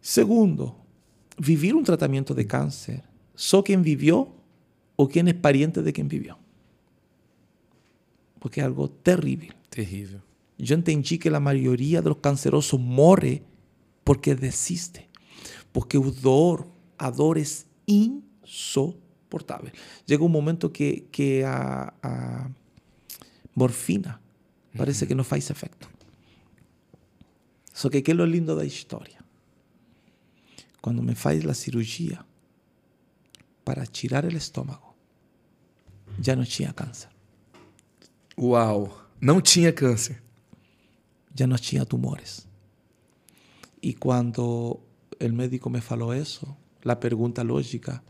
Segundo, 0.00 0.74
vivir 1.38 1.74
um 1.74 1.82
tratamento 1.82 2.34
de 2.34 2.44
câncer, 2.44 3.02
só 3.34 3.62
quem 3.62 3.82
viveu 3.82 4.34
ou 4.96 5.06
quem 5.06 5.28
é 5.28 5.32
pariente 5.32 5.82
de 5.82 5.92
quem 5.92 6.06
viveu. 6.06 6.36
Porque 8.40 8.60
é 8.60 8.64
algo 8.64 8.88
terrível. 8.88 9.52
Terrível. 9.68 10.20
Eu 10.58 10.76
entendi 10.76 11.18
que 11.18 11.28
a 11.28 11.40
maioria 11.40 12.00
dos 12.00 12.16
cancerosos 12.22 12.80
morre 12.80 13.42
porque 14.04 14.34
desiste. 14.34 15.05
Porque 15.76 15.98
o 15.98 16.10
dor, 16.10 16.66
a 16.98 17.10
dor 17.10 17.36
é 17.36 17.42
insuportável. 17.86 19.70
Chega 20.08 20.24
um 20.24 20.28
momento 20.28 20.70
que, 20.70 21.02
que 21.12 21.42
a, 21.42 21.92
a 22.02 22.50
morfina 23.54 24.18
parece 24.74 25.06
que 25.06 25.14
não 25.14 25.22
faz 25.22 25.50
efeito. 25.50 25.86
Só 27.74 27.90
que 27.90 28.00
que 28.00 28.10
é 28.10 28.14
o 28.14 28.24
lindo 28.24 28.56
da 28.56 28.64
história. 28.64 29.22
Quando 30.80 31.02
me 31.02 31.14
faz 31.14 31.44
a 31.44 31.52
cirurgia 31.52 32.24
para 33.62 33.84
tirar 33.84 34.24
o 34.24 34.34
estômago, 34.34 34.96
já 36.18 36.34
não 36.34 36.44
tinha 36.46 36.72
câncer, 36.72 37.10
Uau! 38.38 38.98
Não 39.20 39.42
tinha 39.42 39.74
câncer. 39.74 40.22
já 41.34 41.46
não 41.46 41.58
tinha 41.58 41.84
tumores. 41.84 42.48
E 43.82 43.92
quando 43.92 44.80
o 45.20 45.28
médico 45.32 45.70
me 45.70 45.80
falou 45.80 46.14
isso, 46.14 46.46
a 46.84 46.96
pergunta 46.96 47.42
lógica, 47.42 48.02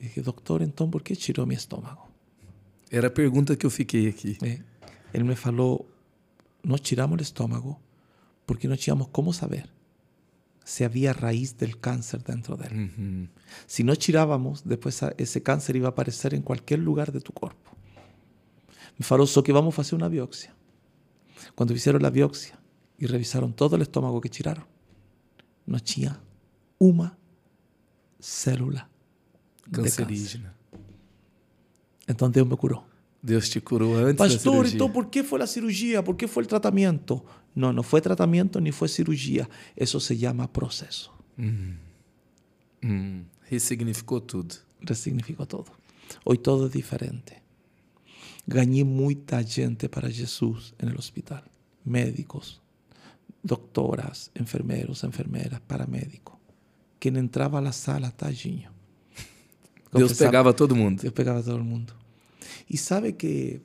dije, 0.00 0.20
doutor, 0.20 0.62
então 0.62 0.90
por 0.90 1.02
que 1.02 1.14
tirou 1.16 1.46
meu 1.46 1.56
estômago? 1.56 2.08
Era 2.90 3.08
a 3.08 3.10
pergunta 3.10 3.56
que 3.56 3.66
eu 3.66 3.70
fiquei 3.70 4.08
aqui. 4.08 4.38
É. 4.42 4.60
Ele 5.12 5.24
me 5.24 5.34
falou, 5.36 5.88
nós 6.64 6.80
tiramos 6.80 7.18
o 7.18 7.22
estômago 7.22 7.80
porque 8.46 8.66
não 8.68 8.76
tínhamos 8.76 9.08
como 9.12 9.32
saber 9.32 9.68
se 10.64 10.84
havia 10.84 11.12
raiz 11.12 11.52
del 11.54 11.78
câncer 11.78 12.22
dentro 12.22 12.54
dele. 12.54 12.74
Uhum. 12.74 13.28
Si 13.66 13.82
no 13.82 13.96
tirávamos, 13.96 14.62
después 14.64 15.02
a- 15.02 15.14
ese 15.16 15.42
cáncer 15.42 15.76
iba 15.76 15.86
a 15.88 15.90
aparecer 15.90 16.34
en 16.34 16.42
cualquier 16.42 16.80
lugar 16.80 17.10
de 17.10 17.20
tu 17.20 17.32
cuerpo. 17.32 17.70
Me 18.98 19.04
falou 19.04 19.26
só 19.26 19.42
que 19.42 19.50
vamos 19.52 19.78
a 19.78 19.80
hacer 19.80 19.94
una 19.96 20.08
biopsia. 20.10 20.54
Cuando 21.54 21.72
hicieron 21.72 22.02
la 22.02 22.10
biopsia 22.10 22.58
y 22.98 23.06
revisaron 23.06 23.54
todo 23.54 23.76
el 23.76 23.82
estómago 23.82 24.20
que 24.20 24.28
tiraron, 24.28 24.66
no 25.68 25.78
tinha 25.78 26.18
uma 26.80 27.16
célula 28.18 28.88
de. 29.66 29.82
Cancerígena. 29.82 30.54
Então 32.08 32.30
Deus 32.30 32.48
me 32.48 32.56
curou. 32.56 32.84
Deus 33.22 33.48
te 33.48 33.60
curou 33.60 33.94
antes 33.96 34.16
da 34.16 34.24
Pastor, 34.24 34.40
cirurgia. 34.40 34.74
então 34.74 34.90
por 34.90 35.06
que 35.06 35.22
foi 35.22 35.42
a 35.42 35.46
cirurgia? 35.46 36.02
Por 36.02 36.16
que 36.16 36.26
foi 36.26 36.44
o 36.44 36.46
tratamento? 36.46 37.22
Não, 37.54 37.72
não 37.72 37.82
foi 37.82 38.00
tratamento 38.00 38.60
nem 38.60 38.72
foi 38.72 38.88
cirurgia. 38.88 39.48
Isso 39.76 40.00
se 40.00 40.16
chama 40.18 40.48
processo. 40.48 41.12
Hum, 42.82 43.24
ressignificou 43.42 44.20
tudo. 44.20 44.54
Resignificou 44.80 45.44
todo. 45.46 45.70
Hoy 46.24 46.38
todo 46.38 46.66
es 46.66 46.72
diferente. 46.72 47.42
Ganhei 48.46 48.84
muita 48.84 49.42
gente 49.42 49.88
para 49.88 50.08
Jesus 50.08 50.72
no 50.80 50.96
hospital. 50.96 51.42
Médicos, 51.84 52.60
doctoras, 53.42 54.30
enfermeiros, 54.34 55.04
enfermeiras, 55.04 55.60
paramédicos. 55.60 56.36
Quem 56.98 57.16
entrava 57.16 57.60
na 57.60 57.72
sala, 57.72 58.10
tadinho. 58.10 58.70
Deus 59.92 60.12
pegava 60.18 60.52
todo 60.52 60.74
mundo. 60.74 61.02
Deus 61.02 61.14
pegava 61.14 61.42
todo 61.42 61.64
mundo. 61.64 61.94
E 62.68 62.76
sabe 62.76 63.12
que 63.12 63.62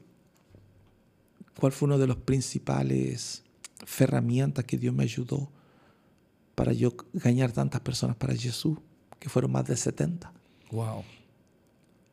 qual 1.57 1.71
foi 1.71 1.89
uma 1.89 1.97
das 1.97 2.15
principais 2.17 3.43
ferramentas 3.85 4.63
que 4.65 4.77
Deus 4.77 4.95
me 4.95 5.03
ajudou 5.03 5.51
para 6.55 6.73
eu 6.73 6.95
ganhar 7.13 7.51
tantas 7.51 7.81
pessoas 7.81 8.15
para 8.15 8.35
Jesus, 8.35 8.77
que 9.19 9.27
foram 9.27 9.49
mais 9.49 9.65
de 9.65 9.75
70? 9.75 10.31
Uau. 10.71 11.03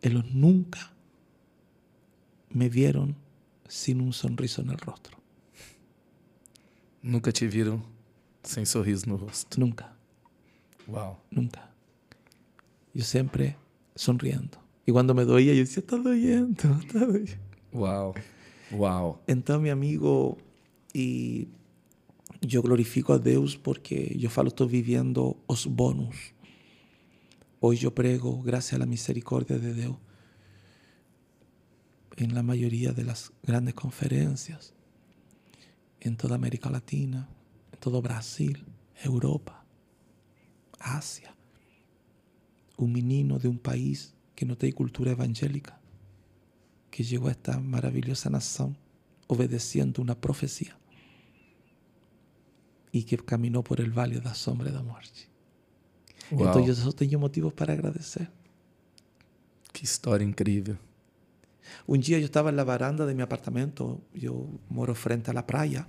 Eles 0.02 0.24
nunca 0.32 0.90
me 2.50 2.68
vieron 2.68 3.14
sin 3.68 4.00
un 4.00 4.12
sorriso 4.12 4.62
en 4.62 4.70
el 4.70 4.78
rostro. 4.78 5.19
Nunca 7.02 7.32
te 7.32 7.46
viram 7.46 7.82
sem 8.42 8.64
sorriso 8.64 9.08
no 9.08 9.16
rosto. 9.16 9.58
Nunca. 9.58 9.96
Wow. 10.86 11.16
Nunca. 11.30 11.70
Yo 12.92 13.04
siempre 13.04 13.56
sonriendo. 13.94 14.58
Y 14.86 14.92
cuando 14.92 15.14
me 15.14 15.24
doía, 15.24 15.54
yo 15.54 15.60
decía, 15.60 15.80
está 15.80 15.96
doyendo, 15.96 16.78
está 16.80 17.06
doyendo. 17.06 17.42
Wow. 17.72 18.14
Wow. 18.72 19.18
Entonces, 19.26 19.62
mi 19.62 19.70
amigo, 19.70 20.38
y 20.92 21.48
yo 22.40 22.62
glorifico 22.62 23.12
a 23.12 23.18
Deus 23.18 23.56
porque 23.56 24.16
yo 24.18 24.30
falo, 24.30 24.48
estoy 24.48 24.68
viviendo 24.68 25.42
os 25.46 25.66
bonus. 25.66 26.16
Hoy 27.60 27.76
yo 27.76 27.94
prego, 27.94 28.42
gracias 28.42 28.74
a 28.74 28.78
la 28.78 28.86
misericordia 28.86 29.58
de 29.58 29.74
Dios, 29.74 29.96
en 32.16 32.34
la 32.34 32.42
mayoría 32.42 32.92
de 32.92 33.04
las 33.04 33.32
grandes 33.42 33.74
conferencias 33.74 34.74
em 36.00 36.14
toda 36.14 36.34
América 36.34 36.70
Latina, 36.70 37.28
em 37.72 37.76
todo 37.78 38.00
Brasil, 38.00 38.56
Europa, 39.04 39.64
Ásia. 40.78 41.34
Um 42.78 42.88
menino 42.88 43.38
de 43.38 43.48
um 43.48 43.56
país 43.56 44.14
que 44.34 44.44
não 44.44 44.54
tem 44.54 44.72
cultura 44.72 45.10
evangélica, 45.10 45.78
que 46.90 47.02
llegó 47.02 47.28
a 47.28 47.32
esta 47.32 47.60
maravillosa 47.60 48.30
nación 48.30 48.76
obedeciendo 49.26 50.02
una 50.02 50.18
profecía 50.18 50.76
y 52.90 53.04
que 53.04 53.16
caminó 53.18 53.62
por 53.62 53.80
el 53.80 53.92
valle 53.92 54.16
de 54.16 54.22
la 54.22 54.34
sombra 54.34 54.70
de 54.70 54.76
la 54.76 54.82
muerte. 54.82 55.28
Entonces 56.30 56.94
tengo 56.96 57.18
motivos 57.18 57.52
para 57.52 57.72
agradecer. 57.72 58.30
Que 59.72 59.84
história 59.84 60.26
incrível. 60.26 60.78
Un 61.86 62.00
día 62.00 62.18
yo 62.18 62.24
estaba 62.24 62.50
en 62.50 62.56
la 62.56 62.64
baranda 62.64 63.06
de 63.06 63.14
mi 63.14 63.22
apartamento, 63.22 64.00
yo 64.14 64.46
moro 64.68 64.94
frente 64.94 65.30
a 65.30 65.34
la 65.34 65.46
playa, 65.46 65.86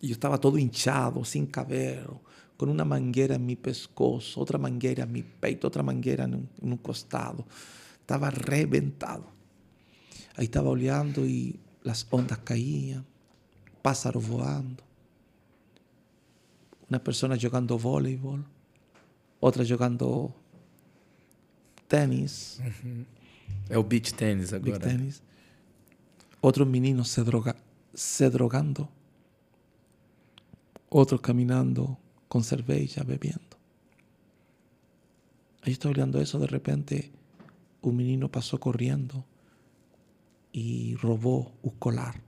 y 0.00 0.08
yo 0.08 0.12
estaba 0.14 0.38
todo 0.38 0.58
hinchado, 0.58 1.24
sin 1.24 1.46
cabello, 1.46 2.20
con 2.56 2.68
una 2.68 2.84
manguera 2.84 3.36
en 3.36 3.46
mi 3.46 3.56
pescozo, 3.56 4.40
otra 4.40 4.58
manguera 4.58 5.04
en 5.04 5.12
mi 5.12 5.22
peito, 5.22 5.68
otra 5.68 5.82
manguera 5.82 6.24
en 6.24 6.48
un, 6.60 6.76
costado. 6.78 7.46
Estaba 8.00 8.30
reventado. 8.30 9.24
Ahí 10.36 10.44
estaba 10.44 10.70
oleando 10.70 11.26
y 11.26 11.58
las 11.82 12.06
ondas 12.10 12.38
caían, 12.38 13.04
pájaros 13.82 14.26
volando, 14.26 14.82
una 16.88 17.02
persona 17.02 17.36
jugando 17.40 17.78
voleibol, 17.78 18.44
otra 19.38 19.64
jugando 19.64 20.34
tenis, 21.88 22.60
É 23.70 23.78
o 23.78 23.84
beach 23.84 24.12
big 24.14 24.54
agora. 24.54 24.80
tenis, 24.80 25.22
otros 26.40 26.66
meninos 26.66 27.08
se, 27.08 27.22
droga, 27.22 27.54
se 27.94 28.28
drogando, 28.28 28.88
otros 30.88 31.20
caminando 31.20 31.96
con 32.28 32.42
cerveza, 32.42 33.04
bebiendo. 33.04 33.56
Ahí 35.62 35.72
estoy 35.72 35.92
olhando 35.92 36.20
eso, 36.20 36.38
de 36.38 36.46
repente 36.46 37.12
un 37.82 37.96
menino 37.96 38.28
pasó 38.28 38.58
corriendo 38.58 39.24
y 40.52 40.96
robó 40.96 41.52
un 41.62 41.72
colar 41.78 42.20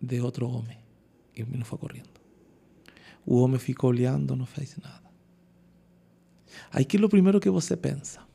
de 0.00 0.20
otro 0.20 0.48
hombre. 0.48 0.78
Y 1.34 1.40
el 1.40 1.46
menino 1.46 1.64
fue 1.64 1.78
corriendo. 1.78 2.10
O 3.24 3.42
homem 3.42 3.58
ficou 3.58 3.90
olhando, 3.90 4.34
não 4.36 4.46
fez 4.46 4.76
nada. 4.78 5.10
Aí 6.72 6.84
que 6.84 6.96
é 6.96 7.04
o 7.04 7.08
primeiro 7.08 7.40
que 7.40 7.48
você 7.48 7.76
pensa. 7.76 8.29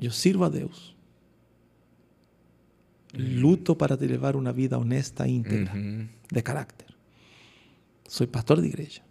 Eu, 0.00 0.06
eu 0.06 0.10
sirvo 0.10 0.44
a 0.44 0.48
Deus. 0.48 0.94
Luto 3.14 3.74
para 3.74 3.96
te 3.96 4.06
levar 4.06 4.36
uma 4.36 4.52
vida 4.52 4.78
honesta 4.78 5.26
e 5.26 5.32
íntegra, 5.32 5.74
Uhum. 5.74 6.08
de 6.32 6.42
carácter. 6.42 6.86
Sou 8.08 8.26
pastor 8.28 8.60
de 8.60 8.68
igreja. 8.68 9.02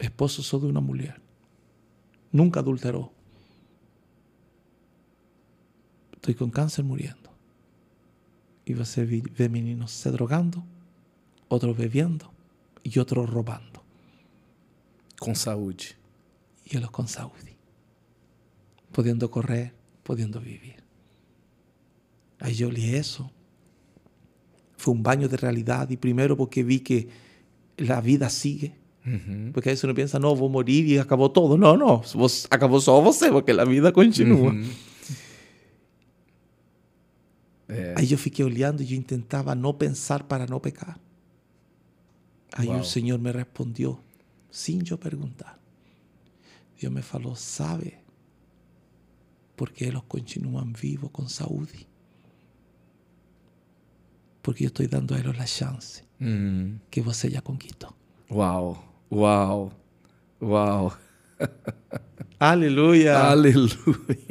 Esposo 0.00 0.42
sou 0.42 0.60
de 0.60 0.66
uma 0.66 0.80
mulher. 0.80 1.20
Nunca 2.32 2.60
adulterou. 2.60 3.12
Estou 6.16 6.34
com 6.34 6.50
câncer 6.50 6.82
muriendo. 6.82 7.30
E 8.66 8.74
você 8.74 9.04
vê 9.04 9.48
meninos 9.48 9.92
se 9.92 10.10
drogando, 10.10 10.62
outros 11.48 11.76
bebendo 11.76 12.28
e 12.84 12.98
outros 12.98 13.28
roubando. 13.28 13.80
Com 15.20 15.34
saúde. 15.34 15.96
E 16.72 16.76
eles 16.76 16.88
com 16.90 17.06
saúde. 17.06 17.51
Podendo 18.92 19.28
correr, 19.28 19.72
podendo 20.04 20.38
viver. 20.40 20.76
Aí 22.40 22.60
eu 22.60 22.68
li 22.70 22.94
isso. 22.96 23.28
Foi 24.76 24.92
um 24.94 25.00
banho 25.00 25.28
de 25.28 25.36
realidade. 25.36 25.96
Primeiro 25.96 26.36
porque 26.36 26.62
vi 26.62 26.78
que 26.80 27.08
a 27.88 28.00
vida 28.00 28.28
sigue. 28.28 28.74
Uhum. 29.06 29.50
Porque 29.52 29.68
aí 29.70 29.76
você 29.76 29.86
não 29.86 29.94
pensa, 29.94 30.18
não, 30.18 30.34
vou 30.36 30.48
morir 30.48 30.86
e 30.86 30.98
acabou 30.98 31.28
todo. 31.28 31.56
Não. 31.56 31.98
Você- 32.02 32.46
Acabou 32.50 32.80
só 32.80 33.00
você, 33.00 33.30
porque 33.30 33.50
a 33.52 33.64
vida 33.64 33.90
continua. 33.92 34.50
Uhum. 34.52 34.70
É. 37.68 37.94
Aí 37.96 38.12
eu 38.12 38.18
fiquei 38.18 38.44
olhando 38.44 38.82
e 38.82 38.94
eu 38.94 39.02
tentava 39.02 39.54
não 39.54 39.72
pensar 39.72 40.22
para 40.24 40.46
não 40.46 40.60
pecar. 40.60 40.98
Aí 42.52 42.68
Uau. 42.68 42.80
o 42.80 42.84
Senhor 42.84 43.18
me 43.18 43.30
respondeu, 43.30 43.98
sem 44.50 44.80
eu 44.90 44.98
perguntar. 44.98 45.58
Deus 46.78 46.92
me 46.92 47.00
falou, 47.00 47.34
sabe 47.34 47.94
porque 49.56 49.84
eles 49.84 50.00
continuam 50.08 50.72
vivos 50.74 51.10
com 51.12 51.26
saúde? 51.28 51.86
Porque 54.42 54.64
eu 54.64 54.68
estou 54.68 54.86
dando 54.88 55.14
a 55.14 55.18
eles 55.18 55.38
a 55.40 55.46
chance 55.46 56.02
Uhum. 56.20 56.78
que 56.90 57.00
você 57.00 57.28
já 57.30 57.40
conquistou. 57.40 57.92
Uau. 58.30 58.82
Uau. 59.10 59.72
Uau. 60.40 60.96
Aleluia! 62.38 63.18
Aleluia. 63.18 63.76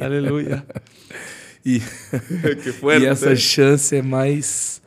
Aleluia! 0.00 0.66
E, 1.64 1.80
e 3.00 3.06
essa 3.06 3.36
chance 3.36 3.94
é 3.94 4.02
mais. 4.02 4.82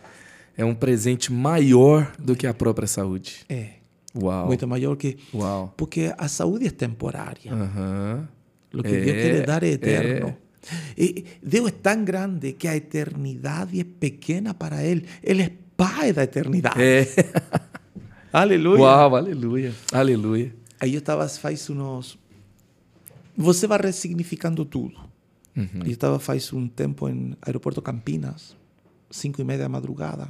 É 0.58 0.66
um 0.66 0.76
presente 0.76 1.32
maior 1.32 2.12
do 2.20 2.36
que 2.36 2.46
a 2.46 2.54
própria 2.54 2.86
saúde. 2.86 3.46
É, 3.48 3.76
Uau. 4.14 4.48
muito 4.48 4.68
maior 4.68 4.98
que... 4.98 5.18
Uau. 5.34 5.74
Porque 5.78 6.14
a 6.18 6.28
saúde 6.28 6.68
é 6.68 6.72
temporária. 6.72 7.50
Aham. 7.54 8.28
Lo 8.76 8.84
que 8.84 8.90
É, 8.90 9.02
Deus 9.02 9.18
quer 9.18 9.46
dar 9.46 9.64
é 9.64 9.70
é. 9.70 9.72
eterno. 9.72 10.38
E 10.98 11.26
Deus 11.42 11.68
é 11.68 11.72
tão 11.72 12.04
grande 12.04 12.54
que 12.54 12.68
a 12.68 12.76
eternidade 12.76 13.80
é 13.80 13.84
pequena 13.84 14.54
para 14.54 14.84
Ele. 14.84 15.06
Ele 15.24 15.44
é 15.44 15.52
Pai 15.78 16.14
da 16.14 16.24
eternidade. 16.24 16.82
É. 16.82 17.06
Aleluia. 18.32 18.82
Uau, 18.82 19.16
aleluia. 19.16 19.74
Aleluia. 19.94 20.54
Aí 20.80 20.94
eu 20.94 21.00
estava 21.00 21.28
faz 21.28 21.70
uns. 21.70 22.18
Você 23.38 23.68
vai 23.68 23.80
ressignificando 23.82 24.66
tudo. 24.66 25.00
Eu 25.56 25.92
estava 25.92 26.20
faz 26.20 26.52
um 26.52 26.68
tempo 26.68 27.08
em 27.08 27.34
aeroporto 27.42 27.82
Campinas, 27.82 28.56
cinco 29.10 29.40
e 29.40 29.44
meia 29.46 29.60
da 29.60 29.70
madrugada, 29.70 30.28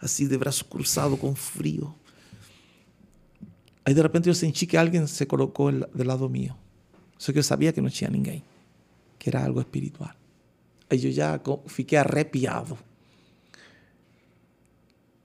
assim 0.00 0.26
de 0.26 0.38
braço 0.38 0.64
cruzado 0.64 1.18
com 1.18 1.34
frio. 1.34 1.94
Aí 3.84 3.92
de 3.92 4.00
repente 4.00 4.26
eu 4.26 4.34
senti 4.34 4.64
que 4.66 4.78
alguém 4.78 5.06
se 5.06 5.26
colocou 5.26 5.70
do 5.70 6.04
lado 6.04 6.26
mío. 6.30 6.54
Só 7.18 7.32
que 7.32 7.38
eu 7.38 7.42
sabia 7.42 7.72
que 7.72 7.80
não 7.80 7.90
tinha 7.90 8.10
ninguém, 8.10 8.42
que 9.18 9.28
era 9.30 9.44
algo 9.44 9.60
espiritual. 9.60 10.14
Aí 10.90 11.04
eu 11.04 11.12
já 11.12 11.40
fiquei 11.66 11.98
arrepiado. 11.98 12.78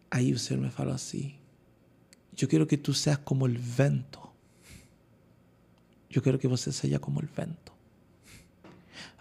Aí 0.09 0.33
o 0.33 0.39
Senhor 0.39 0.61
me 0.61 0.69
falou 0.69 0.93
assim: 0.93 1.35
Eu 2.39 2.47
quero 2.47 2.65
que 2.65 2.77
tu 2.77 2.93
seas 2.93 3.17
como 3.17 3.45
o 3.45 3.53
vento. 3.53 4.19
Eu 6.11 6.21
quero 6.21 6.39
que 6.39 6.47
você 6.47 6.71
seja 6.71 6.97
como 6.97 7.19
o 7.19 7.25
vento. 7.25 7.71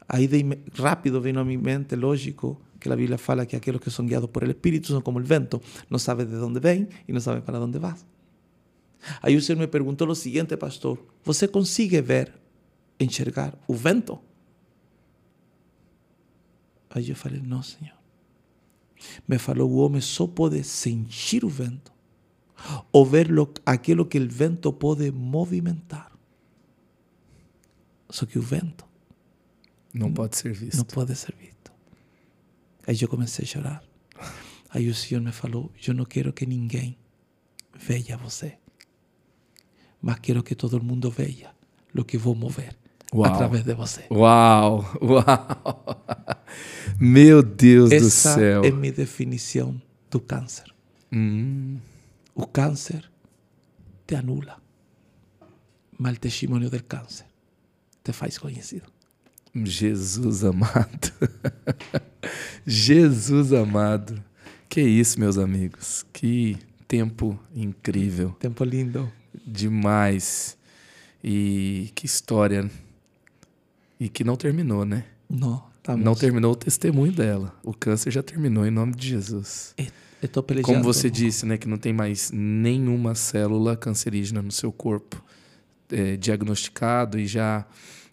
Aí 0.08 0.26
de 0.26 0.42
rápido 0.80 1.20
veio 1.20 1.38
a 1.38 1.44
minha 1.44 1.58
mente, 1.58 1.94
lógico, 1.94 2.58
que 2.80 2.90
a 2.90 2.96
Bíblia 2.96 3.18
fala 3.18 3.44
que 3.44 3.56
aqueles 3.56 3.80
que 3.80 3.90
são 3.90 4.06
guiados 4.06 4.30
por 4.30 4.42
el 4.42 4.50
Espírito 4.50 4.86
são 4.86 5.02
como 5.02 5.18
o 5.18 5.22
vento, 5.22 5.60
não 5.90 5.98
sabem 5.98 6.26
de 6.26 6.36
onde 6.36 6.60
vem 6.60 6.88
e 7.06 7.12
não 7.12 7.20
sabem 7.20 7.42
para 7.42 7.60
onde 7.60 7.78
vas. 7.78 8.06
O 9.22 9.40
Senhor 9.40 9.58
me 9.58 9.66
perguntou 9.66 10.08
o 10.08 10.14
seguinte, 10.14 10.56
pastor: 10.56 10.98
Você 11.24 11.46
consegue 11.46 12.00
ver, 12.00 12.32
enxergar 12.98 13.56
o 13.66 13.74
vento? 13.74 14.18
Aí 16.90 17.10
eu 17.10 17.16
falei, 17.16 17.40
não, 17.40 17.62
Senhor. 17.62 17.96
Me 19.26 19.38
falou, 19.38 19.70
o 19.70 19.76
homem 19.76 20.00
só 20.00 20.26
pode 20.26 20.62
sentir 20.64 21.44
o 21.44 21.48
vento 21.48 21.92
ou 22.90 23.06
ver 23.06 23.30
lo, 23.30 23.52
aquilo 23.64 24.04
que 24.06 24.18
o 24.18 24.28
vento 24.28 24.72
pode 24.72 25.10
movimentar. 25.12 26.10
Só 28.10 28.26
que 28.26 28.38
o 28.38 28.42
vento 28.42 28.84
Não 29.92 30.12
pode 30.12 30.36
ser 30.36 30.52
visto. 30.52 30.78
não 30.78 30.84
pode 30.84 31.14
ser 31.14 31.34
visto. 31.36 31.70
Aí 32.86 32.96
eu 33.00 33.08
comecei 33.08 33.44
a 33.44 33.48
chorar. 33.48 33.84
Aí 34.70 34.88
o 34.88 34.94
Senhor 34.94 35.20
me 35.20 35.30
falou: 35.30 35.70
Eu 35.86 35.94
não 35.94 36.04
quero 36.04 36.32
que 36.32 36.46
ninguém 36.46 36.98
veja 37.78 38.16
você, 38.16 38.58
mas 40.00 40.18
quero 40.18 40.42
que 40.42 40.54
todo 40.54 40.82
mundo 40.82 41.10
veja 41.10 41.54
o 41.94 42.04
que 42.04 42.16
vou 42.16 42.34
mover 42.34 42.76
Uau. 43.14 43.32
através 43.32 43.64
de 43.64 43.74
você. 43.74 44.04
Uau, 44.10 44.84
uau. 45.00 46.04
Meu 47.00 47.42
Deus 47.42 47.90
do 47.90 47.94
Essa 47.96 48.34
céu. 48.34 48.64
é 48.64 48.70
minha 48.70 48.92
definição 48.92 49.80
do 50.10 50.20
câncer. 50.20 50.64
Hum, 51.12 51.78
O 52.34 52.46
câncer 52.46 53.10
te 54.06 54.14
anula, 54.14 54.56
mas 55.98 56.16
o 56.16 56.20
testemunho 56.20 56.68
do 56.70 56.82
câncer 56.84 57.26
te 58.04 58.12
faz 58.12 58.36
conhecido. 58.38 58.86
Jesus 59.54 60.44
amado. 60.44 61.12
Jesus 62.66 63.52
amado. 63.52 64.22
Que 64.68 64.82
isso, 64.82 65.18
meus 65.18 65.38
amigos. 65.38 66.04
Que 66.12 66.56
tempo 66.86 67.38
incrível. 67.54 68.30
Tempo 68.38 68.62
lindo. 68.64 69.10
Demais. 69.46 70.56
E 71.24 71.90
que 71.94 72.06
história. 72.06 72.70
E 74.00 74.08
que 74.08 74.22
não 74.24 74.36
terminou, 74.36 74.84
né? 74.84 75.04
Não, 75.28 75.62
estamos. 75.76 76.04
Não 76.04 76.14
terminou 76.14 76.52
o 76.52 76.56
testemunho 76.56 77.12
dela. 77.12 77.54
O 77.64 77.72
câncer 77.74 78.10
já 78.10 78.22
terminou 78.22 78.64
em 78.66 78.70
nome 78.70 78.94
de 78.94 79.08
Jesus. 79.08 79.74
Estou 80.22 80.42
pelejando. 80.42 80.72
Como 80.72 80.82
você 80.84 81.10
disse, 81.10 81.44
né, 81.46 81.56
que 81.58 81.68
não 81.68 81.76
tem 81.78 81.92
mais 81.92 82.30
nenhuma 82.32 83.14
célula 83.14 83.76
cancerígena 83.76 84.42
no 84.42 84.50
seu 84.50 84.72
corpo 84.72 85.22
é, 85.90 86.16
diagnosticado 86.16 87.18
e 87.18 87.26
já 87.26 87.64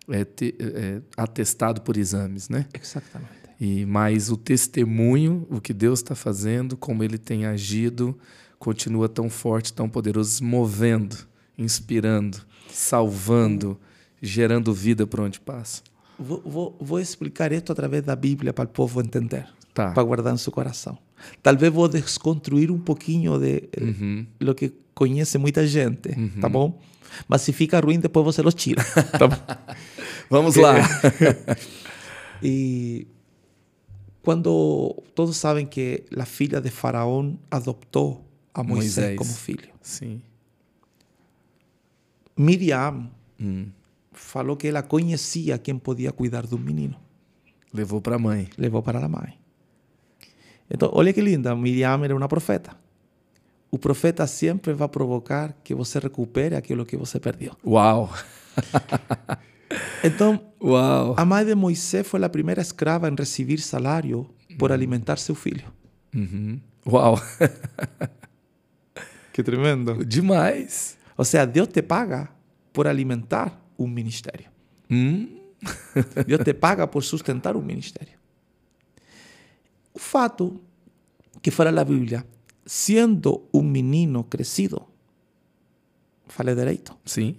é, 0.10 0.24
te- 0.24 0.56
é, 0.60 1.02
atestado 1.18 1.82
por 1.82 1.98
exames, 1.98 2.48
né? 2.50 2.68
Exatamente. 2.80 3.32
E 3.60 3.86
mais 3.86 4.30
o 4.30 4.38
testemunho, 4.38 5.48
o 5.50 5.60
que 5.62 5.74
Deus 5.74 6.00
está 6.00 6.14
fazendo, 6.14 6.76
como 6.78 7.04
Ele 7.04 7.18
tem 7.18 7.46
agido, 7.46 8.18
continua 8.60 9.08
tão 9.10 9.30
forte, 9.30 9.74
tão 9.74 9.88
poderoso, 9.90 10.44
movendo, 10.44 11.18
inspirando, 11.58 12.38
salvando, 12.70 13.80
gerando 14.26 14.73
vida 14.73 15.05
por 15.07 15.19
onde 15.21 15.39
passa. 15.39 15.82
Vou, 16.17 16.41
vou, 16.45 16.78
vou 16.80 16.99
explicar 16.99 17.51
isto 17.51 17.71
através 17.71 18.03
da 18.03 18.15
Bíblia 18.15 18.53
para 18.53 18.65
o 18.65 18.67
povo 18.69 19.01
entender, 19.01 19.45
Tá. 19.73 19.91
para 19.91 20.03
guardar 20.03 20.34
em 20.34 20.38
seu 20.38 20.51
coração. 20.51 20.97
Talvez 21.43 21.71
vou 21.71 21.88
desconstruir 21.88 22.71
um 22.71 22.80
pouquinho 22.80 23.38
de 23.39 23.63
Uhum. 23.82 24.26
lo 24.39 24.55
que 24.55 24.71
conhece 24.93 25.38
muita 25.38 25.67
gente, 25.67 26.09
tá 26.39 26.47
bom? 26.47 26.80
Mas 27.28 27.41
se 27.41 27.51
fica 27.53 27.80
ruim, 27.80 27.99
depois 27.99 28.26
você 28.26 28.41
los 28.41 28.53
tira. 28.53 28.84
tá 29.19 29.28
bom? 29.28 29.38
Vamos 30.30 30.55
lá. 30.55 30.76
E 32.43 33.07
quando 34.21 34.93
todos 35.15 35.38
sabem 35.38 35.65
que 35.65 36.03
a 36.17 36.26
filha 36.26 36.59
de 36.59 36.69
Faraó 36.69 37.32
adoptou 37.49 38.23
a 38.53 38.61
Moisés, 38.61 38.95
Moisés. 38.97 39.17
como 39.17 39.34
filho. 39.34 39.69
Sim. 39.82 40.21
Miriam 42.38 43.09
Hum. 43.39 43.67
Falou 44.20 44.55
que 44.55 44.68
ela 44.68 44.82
conhecia 44.82 45.57
quem 45.57 45.78
podia 45.78 46.11
cuidar 46.11 46.45
do 46.47 46.57
menino. 46.57 46.95
Levou 47.74 48.01
para 48.01 48.16
a 48.16 48.20
mãe. 48.20 48.49
levou 48.57 48.82
para 48.82 49.03
a 49.03 49.09
mãe. 49.09 49.38
Então, 50.70 50.89
olha 50.93 51.13
que 51.13 51.22
linda, 51.22 51.55
Miriam 51.55 52.03
era 52.03 52.16
uma 52.16 52.28
profeta. 52.28 52.76
O 53.70 53.78
profeta 53.78 54.26
sempre 54.26 54.74
vai 54.74 54.88
provocar 54.88 55.53
que 55.63 55.76
você 55.76 55.99
recupere 55.99 56.55
aquilo 56.55 56.86
que 56.86 56.95
você 56.97 57.20
perdeu. 57.20 57.55
Uau! 57.66 58.11
Então, 60.03 60.39
Uau! 60.63 61.16
a 61.18 61.26
mãe 61.26 61.43
de 61.43 61.55
Moisés 61.55 62.07
foi 62.07 62.24
a 62.24 62.30
primeira 62.30 62.61
escrava 62.61 63.09
em 63.09 63.16
receber 63.16 63.57
salário 63.57 64.30
por 64.59 64.72
alimentar 64.72 65.18
seu 65.18 65.34
filho. 65.34 65.66
Uhum. 66.13 66.61
Uau! 66.88 67.20
Que 69.34 69.43
tremendo. 69.43 70.05
Demais! 70.05 70.97
Ou 71.18 71.26
seja, 71.26 71.45
Deus 71.45 71.68
te 71.68 71.82
paga 71.82 72.30
por 72.72 72.88
alimentar 72.88 73.59
um 73.78 73.88
ministério. 73.88 74.49
Hum? 74.89 75.39
Deus 76.28 76.43
te 76.45 76.53
paga 76.53 76.88
por 76.88 77.03
sustentar 77.03 77.55
um 77.55 77.61
ministério. 77.61 78.17
O 79.93 79.99
fato 79.99 80.61
que 81.41 81.51
fala 81.51 81.82
a 81.82 81.84
Bíblia, 81.84 82.26
sendo 82.65 83.47
um 83.53 83.61
menino 83.63 84.23
crescido, 84.26 84.88
falei 86.28 86.55
direito, 86.55 86.97
Sim. 87.05 87.36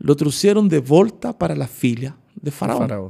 lo 0.00 0.14
trouxeram 0.16 0.66
de 0.66 0.80
volta 0.80 1.32
para 1.32 1.54
a 1.54 1.66
filha 1.66 2.16
de 2.40 2.50
Faraó, 2.50 2.78
Faraó. 2.78 3.08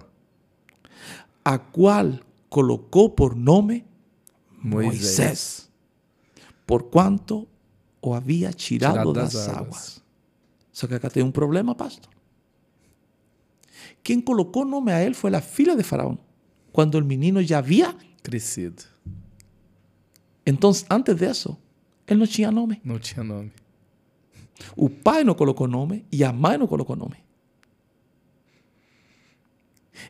a 1.44 1.58
qual 1.58 2.20
colocou 2.50 3.10
por 3.10 3.34
nome 3.34 3.84
Moisés. 4.62 5.18
Moisés, 5.18 5.70
por 6.66 6.84
quanto 6.90 7.48
o 8.00 8.14
havia 8.14 8.52
tirado, 8.52 8.92
Tirado 8.92 9.12
das, 9.12 9.32
das 9.32 9.48
águas. 9.48 9.58
águas. 9.58 10.01
Só 10.72 10.86
que 10.86 10.94
acá 10.94 11.10
tem 11.10 11.22
um 11.22 11.30
problema, 11.30 11.74
pastor. 11.74 12.10
Quem 14.02 14.20
colocou 14.20 14.64
nome 14.64 14.90
a 14.92 15.04
ele 15.04 15.14
foi 15.14 15.32
a 15.34 15.40
filha 15.40 15.76
de 15.76 15.82
Faraó, 15.82 16.16
quando 16.72 16.96
o 16.96 17.04
menino 17.04 17.42
já 17.42 17.58
havia. 17.58 17.94
Crescido. 18.22 18.82
Então, 20.46 20.72
antes 20.90 21.16
disso, 21.16 21.56
ele 22.06 22.20
não 22.20 22.26
tinha 22.26 22.50
nome. 22.50 22.80
Não 22.84 22.98
tinha 22.98 23.22
nome. 23.22 23.52
O 24.76 24.88
pai 24.88 25.24
não 25.24 25.34
colocou 25.34 25.68
nome 25.68 26.04
e 26.10 26.24
a 26.24 26.32
mãe 26.32 26.56
não 26.56 26.66
colocou 26.66 26.96
nome. 26.96 27.16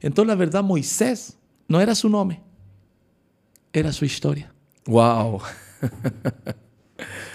Então, 0.02 0.24
na 0.24 0.34
verdade, 0.34 0.66
Moisés 0.66 1.38
não 1.68 1.80
era 1.80 1.94
seu 1.94 2.08
nome, 2.08 2.40
era 3.72 3.92
sua 3.92 4.06
história. 4.06 4.50
Uau! 4.88 5.42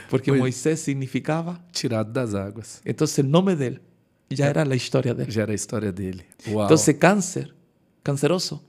Porque 0.10 0.32
Pois- 0.32 0.39
Moisés 0.41 0.80
significava. 0.80 1.60
Tirado 1.72 2.12
das 2.12 2.34
águas. 2.36 2.82
Então, 2.86 3.05
o 3.08 3.24
nome 3.24 3.55
dele 3.55 3.80
já 4.32 4.45
era 4.45 4.64
a 4.64 4.76
história 4.76 5.14
dele. 5.14 5.32
Já 5.32 5.41
era 5.43 5.51
a 5.51 5.55
história 5.55 5.91
dele. 5.91 6.24
Uau! 6.47 6.66
Então, 6.66 6.78
câncer, 6.99 7.53
canceroso, 8.03 8.62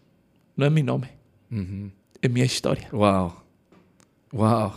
não 0.57 0.66
é 0.66 0.70
meu 0.70 0.84
nome, 0.84 1.09
Uhum. 1.51 1.91
é 2.22 2.28
minha 2.28 2.45
história. 2.47 2.89
Uau! 2.93 3.45
Uau! 4.34 4.74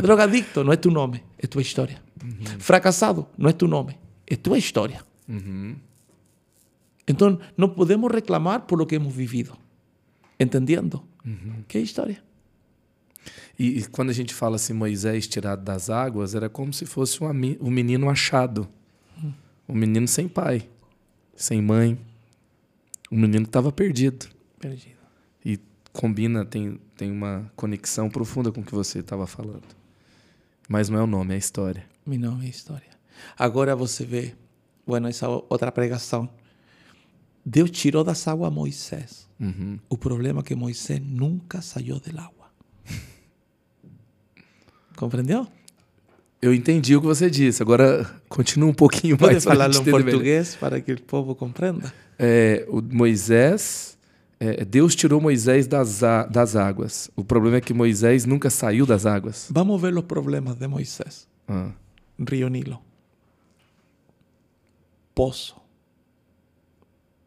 Drogadicto 0.00 0.62
não 0.62 0.72
é 0.72 0.76
tu 0.76 0.90
nome, 0.90 1.22
é 1.38 1.46
tua 1.46 1.62
história. 1.62 2.00
Fracassado 2.60 3.26
não 3.36 3.50
é 3.50 3.52
tu 3.52 3.66
nome, 3.66 3.98
é 4.26 4.36
tua 4.36 4.56
história. 4.56 5.00
Uhum. 5.28 5.74
Então, 7.08 7.38
não 7.56 7.68
podemos 7.68 8.10
reclamar 8.12 8.60
por 8.62 8.78
lo 8.78 8.86
que 8.86 8.94
hemos 8.94 9.12
vivido. 9.12 9.56
Entendendo? 10.38 11.02
Que 11.68 11.78
é 11.78 11.80
história. 11.80 12.22
E, 13.58 13.78
e 13.78 13.84
quando 13.86 14.10
a 14.10 14.12
gente 14.12 14.34
fala 14.34 14.56
assim, 14.56 14.72
Moisés 14.72 15.26
tirado 15.26 15.62
das 15.62 15.90
águas, 15.90 16.34
era 16.34 16.48
como 16.48 16.72
se 16.72 16.86
fosse 16.86 17.22
um, 17.22 17.28
um 17.60 17.70
menino 17.70 18.08
achado. 18.08 18.68
Um 19.68 19.74
menino 19.74 20.06
sem 20.08 20.28
pai, 20.28 20.68
sem 21.34 21.62
mãe. 21.62 21.98
Um 23.10 23.18
menino 23.18 23.44
que 23.44 23.48
estava 23.48 23.70
perdido. 23.70 24.26
Perdido. 24.58 24.96
E 25.44 25.58
combina, 25.92 26.44
tem, 26.44 26.78
tem 26.96 27.10
uma 27.10 27.50
conexão 27.56 28.10
profunda 28.10 28.50
com 28.50 28.60
o 28.60 28.64
que 28.64 28.74
você 28.74 28.98
estava 28.98 29.26
falando. 29.26 29.64
Mas 30.68 30.88
não 30.88 30.98
é 30.98 31.02
o 31.02 31.06
nome, 31.06 31.32
é 31.32 31.36
a 31.36 31.38
história. 31.38 31.86
Meu 32.06 32.18
nome 32.18 32.46
é 32.46 32.48
história. 32.48 32.90
Agora 33.38 33.76
você 33.76 34.04
vê, 34.04 34.34
bueno, 34.86 35.08
essa 35.08 35.28
outra 35.28 35.70
pregação. 35.70 36.28
Deus 37.44 37.70
tirou 37.70 38.04
das 38.04 38.26
águas 38.26 38.52
Moisés. 38.52 39.28
Uhum. 39.38 39.78
O 39.88 39.98
problema 39.98 40.40
é 40.40 40.42
que 40.42 40.54
Moisés 40.54 41.00
nunca 41.00 41.60
saiu 41.60 41.98
do 41.98 42.20
água. 42.20 42.50
Compreendeu? 44.96 45.46
Eu 46.40 46.52
entendi 46.52 46.96
o 46.96 47.00
que 47.00 47.06
você 47.06 47.30
disse. 47.30 47.62
Agora 47.62 48.04
continua 48.28 48.68
um 48.68 48.74
pouquinho 48.74 49.16
Pode 49.16 49.32
mais. 49.34 49.44
pra 49.44 49.52
falar 49.52 49.66
em 49.66 49.70
entender 49.76 49.92
melhor. 49.92 50.02
português 50.10 50.56
para 50.56 50.80
que 50.80 50.92
o 50.92 51.02
povo 51.02 51.34
compreenda? 51.36 51.92
É, 52.18 52.66
o 52.68 52.82
Moisés, 52.82 53.96
é, 54.40 54.64
Deus 54.64 54.94
tirou 54.96 55.20
Moisés 55.20 55.66
das, 55.68 56.00
das 56.30 56.56
águas. 56.56 57.10
O 57.14 57.24
problema 57.24 57.58
é 57.58 57.60
que 57.60 57.72
Moisés 57.72 58.24
nunca 58.26 58.50
saiu 58.50 58.84
das 58.84 59.06
águas. 59.06 59.48
Vamos 59.52 59.80
ver 59.80 59.94
os 59.96 60.04
problemas 60.04 60.56
de 60.56 60.66
Moisés. 60.66 61.28
Ah, 61.46 61.70
Río 62.28 62.48
Nilo. 62.48 62.80
Poço. 65.14 65.56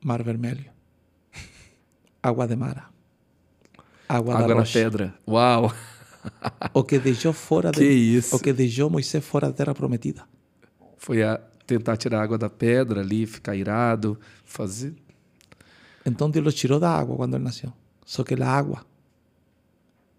Mar 0.03 0.21
Vermelho. 0.23 0.65
Água 2.21 2.47
de 2.47 2.55
Mara. 2.55 2.85
Água, 4.09 4.33
da 4.33 4.39
água 4.41 4.55
na 4.55 4.59
rocha. 4.61 4.73
pedra. 4.79 5.15
Uau! 5.27 5.71
O 6.73 6.83
que 6.83 6.97
deixou 6.99 7.33
fora 7.33 7.71
Que 7.71 7.79
de, 7.79 8.17
isso. 8.17 8.35
o 8.35 8.39
que 8.39 8.51
deixou 8.53 8.89
Moisés 8.89 9.23
fora 9.23 9.47
da 9.47 9.53
terra 9.53 9.73
prometida. 9.73 10.23
Foi 10.97 11.21
a 11.23 11.37
tentar 11.67 11.97
tirar 11.97 12.19
a 12.19 12.23
água 12.23 12.37
da 12.37 12.49
pedra 12.49 13.01
ali, 13.01 13.25
ficar 13.25 13.55
irado, 13.55 14.19
fazer. 14.43 14.93
Então 16.05 16.29
Deus 16.29 16.45
lo 16.45 16.51
tirou 16.51 16.79
da 16.79 16.89
água 16.91 17.15
quando 17.15 17.35
ele 17.35 17.43
nasceu. 17.43 17.71
Só 18.05 18.23
que 18.23 18.33
a 18.41 18.47
água 18.47 18.79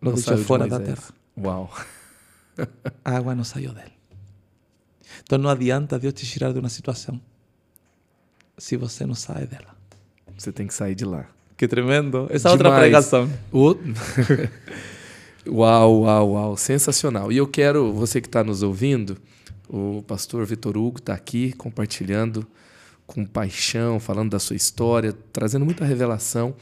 lo 0.00 0.10
Não 0.10 0.12
deixou 0.14 0.32
saiu 0.34 0.38
de 0.38 0.44
fora 0.44 0.66
da 0.66 0.80
terra. 0.80 1.02
Uau. 1.38 1.70
A 3.04 3.16
água 3.16 3.34
não 3.34 3.44
saiu 3.44 3.72
dele. 3.72 3.92
Então 5.22 5.38
não 5.38 5.48
adianta 5.50 5.98
Deus 5.98 6.14
te 6.14 6.26
tirar 6.26 6.52
de 6.52 6.58
uma 6.58 6.68
situação 6.68 7.20
se 8.58 8.76
você 8.76 9.04
não 9.06 9.14
sai 9.14 9.46
dela. 9.46 9.76
Você 10.36 10.50
tem 10.52 10.66
que 10.66 10.74
sair 10.74 10.94
de 10.94 11.04
lá. 11.04 11.26
Que 11.56 11.66
tremendo. 11.68 12.26
Essa 12.30 12.48
é 12.48 12.52
outra 12.52 12.68
Demais. 12.68 12.82
pregação. 12.84 13.30
O- 13.52 13.74
uau, 15.48 16.02
uau, 16.02 16.30
uau. 16.32 16.56
Sensacional. 16.56 17.30
E 17.32 17.36
eu 17.36 17.46
quero, 17.46 17.92
você 17.92 18.20
que 18.20 18.28
está 18.28 18.42
nos 18.42 18.62
ouvindo, 18.62 19.16
o 19.68 20.02
pastor 20.06 20.44
Vitor 20.46 20.76
Hugo 20.76 20.98
está 20.98 21.14
aqui 21.14 21.52
compartilhando 21.52 22.46
com 23.06 23.24
paixão, 23.24 24.00
falando 24.00 24.30
da 24.30 24.38
sua 24.38 24.56
história, 24.56 25.14
trazendo 25.32 25.64
muita 25.64 25.84
revelação. 25.84 26.54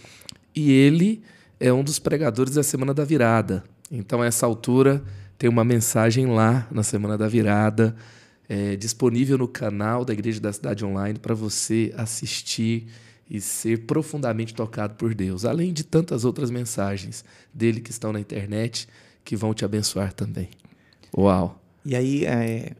E 0.54 0.70
ele 0.70 1.22
é 1.58 1.72
um 1.72 1.82
dos 1.82 1.98
pregadores 1.98 2.54
da 2.54 2.62
Semana 2.62 2.92
da 2.92 3.04
Virada. 3.04 3.64
Então, 3.90 4.22
a 4.22 4.26
essa 4.26 4.46
altura, 4.46 5.02
tem 5.38 5.48
uma 5.48 5.64
mensagem 5.64 6.26
lá 6.26 6.66
na 6.70 6.82
Semana 6.82 7.16
da 7.16 7.28
Virada, 7.28 7.94
é, 8.48 8.76
disponível 8.76 9.38
no 9.38 9.48
canal 9.48 10.04
da 10.04 10.12
Igreja 10.12 10.40
da 10.40 10.52
Cidade 10.52 10.84
Online 10.84 11.18
para 11.18 11.34
você 11.34 11.92
assistir 11.96 12.86
e 13.28 13.40
ser 13.40 13.86
profundamente 13.86 14.54
tocado 14.54 14.94
por 14.94 15.14
Deus, 15.14 15.44
além 15.44 15.72
de 15.72 15.84
tantas 15.84 16.24
outras 16.24 16.50
mensagens 16.50 17.24
dele 17.52 17.80
que 17.80 17.90
estão 17.90 18.12
na 18.12 18.20
internet 18.20 18.86
que 19.24 19.36
vão 19.36 19.54
te 19.54 19.64
abençoar 19.64 20.12
também. 20.12 20.50
Uau! 21.16 21.60
E 21.84 21.94
aí, 21.94 22.24
eh, 22.24 22.72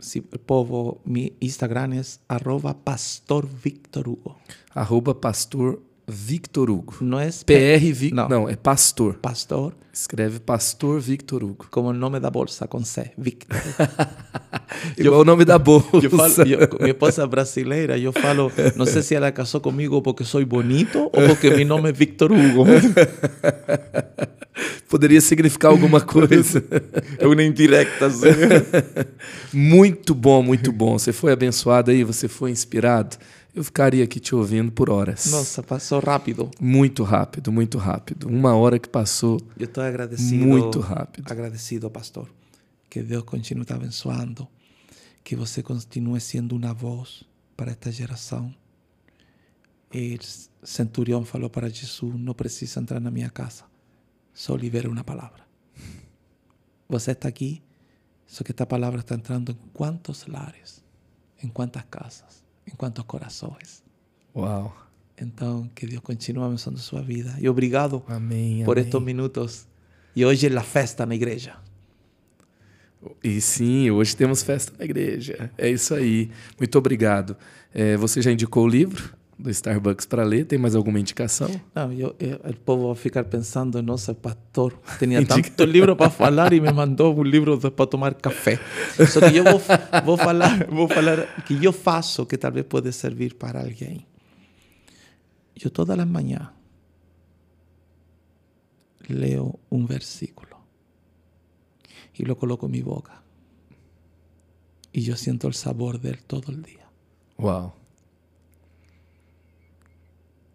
si 0.00 0.24
el 0.32 0.38
povo, 0.38 1.00
mi 1.04 1.32
Instagram 1.40 1.94
es 1.94 2.20
arroba 2.28 2.74
pastor 2.74 3.46
Victor 3.46 4.08
Hugo. 4.08 4.36
Arroba 4.74 5.14
pastor 5.14 5.80
Victor 6.06 6.70
Hugo. 6.70 6.94
No 7.00 7.20
es 7.20 7.42
PR 7.44 7.92
Vic... 7.92 8.12
Não. 8.12 8.28
Não, 8.28 8.48
é 8.48 8.56
pastor. 8.56 9.14
pastor 9.14 9.74
Escreve 9.92 10.40
pastor 10.40 11.00
Victor 11.00 11.42
Hugo. 11.42 11.66
como 11.70 11.90
el 11.90 11.98
nombre 11.98 12.20
da 12.20 12.30
bolsa, 12.30 12.68
con 12.68 12.84
C, 12.84 13.12
Victor. 13.16 13.56
Igual 14.96 15.20
o 15.20 15.24
nome 15.24 15.44
da 15.44 15.58
bolsa. 15.58 15.98
Yo 16.02 16.10
falo- 16.10 16.44
yo- 16.44 16.58
mi 16.80 16.90
esposa 16.90 17.24
es 17.24 17.30
brasileira, 17.30 17.96
yo 17.96 18.12
falo, 18.12 18.50
no 18.76 18.86
sé 18.86 19.02
si 19.02 19.14
ella 19.14 19.32
casó 19.32 19.60
conmigo 19.62 20.02
porque 20.02 20.24
soy 20.24 20.44
bonito 20.44 21.04
o 21.06 21.26
porque 21.28 21.50
mi 21.52 21.64
nombre 21.64 21.92
es 21.92 21.98
Victor 21.98 22.32
Hugo. 22.32 22.66
Poderia 24.88 25.20
significar 25.20 25.70
alguma 25.72 26.00
coisa. 26.00 26.62
Es 27.18 27.26
una 27.26 27.42
indirecta, 27.42 28.08
¿sí? 28.10 28.28
muito 29.52 30.14
bom, 30.14 30.42
muito 30.42 30.70
bom. 30.72 30.96
Você 30.98 31.12
foi 31.12 31.32
abençoado 31.32 31.90
aí, 31.90 32.04
você 32.04 32.28
foi 32.28 32.50
inspirado. 32.52 33.16
Eu 33.54 33.64
ficaria 33.64 34.04
aqui 34.04 34.20
te 34.20 34.34
ouvindo 34.34 34.70
por 34.72 34.90
horas. 34.90 35.26
Nossa, 35.30 35.62
pasó 35.62 35.98
rápido. 36.00 36.50
Muito 36.60 37.02
rápido, 37.02 37.50
muito 37.52 37.78
rápido. 37.78 38.28
Uma 38.28 38.54
hora 38.54 38.78
que 38.78 38.88
passou 38.88 39.38
Yo 39.58 39.64
estoy 39.64 39.86
agradecido. 39.86 40.44
muito 40.44 40.80
rápido. 40.80 41.24
agradecido, 41.30 41.90
pastor, 41.90 42.28
que 42.90 43.02
Deus 43.02 43.24
continue 43.24 43.64
te 43.64 43.72
abençoando, 43.72 44.46
que 45.24 45.34
você 45.34 45.62
continue 45.62 46.20
sendo 46.20 46.54
uma 46.54 46.74
voz 46.74 47.24
para 47.56 47.72
esta 47.72 47.90
geração. 47.90 48.54
O 49.92 50.66
centurião 50.66 51.24
falou 51.24 51.48
para 51.48 51.68
Jesus: 51.70 52.14
não 52.14 52.34
precisa 52.34 52.80
entrar 52.80 53.00
na 53.00 53.10
minha 53.10 53.30
casa, 53.30 53.64
só 54.34 54.54
libera 54.54 54.88
uma 54.88 55.02
palavra. 55.02 55.42
Você 56.88 57.12
está 57.12 57.28
aqui, 57.28 57.62
só 58.26 58.44
que 58.44 58.52
esta 58.52 58.66
palavra 58.66 59.00
está 59.00 59.14
entrando 59.14 59.52
em 59.52 59.68
quantos 59.72 60.26
lares, 60.26 60.84
em 61.42 61.48
quantas 61.48 61.84
casas, 61.90 62.44
em 62.66 62.76
quantos 62.76 63.04
corações. 63.04 63.82
Uau. 64.36 64.76
Então, 65.16 65.70
que 65.74 65.86
Deus 65.86 66.02
continue 66.02 66.44
abençoando 66.44 66.78
sua 66.78 67.00
vida. 67.00 67.36
E 67.40 67.48
obrigado 67.48 68.02
Amém. 68.08 68.64
por 68.64 68.76
amém. 68.76 68.84
estes 68.84 69.00
minutos. 69.00 69.66
E 70.14 70.24
hoje 70.24 70.48
é 70.48 70.56
a 70.56 70.62
festa 70.62 71.06
na 71.06 71.14
igreja. 71.14 71.56
E 73.22 73.40
sim, 73.40 73.90
hoje 73.90 74.16
temos 74.16 74.42
festa 74.42 74.72
na 74.78 74.84
igreja. 74.84 75.50
É 75.56 75.68
isso 75.68 75.94
aí. 75.94 76.30
Muito 76.58 76.76
obrigado. 76.78 77.36
É, 77.72 77.96
você 77.96 78.22
já 78.22 78.30
indicou 78.30 78.64
o 78.64 78.68
livro 78.68 79.14
do 79.38 79.50
Starbucks 79.50 80.06
para 80.06 80.22
ler? 80.22 80.44
Tem 80.44 80.58
mais 80.58 80.74
alguma 80.74 80.98
indicação? 81.00 81.48
Não, 81.74 81.92
eu, 81.92 82.14
eu, 82.18 82.36
o 82.36 82.56
povo 82.56 82.86
vai 82.86 82.96
ficar 82.96 83.24
pensando, 83.24 83.82
nossa, 83.82 84.14
pastor, 84.14 84.78
tinha 84.98 85.24
tanto 85.26 85.64
livro 85.64 85.96
para 85.96 86.10
falar 86.10 86.52
e 86.52 86.60
me 86.60 86.72
mandou 86.72 87.18
um 87.18 87.22
livro 87.22 87.58
para 87.70 87.86
tomar 87.86 88.14
café. 88.14 88.58
Só 89.08 89.20
que 89.28 89.36
eu 89.36 89.44
vou, 89.44 89.60
vou, 90.04 90.16
falar, 90.16 90.66
vou 90.68 90.88
falar 90.88 91.26
que 91.44 91.62
eu 91.64 91.72
faço 91.72 92.24
que 92.26 92.36
talvez 92.36 92.66
pode 92.66 92.92
servir 92.92 93.34
para 93.34 93.60
alguém. 93.60 94.06
Eu 95.62 95.70
todas 95.70 95.98
as 95.98 96.06
manhãs 96.06 96.48
leo 99.08 99.58
um 99.70 99.84
versículo 99.84 100.53
y 102.14 102.24
lo 102.24 102.36
coloco 102.36 102.66
en 102.66 102.72
mi 102.72 102.82
boca. 102.82 103.22
Y 104.92 105.02
yo 105.02 105.16
siento 105.16 105.48
el 105.48 105.54
sabor 105.54 106.00
de 106.00 106.10
él 106.10 106.22
todo 106.24 106.52
el 106.52 106.62
día. 106.62 106.88
Wow. 107.36 107.72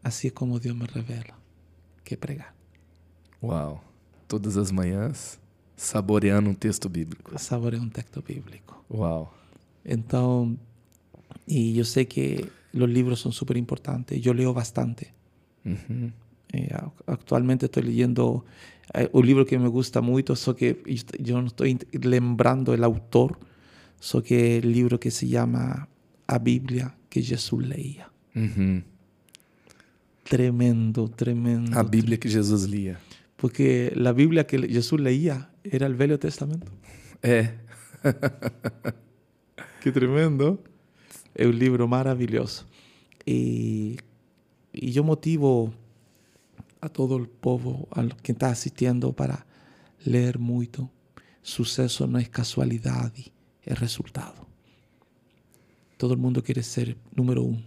Así 0.02 0.28
es 0.28 0.34
como 0.34 0.60
Dios 0.60 0.76
me 0.76 0.88
revela 0.88 1.38
que 2.04 2.18
pregar. 2.18 2.54
Wow. 3.42 3.82
Todas 4.28 4.56
as 4.58 4.72
manhãs 4.72 5.40
saboreando 5.76 6.50
um 6.50 6.54
texto 6.54 6.88
bíblico. 6.88 7.38
Saboreando 7.38 7.88
um 7.88 7.90
texto 7.90 8.22
bíblico. 8.22 8.84
Wow. 8.90 9.30
Então, 9.84 10.58
e 11.48 11.78
eu 11.78 11.86
sei 11.86 12.06
que 12.06 12.50
os 12.74 12.90
livros 12.90 13.20
são 13.20 13.32
super 13.32 13.58
importantes. 13.58 14.26
Eu 14.26 14.34
leio 14.34 14.54
bastante. 14.54 15.14
Uh 15.66 15.72
-huh. 15.72 16.14
eh, 16.54 16.70
actualmente 17.06 17.66
estou 17.66 17.84
leyendo 17.84 18.46
un 19.14 19.26
libro 19.26 19.46
que 19.46 19.58
me 19.60 19.68
gusta 19.68 20.02
muito, 20.02 20.36
só 20.36 20.54
que 20.54 20.82
eu 21.24 21.38
não 21.38 21.46
estou 21.46 21.68
lembrando 22.04 22.72
o 22.72 22.86
autor, 22.86 23.38
só 24.00 24.22
que 24.22 24.34
é 24.34 24.66
um 24.66 24.72
livro 24.72 24.98
que 24.98 25.12
se 25.12 25.30
chama 25.30 25.88
A 26.28 26.40
Bíblia 26.40 26.94
que 27.10 27.22
Jesus 27.22 27.68
leia. 27.68 28.08
Uhum. 28.36 28.82
Tremendo, 30.24 31.10
tremendo. 31.10 31.78
A 31.78 31.84
Bíblia 31.84 32.18
que 32.18 32.30
Jesus 32.30 32.64
lia. 32.64 33.00
Porque 33.38 33.92
a 33.96 34.14
Bíblia 34.14 34.44
que 34.44 34.58
Jesus 34.68 35.02
leia 35.02 35.50
era 35.64 35.90
o 35.90 35.96
Velho 35.96 36.18
Testamento. 36.18 36.72
Eh. 37.24 37.54
É. 38.02 38.94
que 39.82 39.92
tremendo. 39.92 40.58
É 41.36 41.46
um 41.46 41.52
livro 41.52 41.86
maravilhoso. 41.88 42.66
E, 43.28 43.98
e 44.74 44.96
eu 44.96 45.04
motivo 45.04 45.74
a 46.82 46.90
todo 46.90 47.18
el 47.18 47.28
pueblo, 47.28 47.88
a 47.92 48.08
que 48.08 48.32
está 48.32 48.50
asistiendo, 48.50 49.14
para 49.14 49.46
leer 50.06 50.40
mucho. 50.40 50.90
Suceso 51.42 52.08
no 52.08 52.20
es 52.20 52.30
casualidad, 52.30 53.12
es 53.64 53.80
resultado. 53.80 54.48
Todo 55.98 56.14
el 56.14 56.20
mundo 56.20 56.44
quiere 56.44 56.64
ser 56.64 56.98
número 57.14 57.44
uno. 57.44 57.62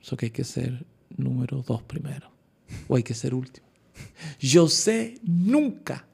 Eso 0.00 0.16
que 0.16 0.26
hay 0.26 0.30
que 0.30 0.44
ser 0.44 0.84
número 1.16 1.62
dos 1.62 1.82
primero. 1.82 2.30
O 2.88 2.96
hay 2.96 3.02
que 3.02 3.14
ser 3.14 3.34
último. 3.34 3.66
José 4.42 5.14
nunca, 5.22 6.06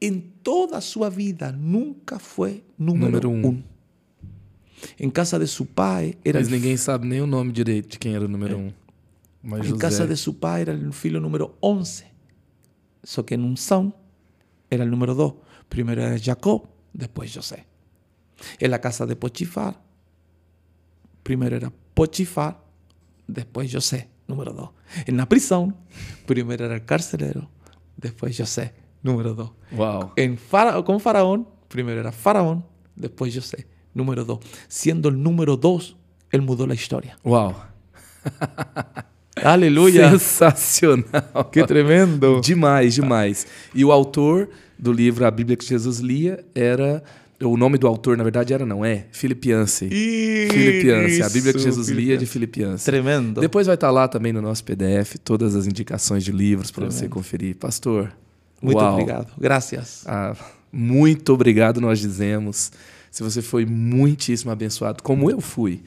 en 0.00 0.32
toda 0.42 0.80
su 0.80 1.00
vida, 1.10 1.52
nunca 1.52 2.18
fue 2.18 2.64
número, 2.78 3.06
Número 3.06 3.28
um. 3.28 3.46
uno. 3.48 3.64
Em 4.98 5.10
casa 5.10 5.38
de 5.38 5.46
seu 5.46 5.66
pai 5.66 6.16
era 6.24 6.38
Mas 6.38 6.48
el 6.48 6.54
ninguém 6.54 6.76
sabe 6.76 7.06
nem 7.06 7.20
o 7.20 7.26
nome 7.26 7.52
direito 7.52 7.88
de 7.88 7.98
quem 7.98 8.14
era 8.14 8.24
o 8.24 8.28
número 8.28 8.58
um. 8.58 8.72
Mas 9.44 9.68
em 9.68 9.76
casa 9.76 9.98
José. 9.98 10.08
de 10.08 10.16
seu 10.16 10.32
pai 10.32 10.62
era 10.62 10.74
o 10.74 10.92
filho 10.92 11.20
número 11.20 11.54
11. 11.62 12.04
Só 13.02 13.22
que 13.22 13.34
em 13.34 13.42
unção 13.42 13.92
era 14.70 14.84
o 14.84 14.86
número 14.86 15.14
2. 15.14 15.34
Primeiro 15.68 16.00
era 16.00 16.16
Jacob, 16.16 16.66
depois 16.92 17.30
José. 17.30 17.66
En 18.58 18.70
la 18.70 18.80
casa 18.80 19.06
de 19.06 19.14
Potifar, 19.14 19.80
primeiro 21.22 21.56
era 21.56 21.72
Potifar, 21.94 22.58
depois 23.28 23.70
José, 23.70 24.08
número 24.26 24.52
2. 24.52 24.70
En 25.06 25.16
la 25.16 25.26
prisão, 25.26 25.74
primeiro 26.26 26.64
era 26.64 26.74
el 26.74 26.84
carcelero, 26.84 27.48
depois 27.96 28.36
José, 28.36 28.74
número 29.02 29.34
2. 29.34 29.50
Uau. 29.72 30.12
En 30.16 30.38
fara 30.38 30.82
con 30.82 31.00
Faraón, 31.00 31.46
primero 31.68 32.00
era 32.00 32.12
Faraón, 32.12 32.64
después 32.96 33.34
José, 33.34 33.66
número 33.92 34.24
2. 34.24 34.38
Siendo 34.68 35.10
el 35.10 35.22
número 35.22 35.56
2, 35.56 35.96
él 36.30 36.42
mudó 36.42 36.66
la 36.66 36.74
historia. 36.74 37.18
Uau. 37.22 37.54
Aleluya. 39.44 40.10
Sensacional. 40.18 41.44
Qué 41.52 41.66
tremendo. 41.66 42.40
Demais, 42.40 42.94
demais. 42.94 43.46
E 43.74 43.84
o 43.84 43.92
autor 43.92 44.48
do 44.78 44.90
livro 44.90 45.26
A 45.26 45.30
Bíblia 45.30 45.56
que 45.56 45.66
Jesus 45.66 45.98
lia 45.98 46.44
era. 46.54 47.02
O 47.42 47.56
nome 47.56 47.76
do 47.76 47.86
autor, 47.86 48.16
na 48.16 48.22
verdade, 48.22 48.54
era 48.54 48.64
não, 48.64 48.84
é 48.84 49.06
Filipianse. 49.12 49.88
Filipianse. 49.88 51.22
A 51.22 51.28
Bíblia 51.28 51.52
que 51.52 51.58
Jesus 51.58 51.88
lia 51.88 52.16
de 52.16 52.24
Filipianse. 52.24 52.84
Tremendo. 52.86 53.40
Depois 53.40 53.66
vai 53.66 53.74
estar 53.74 53.90
lá 53.90 54.08
também 54.08 54.32
no 54.32 54.40
nosso 54.40 54.64
PDF 54.64 55.16
todas 55.22 55.54
as 55.54 55.66
indicações 55.66 56.24
de 56.24 56.32
livros 56.32 56.70
para 56.70 56.86
você 56.86 57.06
conferir. 57.06 57.56
Pastor. 57.56 58.10
Muito 58.62 58.78
uau. 58.78 58.94
obrigado. 58.94 59.32
Gracias. 59.38 60.04
Ah, 60.06 60.34
muito 60.72 61.34
obrigado, 61.34 61.82
nós 61.82 61.98
dizemos. 61.98 62.72
Se 63.10 63.22
você 63.22 63.42
foi 63.42 63.66
muitíssimo 63.66 64.50
abençoado, 64.50 65.02
como 65.02 65.30
eu 65.30 65.40
fui, 65.40 65.82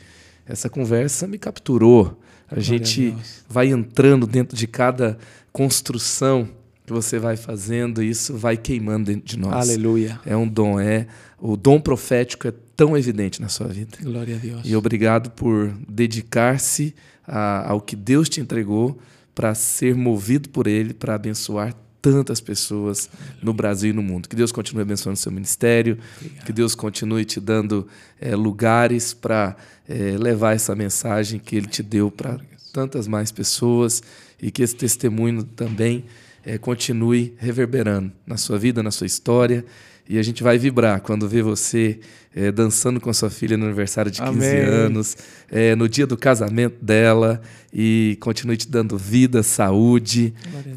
essa 0.45 0.70
conversa 0.70 1.26
me 1.28 1.39
capturou. 1.39 2.22
A 2.50 2.60
gente 2.60 3.16
vai 3.48 3.68
entrando 3.68 4.26
dentro 4.26 4.56
de 4.56 4.68
cada 4.68 5.18
construção 5.52 6.48
que 6.86 6.93
você 6.93 7.20
vai 7.20 7.36
fazendo 7.36 8.02
e 8.02 8.10
isso 8.10 8.38
vai 8.38 8.56
queimando 8.56 9.12
dentro 9.12 9.26
de 9.26 9.38
nós. 9.38 9.70
Aleluia. 9.70 10.20
É 10.26 10.38
um 10.38 10.48
dom, 10.48 10.80
é 10.80 11.08
o 11.39 11.58
dom 11.58 11.82
profético 11.82 12.48
é 12.48 12.54
tão 12.76 12.98
evidente 12.98 13.41
na 13.41 13.50
sua 13.50 13.68
vida. 13.68 13.98
Glória 14.02 14.36
a 14.36 14.39
Deus. 14.39 14.62
E 14.64 14.76
obrigado 14.76 15.30
por 15.32 15.74
dedicar-se 15.88 16.95
ao 17.26 17.82
que 17.82 17.95
Deus 17.95 18.30
te 18.30 18.39
entregou 18.39 18.98
para 19.36 19.54
ser 19.54 19.95
movido 19.95 20.50
por 20.50 20.66
Ele, 20.66 20.93
para 20.93 21.16
abençoar 21.16 21.76
tantas 22.12 22.39
pessoas 22.39 23.10
no 23.41 23.53
Brasil 23.53 23.91
e 23.91 23.93
no 23.93 24.03
mundo. 24.03 24.28
Que 24.28 24.36
Deus 24.36 24.51
continue 24.51 24.82
abençoando 24.82 25.16
o 25.16 25.20
seu 25.20 25.32
ministério, 25.32 25.97
Obrigado. 26.18 26.45
que 26.45 26.53
Deus 26.53 26.76
continue 26.76 27.26
te 27.26 27.39
dando 27.39 27.88
é, 28.20 28.36
lugares 28.36 29.14
para 29.14 29.55
é, 29.88 30.18
levar 30.18 30.55
essa 30.55 30.76
mensagem 30.76 31.39
que 31.39 31.55
Ele 31.55 31.68
te 31.68 31.82
deu 31.84 32.12
para 32.12 32.39
tantas 32.74 33.08
mais 33.08 33.32
pessoas 33.32 34.03
e 34.41 34.51
que 34.51 34.62
esse 34.62 34.76
testemunho 34.76 35.43
também 35.43 36.05
é, 36.45 36.58
continue 36.58 37.34
reverberando 37.38 38.12
na 38.26 38.38
sua 38.38 38.58
vida, 38.58 38.82
na 38.82 38.91
sua 38.91 39.08
história. 39.08 39.66
E 40.10 40.18
a 40.18 40.24
gente 40.24 40.43
vai 40.43 40.58
vibrar 40.58 41.01
quando 41.01 41.28
ver 41.28 41.43
você 41.43 41.99
é, 42.34 42.51
dançando 42.51 43.01
com 43.01 43.10
a 43.10 43.14
sua 43.14 43.30
filha 43.30 43.58
no 43.58 43.66
aniversário 43.66 44.12
de 44.12 44.22
15 44.22 44.30
Amém. 44.30 44.60
anos, 44.60 45.18
é, 45.49 45.76
no 45.76 45.89
dia 45.89 46.05
do 46.05 46.16
casamento 46.16 46.84
dela, 46.84 47.41
e 47.74 48.18
continue 48.22 48.55
te 48.55 48.70
dando 48.70 48.97
vida, 48.97 49.41
saúde, 49.43 50.34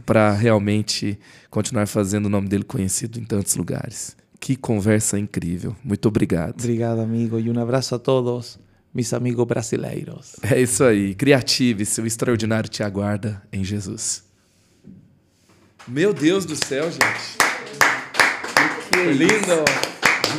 para 0.06 0.32
realmente 0.32 1.18
continuar 1.50 1.86
fazendo 1.86 2.26
o 2.26 2.28
nome 2.28 2.48
dele 2.48 2.64
conhecido 2.64 3.18
em 3.18 3.24
tantos 3.24 3.56
lugares. 3.56 4.16
Que 4.40 4.56
conversa 4.56 5.18
incrível. 5.18 5.76
Muito 5.84 6.08
obrigado. 6.08 6.58
Obrigado, 6.58 7.00
amigo. 7.00 7.38
E 7.38 7.50
um 7.50 7.60
abraço 7.60 7.94
a 7.94 7.98
todos, 7.98 8.58
meus 8.92 9.12
amigos 9.12 9.46
brasileiros. 9.46 10.36
É 10.42 10.60
isso 10.60 10.82
aí. 10.82 11.14
Criative, 11.14 11.84
seu 11.84 12.06
extraordinário 12.06 12.70
te 12.70 12.82
aguarda 12.82 13.42
em 13.52 13.62
Jesus. 13.62 14.24
Meu 15.86 16.14
Deus 16.14 16.46
do 16.46 16.56
céu, 16.56 16.90
gente. 16.90 17.49
Que 18.90 19.12
lindo. 19.12 19.64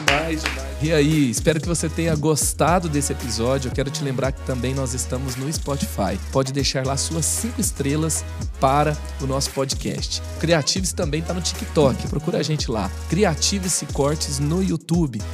Demais, 0.05 0.43
demais. 0.43 0.71
E 0.81 0.91
aí, 0.91 1.29
espero 1.29 1.61
que 1.61 1.67
você 1.67 1.87
tenha 1.87 2.15
gostado 2.15 2.89
desse 2.89 3.11
episódio. 3.11 3.69
Eu 3.69 3.71
quero 3.71 3.91
te 3.91 4.03
lembrar 4.03 4.31
que 4.31 4.41
também 4.41 4.73
nós 4.73 4.95
estamos 4.95 5.35
no 5.35 5.51
Spotify. 5.53 6.17
Pode 6.31 6.51
deixar 6.51 6.85
lá 6.85 6.97
suas 6.97 7.23
cinco 7.23 7.61
estrelas 7.61 8.25
para 8.59 8.97
o 9.21 9.27
nosso 9.27 9.51
podcast. 9.51 10.23
Creatives 10.39 10.91
também 10.91 11.21
está 11.21 11.35
no 11.35 11.41
TikTok. 11.41 12.07
Procura 12.07 12.39
a 12.39 12.43
gente 12.43 12.71
lá. 12.71 12.89
Creatives 13.09 13.83
e 13.83 13.85
Cortes 13.87 14.39
no 14.39 14.63
YouTube. 14.63 15.21